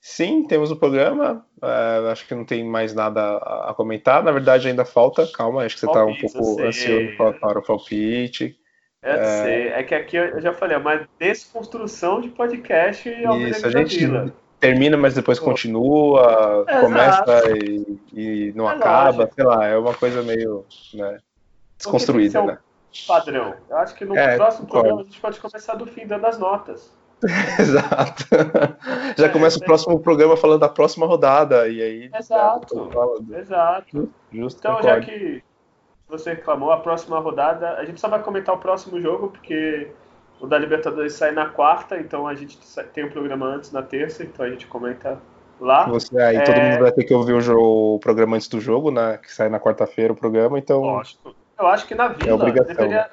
Sim, 0.00 0.48
temos 0.48 0.72
o 0.72 0.76
programa. 0.76 1.46
É, 1.62 2.10
acho 2.10 2.26
que 2.26 2.34
não 2.34 2.44
tem 2.44 2.64
mais 2.64 2.92
nada 2.92 3.36
a, 3.36 3.72
comentar. 3.72 4.20
Na 4.24 4.32
verdade, 4.32 4.66
ainda 4.66 4.84
falta. 4.84 5.28
Calma, 5.28 5.62
acho 5.62 5.76
que 5.76 5.80
você 5.82 5.86
está 5.86 6.04
um 6.04 6.16
pouco 6.16 6.60
ansioso 6.60 7.16
para 7.16 7.60
o 7.60 7.62
palpite. 7.62 8.59
Eu 9.02 9.12
é... 9.12 9.42
sei. 9.42 9.68
É 9.68 9.82
que 9.82 9.94
aqui 9.94 10.16
eu 10.16 10.40
já 10.40 10.52
falei, 10.52 10.76
é 10.76 10.78
uma 10.78 11.08
desconstrução 11.18 12.20
de 12.20 12.28
podcast 12.28 13.08
e 13.08 13.48
Isso, 13.48 13.66
a 13.66 13.70
gente, 13.70 14.06
termina, 14.58 14.96
mas 14.96 15.14
depois 15.14 15.38
continua, 15.38 16.64
Exato. 16.68 16.80
começa 16.86 17.42
e, 17.56 17.98
e 18.12 18.52
não 18.54 18.70
É 18.70 18.74
acaba, 18.74 19.18
lógico. 19.18 19.34
sei 19.34 19.44
lá, 19.44 19.66
é 19.66 19.76
uma 19.76 19.94
coisa 19.94 20.22
meio 20.22 20.64
né, 20.94 21.18
desconstruída, 21.78 22.42
né? 22.42 22.58
Padrão. 23.06 23.54
Eu 23.70 23.76
acho 23.78 23.94
que 23.94 24.04
no 24.04 24.16
É, 24.16 24.36
próximo 24.36 24.66
concordo. 24.66 24.82
programa 24.88 25.00
a 25.02 25.04
gente 25.04 25.20
pode 25.20 25.40
começar 25.40 25.74
do 25.76 25.86
fim, 25.86 26.06
dando 26.06 26.26
as 26.26 26.38
notas. 26.38 26.92
Exato. 27.58 28.24
Já 29.16 29.26
É, 29.26 29.28
começa 29.28 29.58
o 29.58 29.64
próximo 29.64 30.00
programa 30.00 30.36
falando 30.36 30.60
da 30.60 30.68
próxima 30.68 31.06
rodada, 31.06 31.68
e 31.68 31.80
aí. 31.82 32.10
Exato. 32.18 32.90
Exato. 33.38 34.12
Justo, 34.32 34.58
Então, 34.58 34.76
concordo. 34.76 34.88
já 34.88 35.00
que 35.06 35.42
você 36.10 36.30
reclamou, 36.30 36.70
a 36.72 36.78
próxima 36.78 37.18
rodada, 37.18 37.74
a 37.76 37.84
gente 37.84 38.00
só 38.00 38.08
vai 38.08 38.22
comentar 38.22 38.54
o 38.54 38.58
próximo 38.58 39.00
jogo, 39.00 39.28
porque 39.28 39.88
o 40.40 40.46
da 40.46 40.58
Libertadores 40.58 41.14
sai 41.14 41.30
na 41.32 41.46
quarta, 41.46 41.98
então 41.98 42.26
a 42.26 42.34
gente 42.34 42.58
tem 42.92 43.04
um 43.04 43.10
programa 43.10 43.46
antes 43.46 43.70
na 43.72 43.82
terça, 43.82 44.22
então 44.22 44.44
a 44.44 44.50
gente 44.50 44.66
comenta 44.66 45.18
lá. 45.60 45.84
Você, 45.88 46.18
aí 46.20 46.36
É. 46.36 46.40
todo 46.42 46.56
mundo 46.60 46.80
vai 46.80 46.92
ter 46.92 47.04
que 47.04 47.14
ouvir 47.14 47.34
o, 47.34 47.40
jogo, 47.40 47.94
o 47.96 47.98
programa 48.00 48.36
antes 48.36 48.48
do 48.48 48.60
jogo, 48.60 48.90
né? 48.90 49.18
Que 49.18 49.32
sai 49.32 49.48
na 49.48 49.60
quarta-feira 49.60 50.12
o 50.12 50.16
programa, 50.16 50.58
então. 50.58 50.80
Lógico. 50.80 51.34
Eu 51.58 51.66
acho 51.66 51.86
que 51.86 51.94
na 51.94 52.08
Vila 52.08 52.34
obrigação. 52.34 52.74
deveria. 52.74 53.10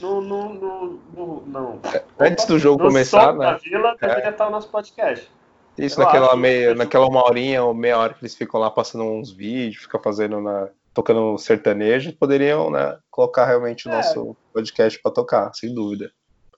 No, 0.00 0.20
no, 0.20 0.52
no, 0.54 1.00
no- 1.16 1.42
não. 1.46 1.80
Antes 2.20 2.44
do 2.44 2.58
jogo 2.58 2.82
no 2.82 2.88
começar, 2.90 3.32
né? 3.32 3.58
Vila 3.64 3.96
deveria 3.98 4.28
estar 4.30 4.46
o 4.46 4.50
nosso 4.50 4.68
podcast. 4.68 5.30
Isso 5.78 5.98
Eu 6.00 6.04
naquela, 6.04 6.36
meia, 6.36 6.72
que- 6.72 6.78
naquela 6.78 7.06
uma 7.06 7.24
horinha 7.24 7.64
ou 7.64 7.72
meia 7.72 7.96
hora 7.96 8.12
que 8.12 8.20
eles 8.22 8.34
ficam 8.34 8.60
lá 8.60 8.70
passando 8.70 9.04
uns 9.04 9.30
vídeos, 9.30 9.82
ficam 9.84 9.98
fazendo 10.02 10.40
na. 10.42 10.68
Tocando 10.98 11.38
sertanejo, 11.38 12.12
poderiam, 12.18 12.72
né, 12.72 12.98
colocar 13.08 13.46
realmente 13.46 13.86
o 13.86 13.92
É. 13.92 13.94
nosso 13.94 14.36
podcast 14.52 15.00
pra 15.00 15.12
tocar, 15.12 15.54
sem 15.54 15.72
dúvida. 15.72 16.10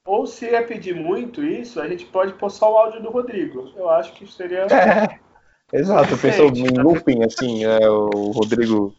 Ou 0.02 0.26
se 0.26 0.48
é 0.48 0.62
pedir 0.62 0.94
muito 0.94 1.44
isso, 1.44 1.78
a 1.78 1.86
gente 1.86 2.06
pode 2.06 2.32
pôr 2.32 2.50
só 2.50 2.72
o 2.72 2.78
áudio 2.78 3.02
do 3.02 3.10
Rodrigo. 3.10 3.70
Eu 3.76 3.90
acho 3.90 4.14
que 4.14 4.26
seria. 4.26 4.60
É, 5.72 5.76
exato, 5.78 6.16
pensou 6.16 6.46
em 6.46 6.70
looping, 6.70 7.22
assim, 7.22 7.66
né, 7.66 7.86
o 7.86 8.30
Rodrigo 8.30 8.96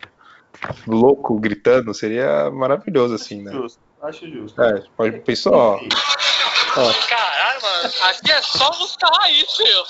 louco 0.85 1.39
gritando, 1.39 1.91
seria 1.91 2.51
maravilhoso, 2.51 3.15
assim, 3.15 3.41
né? 3.41 3.51
Justo. 3.51 3.79
Acho 4.03 4.29
justo. 4.29 4.61
É, 4.61 4.83
pode, 4.95 5.21
pensou, 5.21 5.53
ó, 5.55 5.75
ó, 5.77 6.93
Caralho, 7.09 7.61
mano, 7.63 7.93
aqui 8.03 8.31
é 8.31 8.41
só 8.43 8.69
música 8.77 9.07
raiz, 9.19 9.51
filho. 9.57 9.83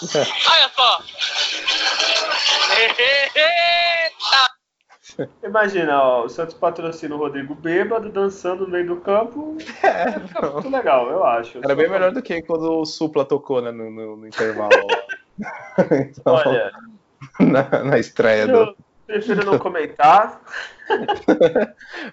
Olha 0.49 0.71
só. 0.73 1.03
Imagina, 5.43 6.01
ó, 6.01 6.23
o 6.25 6.29
Santos 6.29 6.53
patrocina 6.55 7.15
o 7.15 7.17
Rodrigo 7.17 7.53
bêbado, 7.55 8.09
dançando 8.09 8.65
no 8.65 8.71
meio 8.71 8.87
do 8.87 8.97
campo. 9.01 9.57
É, 9.83 10.19
Fica 10.19 10.49
muito 10.51 10.69
legal, 10.69 11.09
eu 11.09 11.23
acho. 11.23 11.57
era 11.63 11.75
bem 11.75 11.89
melhor 11.89 12.11
do 12.11 12.21
que 12.21 12.41
quando 12.43 12.71
o 12.79 12.85
Supla 12.85 13.25
tocou, 13.25 13.61
né, 13.61 13.71
no, 13.71 13.89
no- 13.91 14.17
no 14.17 14.27
intervalo. 14.27 14.71
Então, 15.91 16.33
Olha, 16.35 16.71
na, 17.39 17.83
na 17.83 17.97
estreia 17.97 18.45
do... 18.47 18.55
eu 18.57 18.75
prefiro 19.07 19.43
não 19.45 19.57
comentar. 19.57 20.39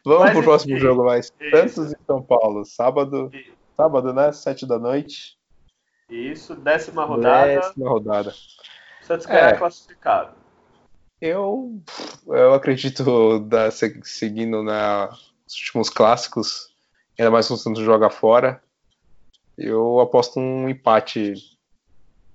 Vamos 0.05 0.21
Mas 0.25 0.33
pro 0.33 0.43
próximo 0.43 0.79
jogo 0.79 1.05
mais. 1.05 1.31
isso. 1.41 1.57
Santos 1.75 1.93
e 1.93 1.97
São 2.07 2.23
Paulo, 2.23 2.65
sábado, 2.65 3.31
sábado, 3.77 4.15
né, 4.15 4.33
sete 4.33 4.65
da 4.67 4.79
noite, 4.79 5.37
Isso, 6.09 6.55
décima 6.55 7.05
rodada. 7.05 7.47
décima 7.61 7.89
rodada. 7.91 8.31
O 8.31 9.05
Santos 9.05 9.27
ganhar 9.27 9.55
É. 9.55 9.59
classificado. 9.59 10.31
Eu, 11.21 11.81
eu 12.27 12.55
acredito, 12.55 13.41
da, 13.41 13.71
se- 13.71 14.01
seguindo 14.05 14.63
né, 14.63 15.07
os 15.47 15.55
últimos 15.57 15.91
clássicos, 15.91 16.73
ainda 17.19 17.31
mais 17.31 17.49
quando 17.49 17.59
o 17.59 17.63
Santos 17.63 17.83
joga 17.83 18.09
fora, 18.09 18.63
eu 19.57 19.99
aposto 19.99 20.39
um 20.39 20.69
empate 20.69 21.35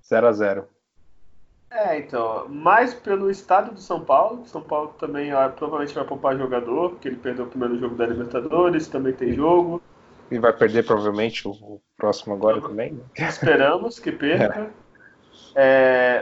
0 0.06 0.28
a 0.28 0.32
0 0.34 0.68
É, 1.72 1.98
então, 1.98 2.48
mais 2.50 2.94
pelo 2.94 3.32
estado 3.32 3.74
do 3.74 3.80
São 3.80 4.04
Paulo. 4.04 4.46
São 4.46 4.62
Paulo 4.62 4.94
também 5.00 5.34
ó, 5.34 5.48
provavelmente 5.50 5.96
vai 5.96 6.06
poupar 6.06 6.38
jogador, 6.38 6.90
porque 6.92 7.08
ele 7.08 7.16
perdeu 7.18 7.46
o 7.46 7.50
primeiro 7.50 7.80
jogo 7.80 7.96
da 7.96 8.06
Libertadores, 8.06 8.88
também 8.88 9.14
tem 9.14 9.34
jogo. 9.34 9.82
E 10.30 10.38
vai 10.38 10.52
perder 10.52 10.86
provavelmente 10.86 11.48
o, 11.48 11.52
o 11.52 11.82
próximo 11.96 12.34
agora 12.34 12.62
também. 12.62 12.94
né? 12.94 13.04
Esperamos 13.16 14.00
que 14.00 14.12
perca. 14.12 14.60
É, 14.60 14.83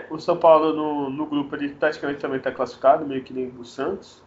o 0.10 0.20
São 0.20 0.38
Paulo 0.38 0.74
no, 0.74 1.10
no 1.10 1.26
grupo 1.26 1.56
ele 1.56 1.70
praticamente 1.76 2.20
também 2.20 2.38
está 2.38 2.52
classificado, 2.52 3.06
meio 3.06 3.24
que 3.24 3.34
nem 3.34 3.48
o 3.58 3.66
Santos. 3.66 4.22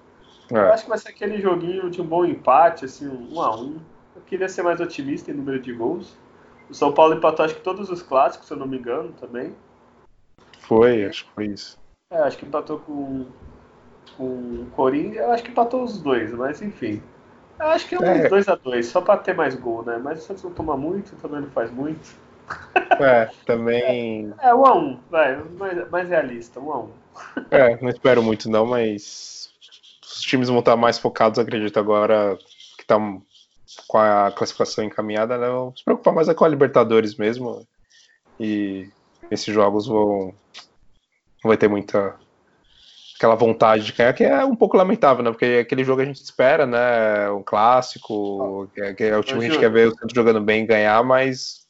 Eu 0.62 0.68
É, 0.68 0.72
acho 0.72 0.84
que 0.84 0.90
vai 0.90 0.98
ser 0.98 1.10
aquele 1.10 1.40
joguinho 1.40 1.90
de 1.90 2.00
um 2.02 2.06
bom 2.06 2.24
empate, 2.24 2.84
assim, 2.84 3.08
um 3.08 3.36
1 3.36 3.42
a 3.42 3.56
1 3.56 3.80
Eu 4.16 4.22
queria 4.22 4.48
ser 4.48 4.62
mais 4.62 4.80
otimista 4.80 5.30
em 5.30 5.34
número 5.34 5.60
de 5.60 5.72
gols. 5.72 6.16
O 6.70 6.74
São 6.74 6.92
Paulo 6.92 7.14
empatou 7.14 7.44
acho 7.44 7.54
que 7.56 7.62
todos 7.62 7.90
os 7.90 8.02
clássicos, 8.02 8.48
se 8.48 8.54
eu 8.54 8.58
não 8.58 8.66
me 8.66 8.78
engano, 8.78 9.12
também. 9.20 9.54
foi, 10.58 11.04
acho 11.04 11.24
que 11.26 11.32
foi 11.32 11.46
isso. 11.52 11.78
É, 12.10 12.18
acho 12.18 12.38
que 12.38 12.46
empatou 12.46 12.78
com, 12.80 13.26
com 14.16 14.24
o 14.62 14.70
Corinthians. 14.76 15.16
Eu 15.16 15.32
acho 15.32 15.44
que 15.44 15.50
empatou 15.50 15.84
os 15.84 16.00
dois, 16.00 16.32
mas 16.34 16.62
enfim. 16.62 17.02
Eu 17.60 17.68
acho 17.68 17.88
que 17.88 17.96
é 17.96 18.00
É. 18.00 18.24
uns 18.24 18.28
2x2, 18.28 18.86
só 18.88 19.00
pra 19.00 19.16
ter 19.18 19.34
mais 19.34 19.54
gol, 19.56 19.84
né? 19.84 19.98
Mas 19.98 20.20
o 20.22 20.26
Santos 20.26 20.44
não 20.44 20.52
toma 20.52 20.76
muito, 20.76 21.16
também 21.16 21.40
não 21.42 21.50
faz 21.50 21.70
muito. 21.72 22.16
É, 23.00 23.30
também. 23.46 24.32
É, 24.40 24.52
1x1, 24.52 24.98
vai, 25.10 25.36
mais, 25.58 25.90
mais 25.90 26.08
realista, 26.08 26.60
1x1. 26.60 26.88
É, 27.50 27.80
não 27.80 27.88
espero 27.88 28.22
muito 28.22 28.48
não, 28.48 28.66
mas 28.66 29.52
os 30.02 30.20
times 30.20 30.48
vão 30.48 30.60
estar 30.60 30.76
mais 30.76 30.98
focados, 30.98 31.38
acredito, 31.38 31.78
agora 31.78 32.36
que 32.76 32.82
está 32.82 32.96
com 33.86 33.98
a 33.98 34.30
classificação 34.30 34.84
encaminhada, 34.84 35.38
né? 35.38 35.48
Vão 35.48 35.74
se 35.76 35.84
preocupar 35.84 36.14
mais 36.14 36.28
é 36.28 36.34
com 36.34 36.44
a 36.44 36.48
Libertadores 36.48 37.16
mesmo. 37.16 37.66
E 38.38 38.88
esses 39.30 39.52
jogos 39.52 39.86
vão. 39.86 40.34
Não 41.42 41.48
vai 41.48 41.56
ter 41.56 41.68
muita. 41.68 42.16
Aquela 43.16 43.36
vontade 43.36 43.84
de 43.84 43.92
ganhar, 43.92 44.12
que 44.12 44.24
é 44.24 44.44
um 44.44 44.56
pouco 44.56 44.76
lamentável, 44.76 45.22
né? 45.22 45.30
Porque 45.30 45.60
aquele 45.62 45.84
jogo 45.84 46.02
a 46.02 46.04
gente 46.04 46.22
espera, 46.22 46.66
né? 46.66 47.30
Um 47.30 47.42
clássico, 47.42 48.68
que 48.74 48.80
é, 48.80 48.94
que 48.94 49.04
é 49.04 49.16
o 49.16 49.22
time 49.22 49.40
que 49.40 49.46
a 49.46 49.48
gente 49.50 49.60
quer 49.60 49.70
ver 49.70 49.88
o 49.88 49.94
Santos 49.94 50.14
jogando 50.14 50.40
bem 50.40 50.64
e 50.64 50.66
ganhar, 50.66 51.02
mas. 51.04 51.63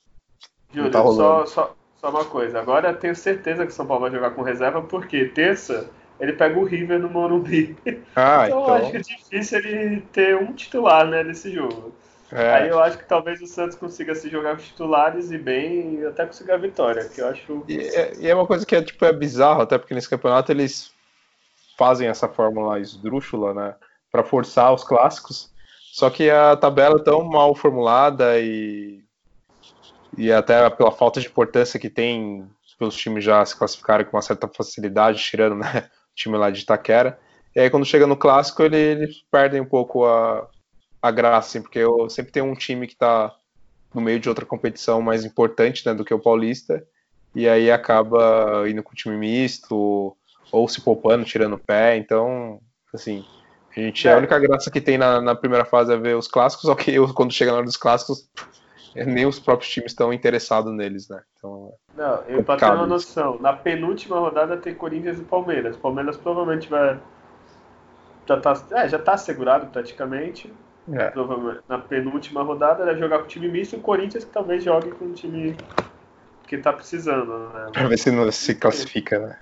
Júlio, 0.74 0.90
tá 0.90 1.02
só, 1.02 1.46
só, 1.46 1.76
só 2.00 2.10
uma 2.10 2.24
coisa. 2.24 2.58
Agora 2.58 2.90
eu 2.90 2.96
tenho 2.96 3.14
certeza 3.14 3.64
que 3.64 3.72
o 3.72 3.74
São 3.74 3.86
Paulo 3.86 4.02
vai 4.02 4.10
jogar 4.10 4.30
com 4.30 4.42
reserva, 4.42 4.82
porque 4.82 5.26
terça 5.26 5.88
ele 6.20 6.32
pega 6.32 6.58
o 6.58 6.64
River 6.64 6.98
no 6.98 7.08
Morumbi. 7.08 7.76
Ah, 8.14 8.46
então 8.46 8.66
eu 8.66 8.74
acho 8.74 8.86
então. 8.86 8.90
que 8.90 8.96
é 8.96 9.00
difícil 9.00 9.58
ele 9.58 10.00
ter 10.12 10.36
um 10.36 10.52
titular 10.52 11.06
né, 11.06 11.24
nesse 11.24 11.52
jogo. 11.52 11.92
Aí 12.32 12.68
É, 12.68 12.70
eu 12.70 12.80
acho 12.80 12.98
que 12.98 13.04
talvez 13.04 13.40
o 13.40 13.46
Santos 13.46 13.76
consiga 13.76 14.14
se 14.14 14.28
jogar 14.28 14.56
com 14.56 14.62
os 14.62 14.68
titulares 14.68 15.30
e 15.30 15.38
bem 15.38 16.00
e 16.00 16.06
até 16.06 16.26
conseguir 16.26 16.52
a 16.52 16.56
vitória, 16.56 17.08
que 17.08 17.20
eu 17.20 17.28
acho. 17.28 17.64
E 17.68 17.78
é, 17.78 18.12
e 18.18 18.28
é 18.28 18.34
uma 18.34 18.46
coisa 18.46 18.66
que 18.66 18.74
é, 18.74 18.82
tipo, 18.82 19.04
é 19.04 19.12
bizarro, 19.12 19.62
até 19.62 19.78
porque 19.78 19.94
nesse 19.94 20.08
campeonato 20.08 20.50
eles 20.50 20.92
fazem 21.76 22.08
essa 22.08 22.28
fórmula 22.28 22.80
esdrúxula, 22.80 23.52
né, 23.54 23.74
para 24.10 24.24
forçar 24.24 24.72
os 24.72 24.82
clássicos. 24.82 25.52
Só 25.92 26.10
que 26.10 26.28
a 26.28 26.56
tabela 26.56 26.96
é 26.96 27.04
tão 27.04 27.22
mal 27.22 27.54
formulada 27.54 28.40
e 28.40 29.03
e 30.16 30.32
até 30.32 30.68
pela 30.70 30.92
falta 30.92 31.20
de 31.20 31.26
importância 31.26 31.78
que 31.78 31.90
tem 31.90 32.48
pelos 32.78 32.96
times 32.96 33.24
já 33.24 33.44
se 33.44 33.56
classificarem 33.56 34.04
com 34.06 34.16
uma 34.16 34.22
certa 34.22 34.48
facilidade, 34.48 35.22
tirando 35.22 35.56
né, 35.56 35.88
o 36.12 36.14
time 36.14 36.36
lá 36.36 36.50
de 36.50 36.62
Itaquera. 36.62 37.18
E 37.54 37.60
aí 37.60 37.70
quando 37.70 37.86
chega 37.86 38.06
no 38.06 38.16
clássico 38.16 38.62
ele- 38.62 38.76
eles 38.76 39.24
perdem 39.30 39.60
um 39.60 39.64
pouco 39.64 40.04
a, 40.04 40.48
a 41.00 41.10
graça, 41.10 41.48
assim, 41.50 41.62
porque 41.62 41.78
eu 41.78 42.08
sempre 42.10 42.32
tem 42.32 42.42
um 42.42 42.54
time 42.54 42.86
que 42.86 42.94
está 42.94 43.34
no 43.94 44.00
meio 44.00 44.18
de 44.18 44.28
outra 44.28 44.44
competição 44.44 45.00
mais 45.00 45.24
importante 45.24 45.86
né, 45.86 45.94
do 45.94 46.04
que 46.04 46.12
o 46.12 46.18
Paulista 46.18 46.84
e 47.34 47.48
aí 47.48 47.70
acaba 47.70 48.68
indo 48.68 48.82
com 48.82 48.92
o 48.92 48.96
time 48.96 49.16
misto 49.16 50.16
ou 50.52 50.68
se 50.68 50.80
poupando, 50.80 51.24
tirando 51.24 51.54
o 51.54 51.58
pé. 51.58 51.96
Então, 51.96 52.60
assim, 52.92 53.24
a 53.76 53.80
gente 53.80 54.06
É. 54.06 54.14
a 54.14 54.16
única 54.18 54.38
graça 54.38 54.70
que 54.70 54.80
tem 54.80 54.96
na, 54.98 55.20
na 55.20 55.34
primeira 55.34 55.64
fase 55.64 55.92
é 55.92 55.96
ver 55.96 56.16
os 56.16 56.28
clássicos, 56.28 56.66
só 56.66 56.74
que 56.74 56.92
eu, 56.92 57.12
quando 57.14 57.32
chega 57.32 57.50
na 57.50 57.58
hora 57.58 57.66
dos 57.66 57.76
clássicos, 57.76 58.28
nem 58.94 59.26
os 59.26 59.40
próprios 59.40 59.70
times 59.72 59.92
estão 59.92 60.12
interessados 60.12 60.72
neles, 60.72 61.08
né? 61.08 61.22
Então, 61.36 61.72
Não, 61.96 62.22
eu 62.28 62.44
pra 62.44 62.56
ter 62.56 62.66
uma 62.66 62.86
noção, 62.86 63.38
na 63.40 63.52
penúltima 63.52 64.18
rodada 64.18 64.56
tem 64.56 64.74
Corinthians 64.74 65.18
e 65.18 65.24
Palmeiras. 65.24 65.76
Palmeiras 65.76 66.16
provavelmente 66.16 66.68
vai. 66.68 66.98
Já 68.26 68.40
tá, 68.40 68.54
é, 68.72 68.88
já 68.88 68.98
tá 68.98 69.14
assegurado 69.14 69.66
praticamente. 69.66 70.52
é. 70.92 71.12
Na 71.68 71.78
penúltima 71.78 72.42
rodada 72.42 72.84
vai 72.84 72.96
jogar 72.96 73.18
com 73.18 73.24
o 73.24 73.28
time 73.28 73.48
misto 73.48 73.74
e 73.74 73.78
o 73.78 73.82
Corinthians 73.82 74.24
que 74.24 74.30
talvez 74.30 74.62
jogue 74.62 74.92
com 74.92 75.06
o 75.06 75.12
time 75.12 75.56
que 76.46 76.58
tá 76.58 76.72
precisando, 76.72 77.50
né? 77.50 77.70
Pra 77.72 77.88
ver 77.88 77.98
se 77.98 78.10
não 78.10 78.30
se 78.30 78.54
classifica, 78.54 79.18
né? 79.18 79.38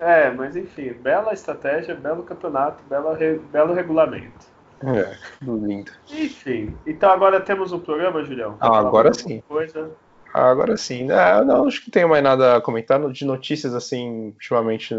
É, 0.00 0.30
mas 0.30 0.56
enfim, 0.56 0.92
bela 0.92 1.32
estratégia, 1.32 1.94
belo 1.94 2.22
campeonato, 2.22 2.82
bela 2.84 3.16
belo 3.50 3.74
regulamento. 3.74 4.57
É, 4.84 5.16
tudo 5.40 5.66
lindo. 5.66 5.90
Enfim, 6.10 6.76
então 6.86 7.10
agora 7.10 7.40
temos 7.40 7.72
um 7.72 7.80
programa, 7.80 8.24
Julião? 8.24 8.56
Ah, 8.60 8.78
agora 8.78 9.12
sim. 9.12 9.42
Coisa? 9.48 9.90
Agora 10.32 10.76
sim, 10.76 11.04
né? 11.04 11.42
Não, 11.44 11.66
acho 11.66 11.80
que 11.80 11.88
não 11.88 11.92
tenho 11.92 12.08
mais 12.08 12.22
nada 12.22 12.56
a 12.56 12.60
comentar 12.60 13.00
de 13.10 13.24
notícias, 13.24 13.74
assim, 13.74 14.26
ultimamente, 14.28 14.94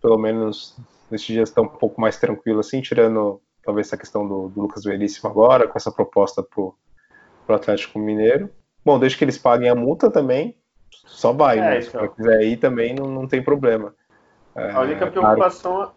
pelo 0.00 0.18
menos 0.18 0.76
nesses 1.10 1.26
dias 1.26 1.48
estão 1.48 1.64
um 1.64 1.68
pouco 1.68 2.00
mais 2.00 2.18
tranquilo, 2.18 2.60
assim, 2.60 2.80
tirando 2.80 3.40
talvez 3.62 3.86
essa 3.86 3.96
questão 3.96 4.26
do, 4.26 4.48
do 4.48 4.62
Lucas 4.62 4.84
Veríssimo 4.84 5.28
agora, 5.28 5.68
com 5.68 5.76
essa 5.76 5.92
proposta 5.92 6.42
pro, 6.42 6.74
pro 7.46 7.56
Atlético 7.56 7.98
Mineiro. 7.98 8.50
Bom, 8.84 8.98
desde 8.98 9.18
que 9.18 9.24
eles 9.24 9.38
paguem 9.38 9.68
a 9.68 9.74
multa 9.74 10.10
também, 10.10 10.56
só 10.90 11.32
vai, 11.32 11.58
é, 11.58 11.60
né? 11.60 11.78
Então. 11.80 12.02
Se 12.02 12.16
quiser 12.16 12.42
ir 12.42 12.56
também 12.56 12.94
não, 12.94 13.06
não 13.06 13.28
tem 13.28 13.42
problema. 13.42 13.94
É, 14.56 14.70
a 14.70 14.80
única 14.80 15.06
preocupação 15.06 15.76
claro. 15.76 15.92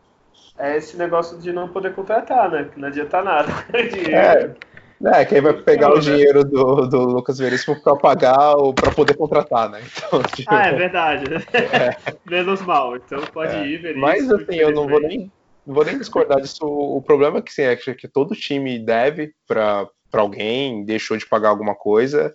É 0.58 0.78
esse 0.78 0.98
negócio 0.98 1.38
de 1.40 1.52
não 1.52 1.68
poder 1.68 1.94
contratar, 1.94 2.50
né? 2.50 2.70
Que 2.72 2.80
não 2.80 2.88
adianta 2.88 3.22
nada. 3.22 3.52
é. 3.74 4.74
É, 5.06 5.26
que 5.26 5.36
aí 5.36 5.42
vai 5.42 5.54
pegar 5.54 5.94
o 5.94 6.00
dinheiro 6.00 6.46
do, 6.46 6.88
do 6.88 7.00
Lucas 7.00 7.38
Veríssimo 7.38 7.82
para 7.82 7.96
pagar 7.96 8.56
ou 8.56 8.74
para 8.74 8.90
poder 8.92 9.16
contratar, 9.16 9.70
né? 9.70 9.82
Então, 9.82 10.24
tipo, 10.34 10.54
ah, 10.54 10.68
é 10.68 10.74
verdade. 10.74 11.26
É. 11.54 12.14
Menos 12.26 12.62
mal, 12.62 12.96
então 12.96 13.20
pode 13.34 13.54
é. 13.54 13.68
ir, 13.68 13.82
Veríssimo. 13.82 14.02
Mas 14.02 14.32
assim, 14.32 14.56
eu 14.56 14.72
não 14.72 14.88
vou 14.88 15.02
nem, 15.02 15.30
não 15.68 15.76
vou 15.76 15.84
nem 15.84 15.98
discordar 15.98 16.40
disso. 16.40 16.66
O 16.66 17.02
problema 17.02 17.40
é 17.40 17.42
que, 17.42 17.52
sim, 17.52 17.64
é 17.64 17.76
que 17.76 18.08
todo 18.08 18.36
time 18.36 18.80
deve 18.80 19.34
para 19.46 19.90
alguém, 20.14 20.86
deixou 20.86 21.18
de 21.18 21.26
pagar 21.26 21.50
alguma 21.50 21.76
coisa, 21.76 22.34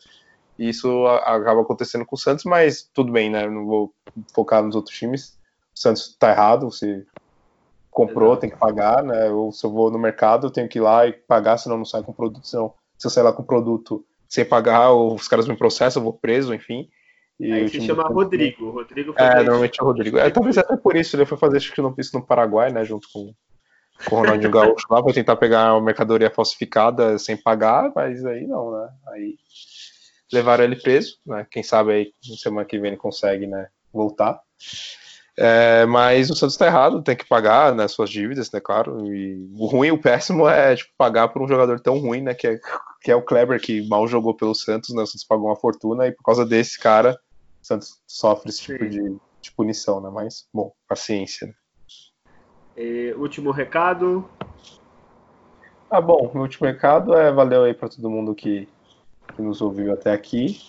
e 0.58 0.68
isso 0.68 1.06
acaba 1.06 1.62
acontecendo 1.62 2.04
com 2.04 2.16
o 2.16 2.18
Santos, 2.18 2.44
mas 2.44 2.82
tudo 2.92 3.12
bem, 3.12 3.30
né? 3.30 3.46
Eu 3.46 3.50
não 3.50 3.64
vou 3.64 3.94
focar 4.34 4.62
nos 4.62 4.74
outros 4.74 4.94
times. 4.94 5.38
O 5.74 5.78
Santos 5.80 6.16
tá 6.18 6.32
errado, 6.32 6.70
se 6.70 7.06
comprou, 7.98 8.28
Exato. 8.28 8.40
tem 8.42 8.50
que 8.50 8.56
pagar, 8.56 9.02
né? 9.02 9.28
Ou 9.28 9.50
se 9.50 9.66
eu 9.66 9.72
vou 9.72 9.90
no 9.90 9.98
mercado, 9.98 10.46
eu 10.46 10.50
tenho 10.52 10.68
que 10.68 10.78
ir 10.78 10.82
lá 10.82 11.04
e 11.04 11.12
pagar, 11.12 11.58
senão 11.58 11.76
não 11.76 11.84
sai 11.84 12.00
com 12.04 12.12
produto, 12.12 12.46
senão 12.46 12.72
se 12.96 13.04
eu 13.04 13.10
sair 13.10 13.24
lá 13.24 13.32
com 13.32 13.42
produto 13.42 14.04
sem 14.28 14.44
pagar, 14.44 14.92
os 14.92 15.26
caras 15.26 15.48
me 15.48 15.56
processam, 15.56 16.00
eu 16.00 16.04
vou 16.04 16.12
preso, 16.12 16.54
enfim. 16.54 16.88
E 17.40 17.50
Aí 17.50 17.68
se 17.68 17.80
chama 17.80 18.04
Rodrigo. 18.04 18.70
Rodrigo 18.70 19.14
é, 19.16 19.42
normalmente 19.42 19.80
é 19.80 19.82
o 19.82 19.86
Rodrigo. 19.86 20.18
É, 20.18 20.30
talvez 20.30 20.56
até 20.58 20.76
por 20.76 20.96
isso 20.96 21.16
ele 21.16 21.26
foi 21.26 21.36
fazer 21.38 21.56
acho 21.56 21.72
que 21.72 22.00
isso 22.00 22.16
no 22.16 22.24
Paraguai, 22.24 22.70
né? 22.70 22.84
Junto 22.84 23.08
com, 23.12 23.34
com 24.08 24.16
o 24.16 24.18
Ronaldinho 24.20 24.50
Gaúcho 24.52 24.86
lá, 24.90 25.02
pra 25.02 25.12
tentar 25.12 25.34
pegar 25.36 25.74
uma 25.74 25.82
mercadoria 25.82 26.30
falsificada 26.30 27.18
sem 27.18 27.36
pagar, 27.36 27.90
mas 27.96 28.24
aí 28.24 28.46
não, 28.46 28.70
né? 28.70 28.88
Aí 29.08 29.36
levaram 30.32 30.62
ele 30.62 30.76
preso, 30.76 31.18
né? 31.26 31.46
Quem 31.50 31.64
sabe 31.64 31.92
aí 31.92 32.12
semana 32.36 32.66
que 32.66 32.78
vem 32.78 32.92
ele 32.92 32.96
consegue, 32.96 33.46
né? 33.46 33.68
Voltar. 33.92 34.40
É, 35.40 35.86
mas 35.86 36.30
o 36.30 36.34
Santos 36.34 36.54
está 36.54 36.66
errado, 36.66 37.00
tem 37.00 37.14
que 37.14 37.24
pagar 37.24 37.72
né, 37.72 37.86
suas 37.86 38.10
dívidas, 38.10 38.50
né, 38.50 38.58
claro. 38.58 39.06
E 39.06 39.48
o 39.56 39.66
ruim, 39.66 39.92
o 39.92 40.00
péssimo 40.00 40.48
é 40.48 40.74
tipo, 40.74 40.90
pagar 40.98 41.28
por 41.28 41.40
um 41.40 41.46
jogador 41.46 41.78
tão 41.78 41.96
ruim, 41.96 42.22
né, 42.22 42.34
que 42.34 42.48
é, 42.48 42.60
que 43.00 43.12
é 43.12 43.14
o 43.14 43.22
Kleber, 43.22 43.60
que 43.60 43.88
mal 43.88 44.08
jogou 44.08 44.34
pelo 44.34 44.52
Santos, 44.52 44.92
né, 44.92 45.00
o 45.00 45.06
Santos 45.06 45.22
pagou 45.22 45.46
uma 45.46 45.54
fortuna 45.54 46.08
e 46.08 46.12
por 46.12 46.24
causa 46.24 46.44
desse 46.44 46.76
cara, 46.76 47.16
o 47.62 47.64
Santos 47.64 48.00
sofre 48.04 48.48
esse 48.48 48.62
tipo 48.62 48.88
de, 48.88 49.16
de, 49.40 49.52
punição, 49.52 50.00
né, 50.00 50.10
mas, 50.12 50.48
bom, 50.52 50.72
paciência. 50.88 51.46
Né. 51.46 51.54
E, 52.76 53.14
último 53.16 53.52
recado? 53.52 54.28
Ah, 55.88 56.00
bom, 56.00 56.32
o 56.34 56.38
último 56.40 56.66
recado 56.66 57.14
é 57.14 57.30
valeu 57.30 57.62
aí 57.62 57.74
para 57.74 57.88
todo 57.88 58.10
mundo 58.10 58.34
que, 58.34 58.68
que 59.36 59.40
nos 59.40 59.62
ouviu 59.62 59.92
até 59.92 60.12
aqui. 60.12 60.60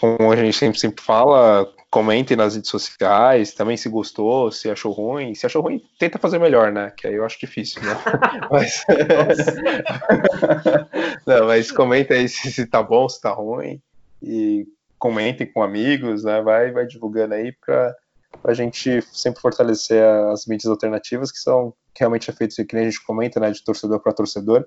Como 0.00 0.32
a 0.32 0.36
gente 0.36 0.56
sempre, 0.56 0.78
sempre 0.78 1.02
fala, 1.02 1.70
comentem 1.90 2.36
nas 2.36 2.56
redes 2.56 2.70
sociais, 2.70 3.54
também 3.54 3.76
se 3.76 3.88
gostou, 3.88 4.50
se 4.50 4.68
achou 4.68 4.90
ruim. 4.90 5.32
Se 5.34 5.46
achou 5.46 5.62
ruim, 5.62 5.80
tenta 5.98 6.18
fazer 6.18 6.40
melhor, 6.40 6.72
né? 6.72 6.92
Que 6.96 7.06
aí 7.06 7.14
eu 7.14 7.24
acho 7.24 7.38
difícil, 7.38 7.80
né? 7.82 7.96
mas... 8.50 8.84
Não, 11.24 11.46
mas 11.46 11.70
comenta 11.70 12.14
aí 12.14 12.28
se, 12.28 12.50
se 12.50 12.66
tá 12.66 12.82
bom, 12.82 13.08
se 13.08 13.20
tá 13.20 13.30
ruim. 13.30 13.80
E 14.20 14.66
comentem 14.98 15.46
com 15.46 15.62
amigos, 15.62 16.24
né? 16.24 16.42
Vai, 16.42 16.72
vai 16.72 16.86
divulgando 16.86 17.34
aí 17.34 17.52
para 17.64 17.94
a 18.42 18.54
gente 18.54 19.00
sempre 19.12 19.40
fortalecer 19.40 20.02
as 20.32 20.46
mídias 20.46 20.70
alternativas, 20.70 21.30
que 21.30 21.38
são 21.38 21.72
que 21.94 22.00
realmente 22.00 22.28
é 22.28 22.32
feito, 22.32 22.56
que 22.66 22.74
nem 22.74 22.86
a 22.86 22.90
gente 22.90 23.04
comenta, 23.04 23.38
né? 23.38 23.52
De 23.52 23.62
torcedor 23.62 24.00
para 24.00 24.12
torcedor, 24.12 24.66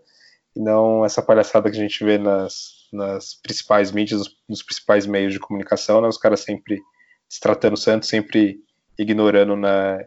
e 0.55 0.59
não 0.59 1.05
essa 1.05 1.21
palhaçada 1.21 1.69
que 1.69 1.77
a 1.77 1.81
gente 1.81 2.03
vê 2.03 2.17
nas, 2.17 2.87
nas 2.91 3.35
principais 3.35 3.91
mídias, 3.91 4.19
nos, 4.19 4.37
nos 4.49 4.63
principais 4.63 5.05
meios 5.05 5.33
de 5.33 5.39
comunicação, 5.39 6.01
né? 6.01 6.07
Os 6.07 6.17
caras 6.17 6.41
sempre 6.41 6.81
se 7.29 7.39
tratando 7.39 7.73
o 7.73 7.77
Santos, 7.77 8.09
sempre 8.09 8.59
ignorando 8.97 9.55
na, 9.55 10.03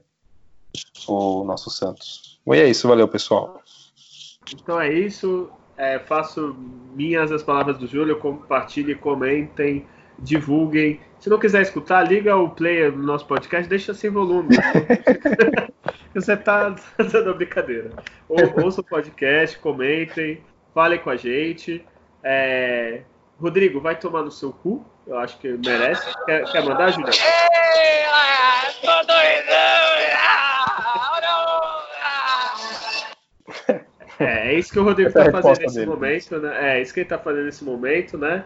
o 1.06 1.44
nosso 1.44 1.70
Santos. 1.70 2.40
E 2.46 2.58
é 2.58 2.68
isso, 2.68 2.88
valeu 2.88 3.06
pessoal. 3.06 3.60
Então 4.52 4.80
é 4.80 4.92
isso. 4.92 5.50
É, 5.76 5.98
faço 5.98 6.54
minhas 6.94 7.32
as 7.32 7.42
palavras 7.42 7.78
do 7.78 7.86
Júlio, 7.86 8.18
compartilhem, 8.18 8.96
comentem, 8.96 9.86
divulguem. 10.20 11.00
Se 11.18 11.28
não 11.28 11.38
quiser 11.38 11.62
escutar, 11.62 12.02
liga 12.02 12.36
o 12.36 12.50
player 12.50 12.92
do 12.92 13.02
nosso 13.02 13.26
podcast, 13.26 13.68
deixa 13.68 13.92
sem 13.94 14.10
volume. 14.10 14.56
Você 16.14 16.36
tá 16.36 16.74
dando 16.98 17.34
brincadeira. 17.34 17.90
Ou, 18.28 18.64
ouça 18.64 18.80
o 18.80 18.84
podcast, 18.84 19.58
comentem, 19.58 20.40
falem 20.74 20.98
com 20.98 21.10
a 21.10 21.16
gente. 21.16 21.84
É... 22.22 23.02
Rodrigo, 23.38 23.80
vai 23.80 23.96
tomar 23.96 24.22
no 24.22 24.30
seu 24.30 24.52
cu. 24.52 24.84
Eu 25.06 25.18
acho 25.18 25.38
que 25.38 25.48
merece. 25.48 26.06
Quer, 26.26 26.44
quer 26.50 26.64
mandar, 26.64 26.90
Julião? 26.90 27.10
Tô 28.82 29.06
doidão! 29.06 29.80
É, 34.20 34.48
é 34.48 34.54
isso 34.54 34.70
que 34.70 34.78
o 34.78 34.84
Rodrigo 34.84 35.08
está 35.08 35.30
fazendo 35.30 35.60
nesse 35.62 35.74
dele. 35.76 35.86
momento, 35.86 36.38
né? 36.38 36.74
É 36.76 36.82
isso 36.82 36.92
que 36.92 37.00
ele 37.00 37.06
está 37.06 37.18
fazendo 37.18 37.46
nesse 37.46 37.64
momento, 37.64 38.18
né? 38.18 38.44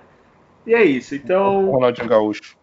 E 0.67 0.75
é 0.75 0.85
isso. 0.85 1.15
Então. 1.15 1.71
Ronaldinho 1.71 2.09
Gaúcho. 2.09 2.57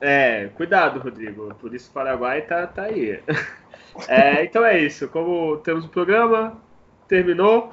É, 0.00 0.48
cuidado, 0.56 0.98
Rodrigo. 1.00 1.54
Por 1.60 1.74
isso 1.74 1.90
o 1.90 1.92
Paraguai 1.92 2.42
tá, 2.42 2.66
tá 2.66 2.82
aí. 2.84 3.20
É, 4.08 4.42
então 4.42 4.64
é 4.64 4.80
isso. 4.80 5.06
Como 5.06 5.58
temos 5.58 5.84
o 5.84 5.88
programa, 5.88 6.56
terminou. 7.06 7.70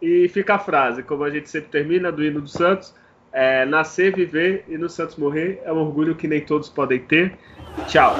E 0.00 0.26
fica 0.30 0.54
a 0.54 0.58
frase, 0.58 1.02
como 1.02 1.22
a 1.24 1.30
gente 1.30 1.50
sempre 1.50 1.68
termina, 1.68 2.10
do 2.10 2.24
hino 2.24 2.40
do 2.40 2.48
Santos. 2.48 2.94
É, 3.30 3.66
nascer, 3.66 4.14
viver 4.14 4.64
e 4.66 4.78
no 4.78 4.88
Santos 4.88 5.16
morrer 5.16 5.60
é 5.64 5.72
um 5.72 5.76
orgulho 5.76 6.14
que 6.14 6.26
nem 6.26 6.40
todos 6.40 6.70
podem 6.70 7.00
ter. 7.00 7.38
Tchau. 7.86 8.16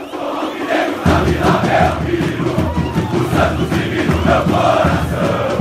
É, 5.48 5.51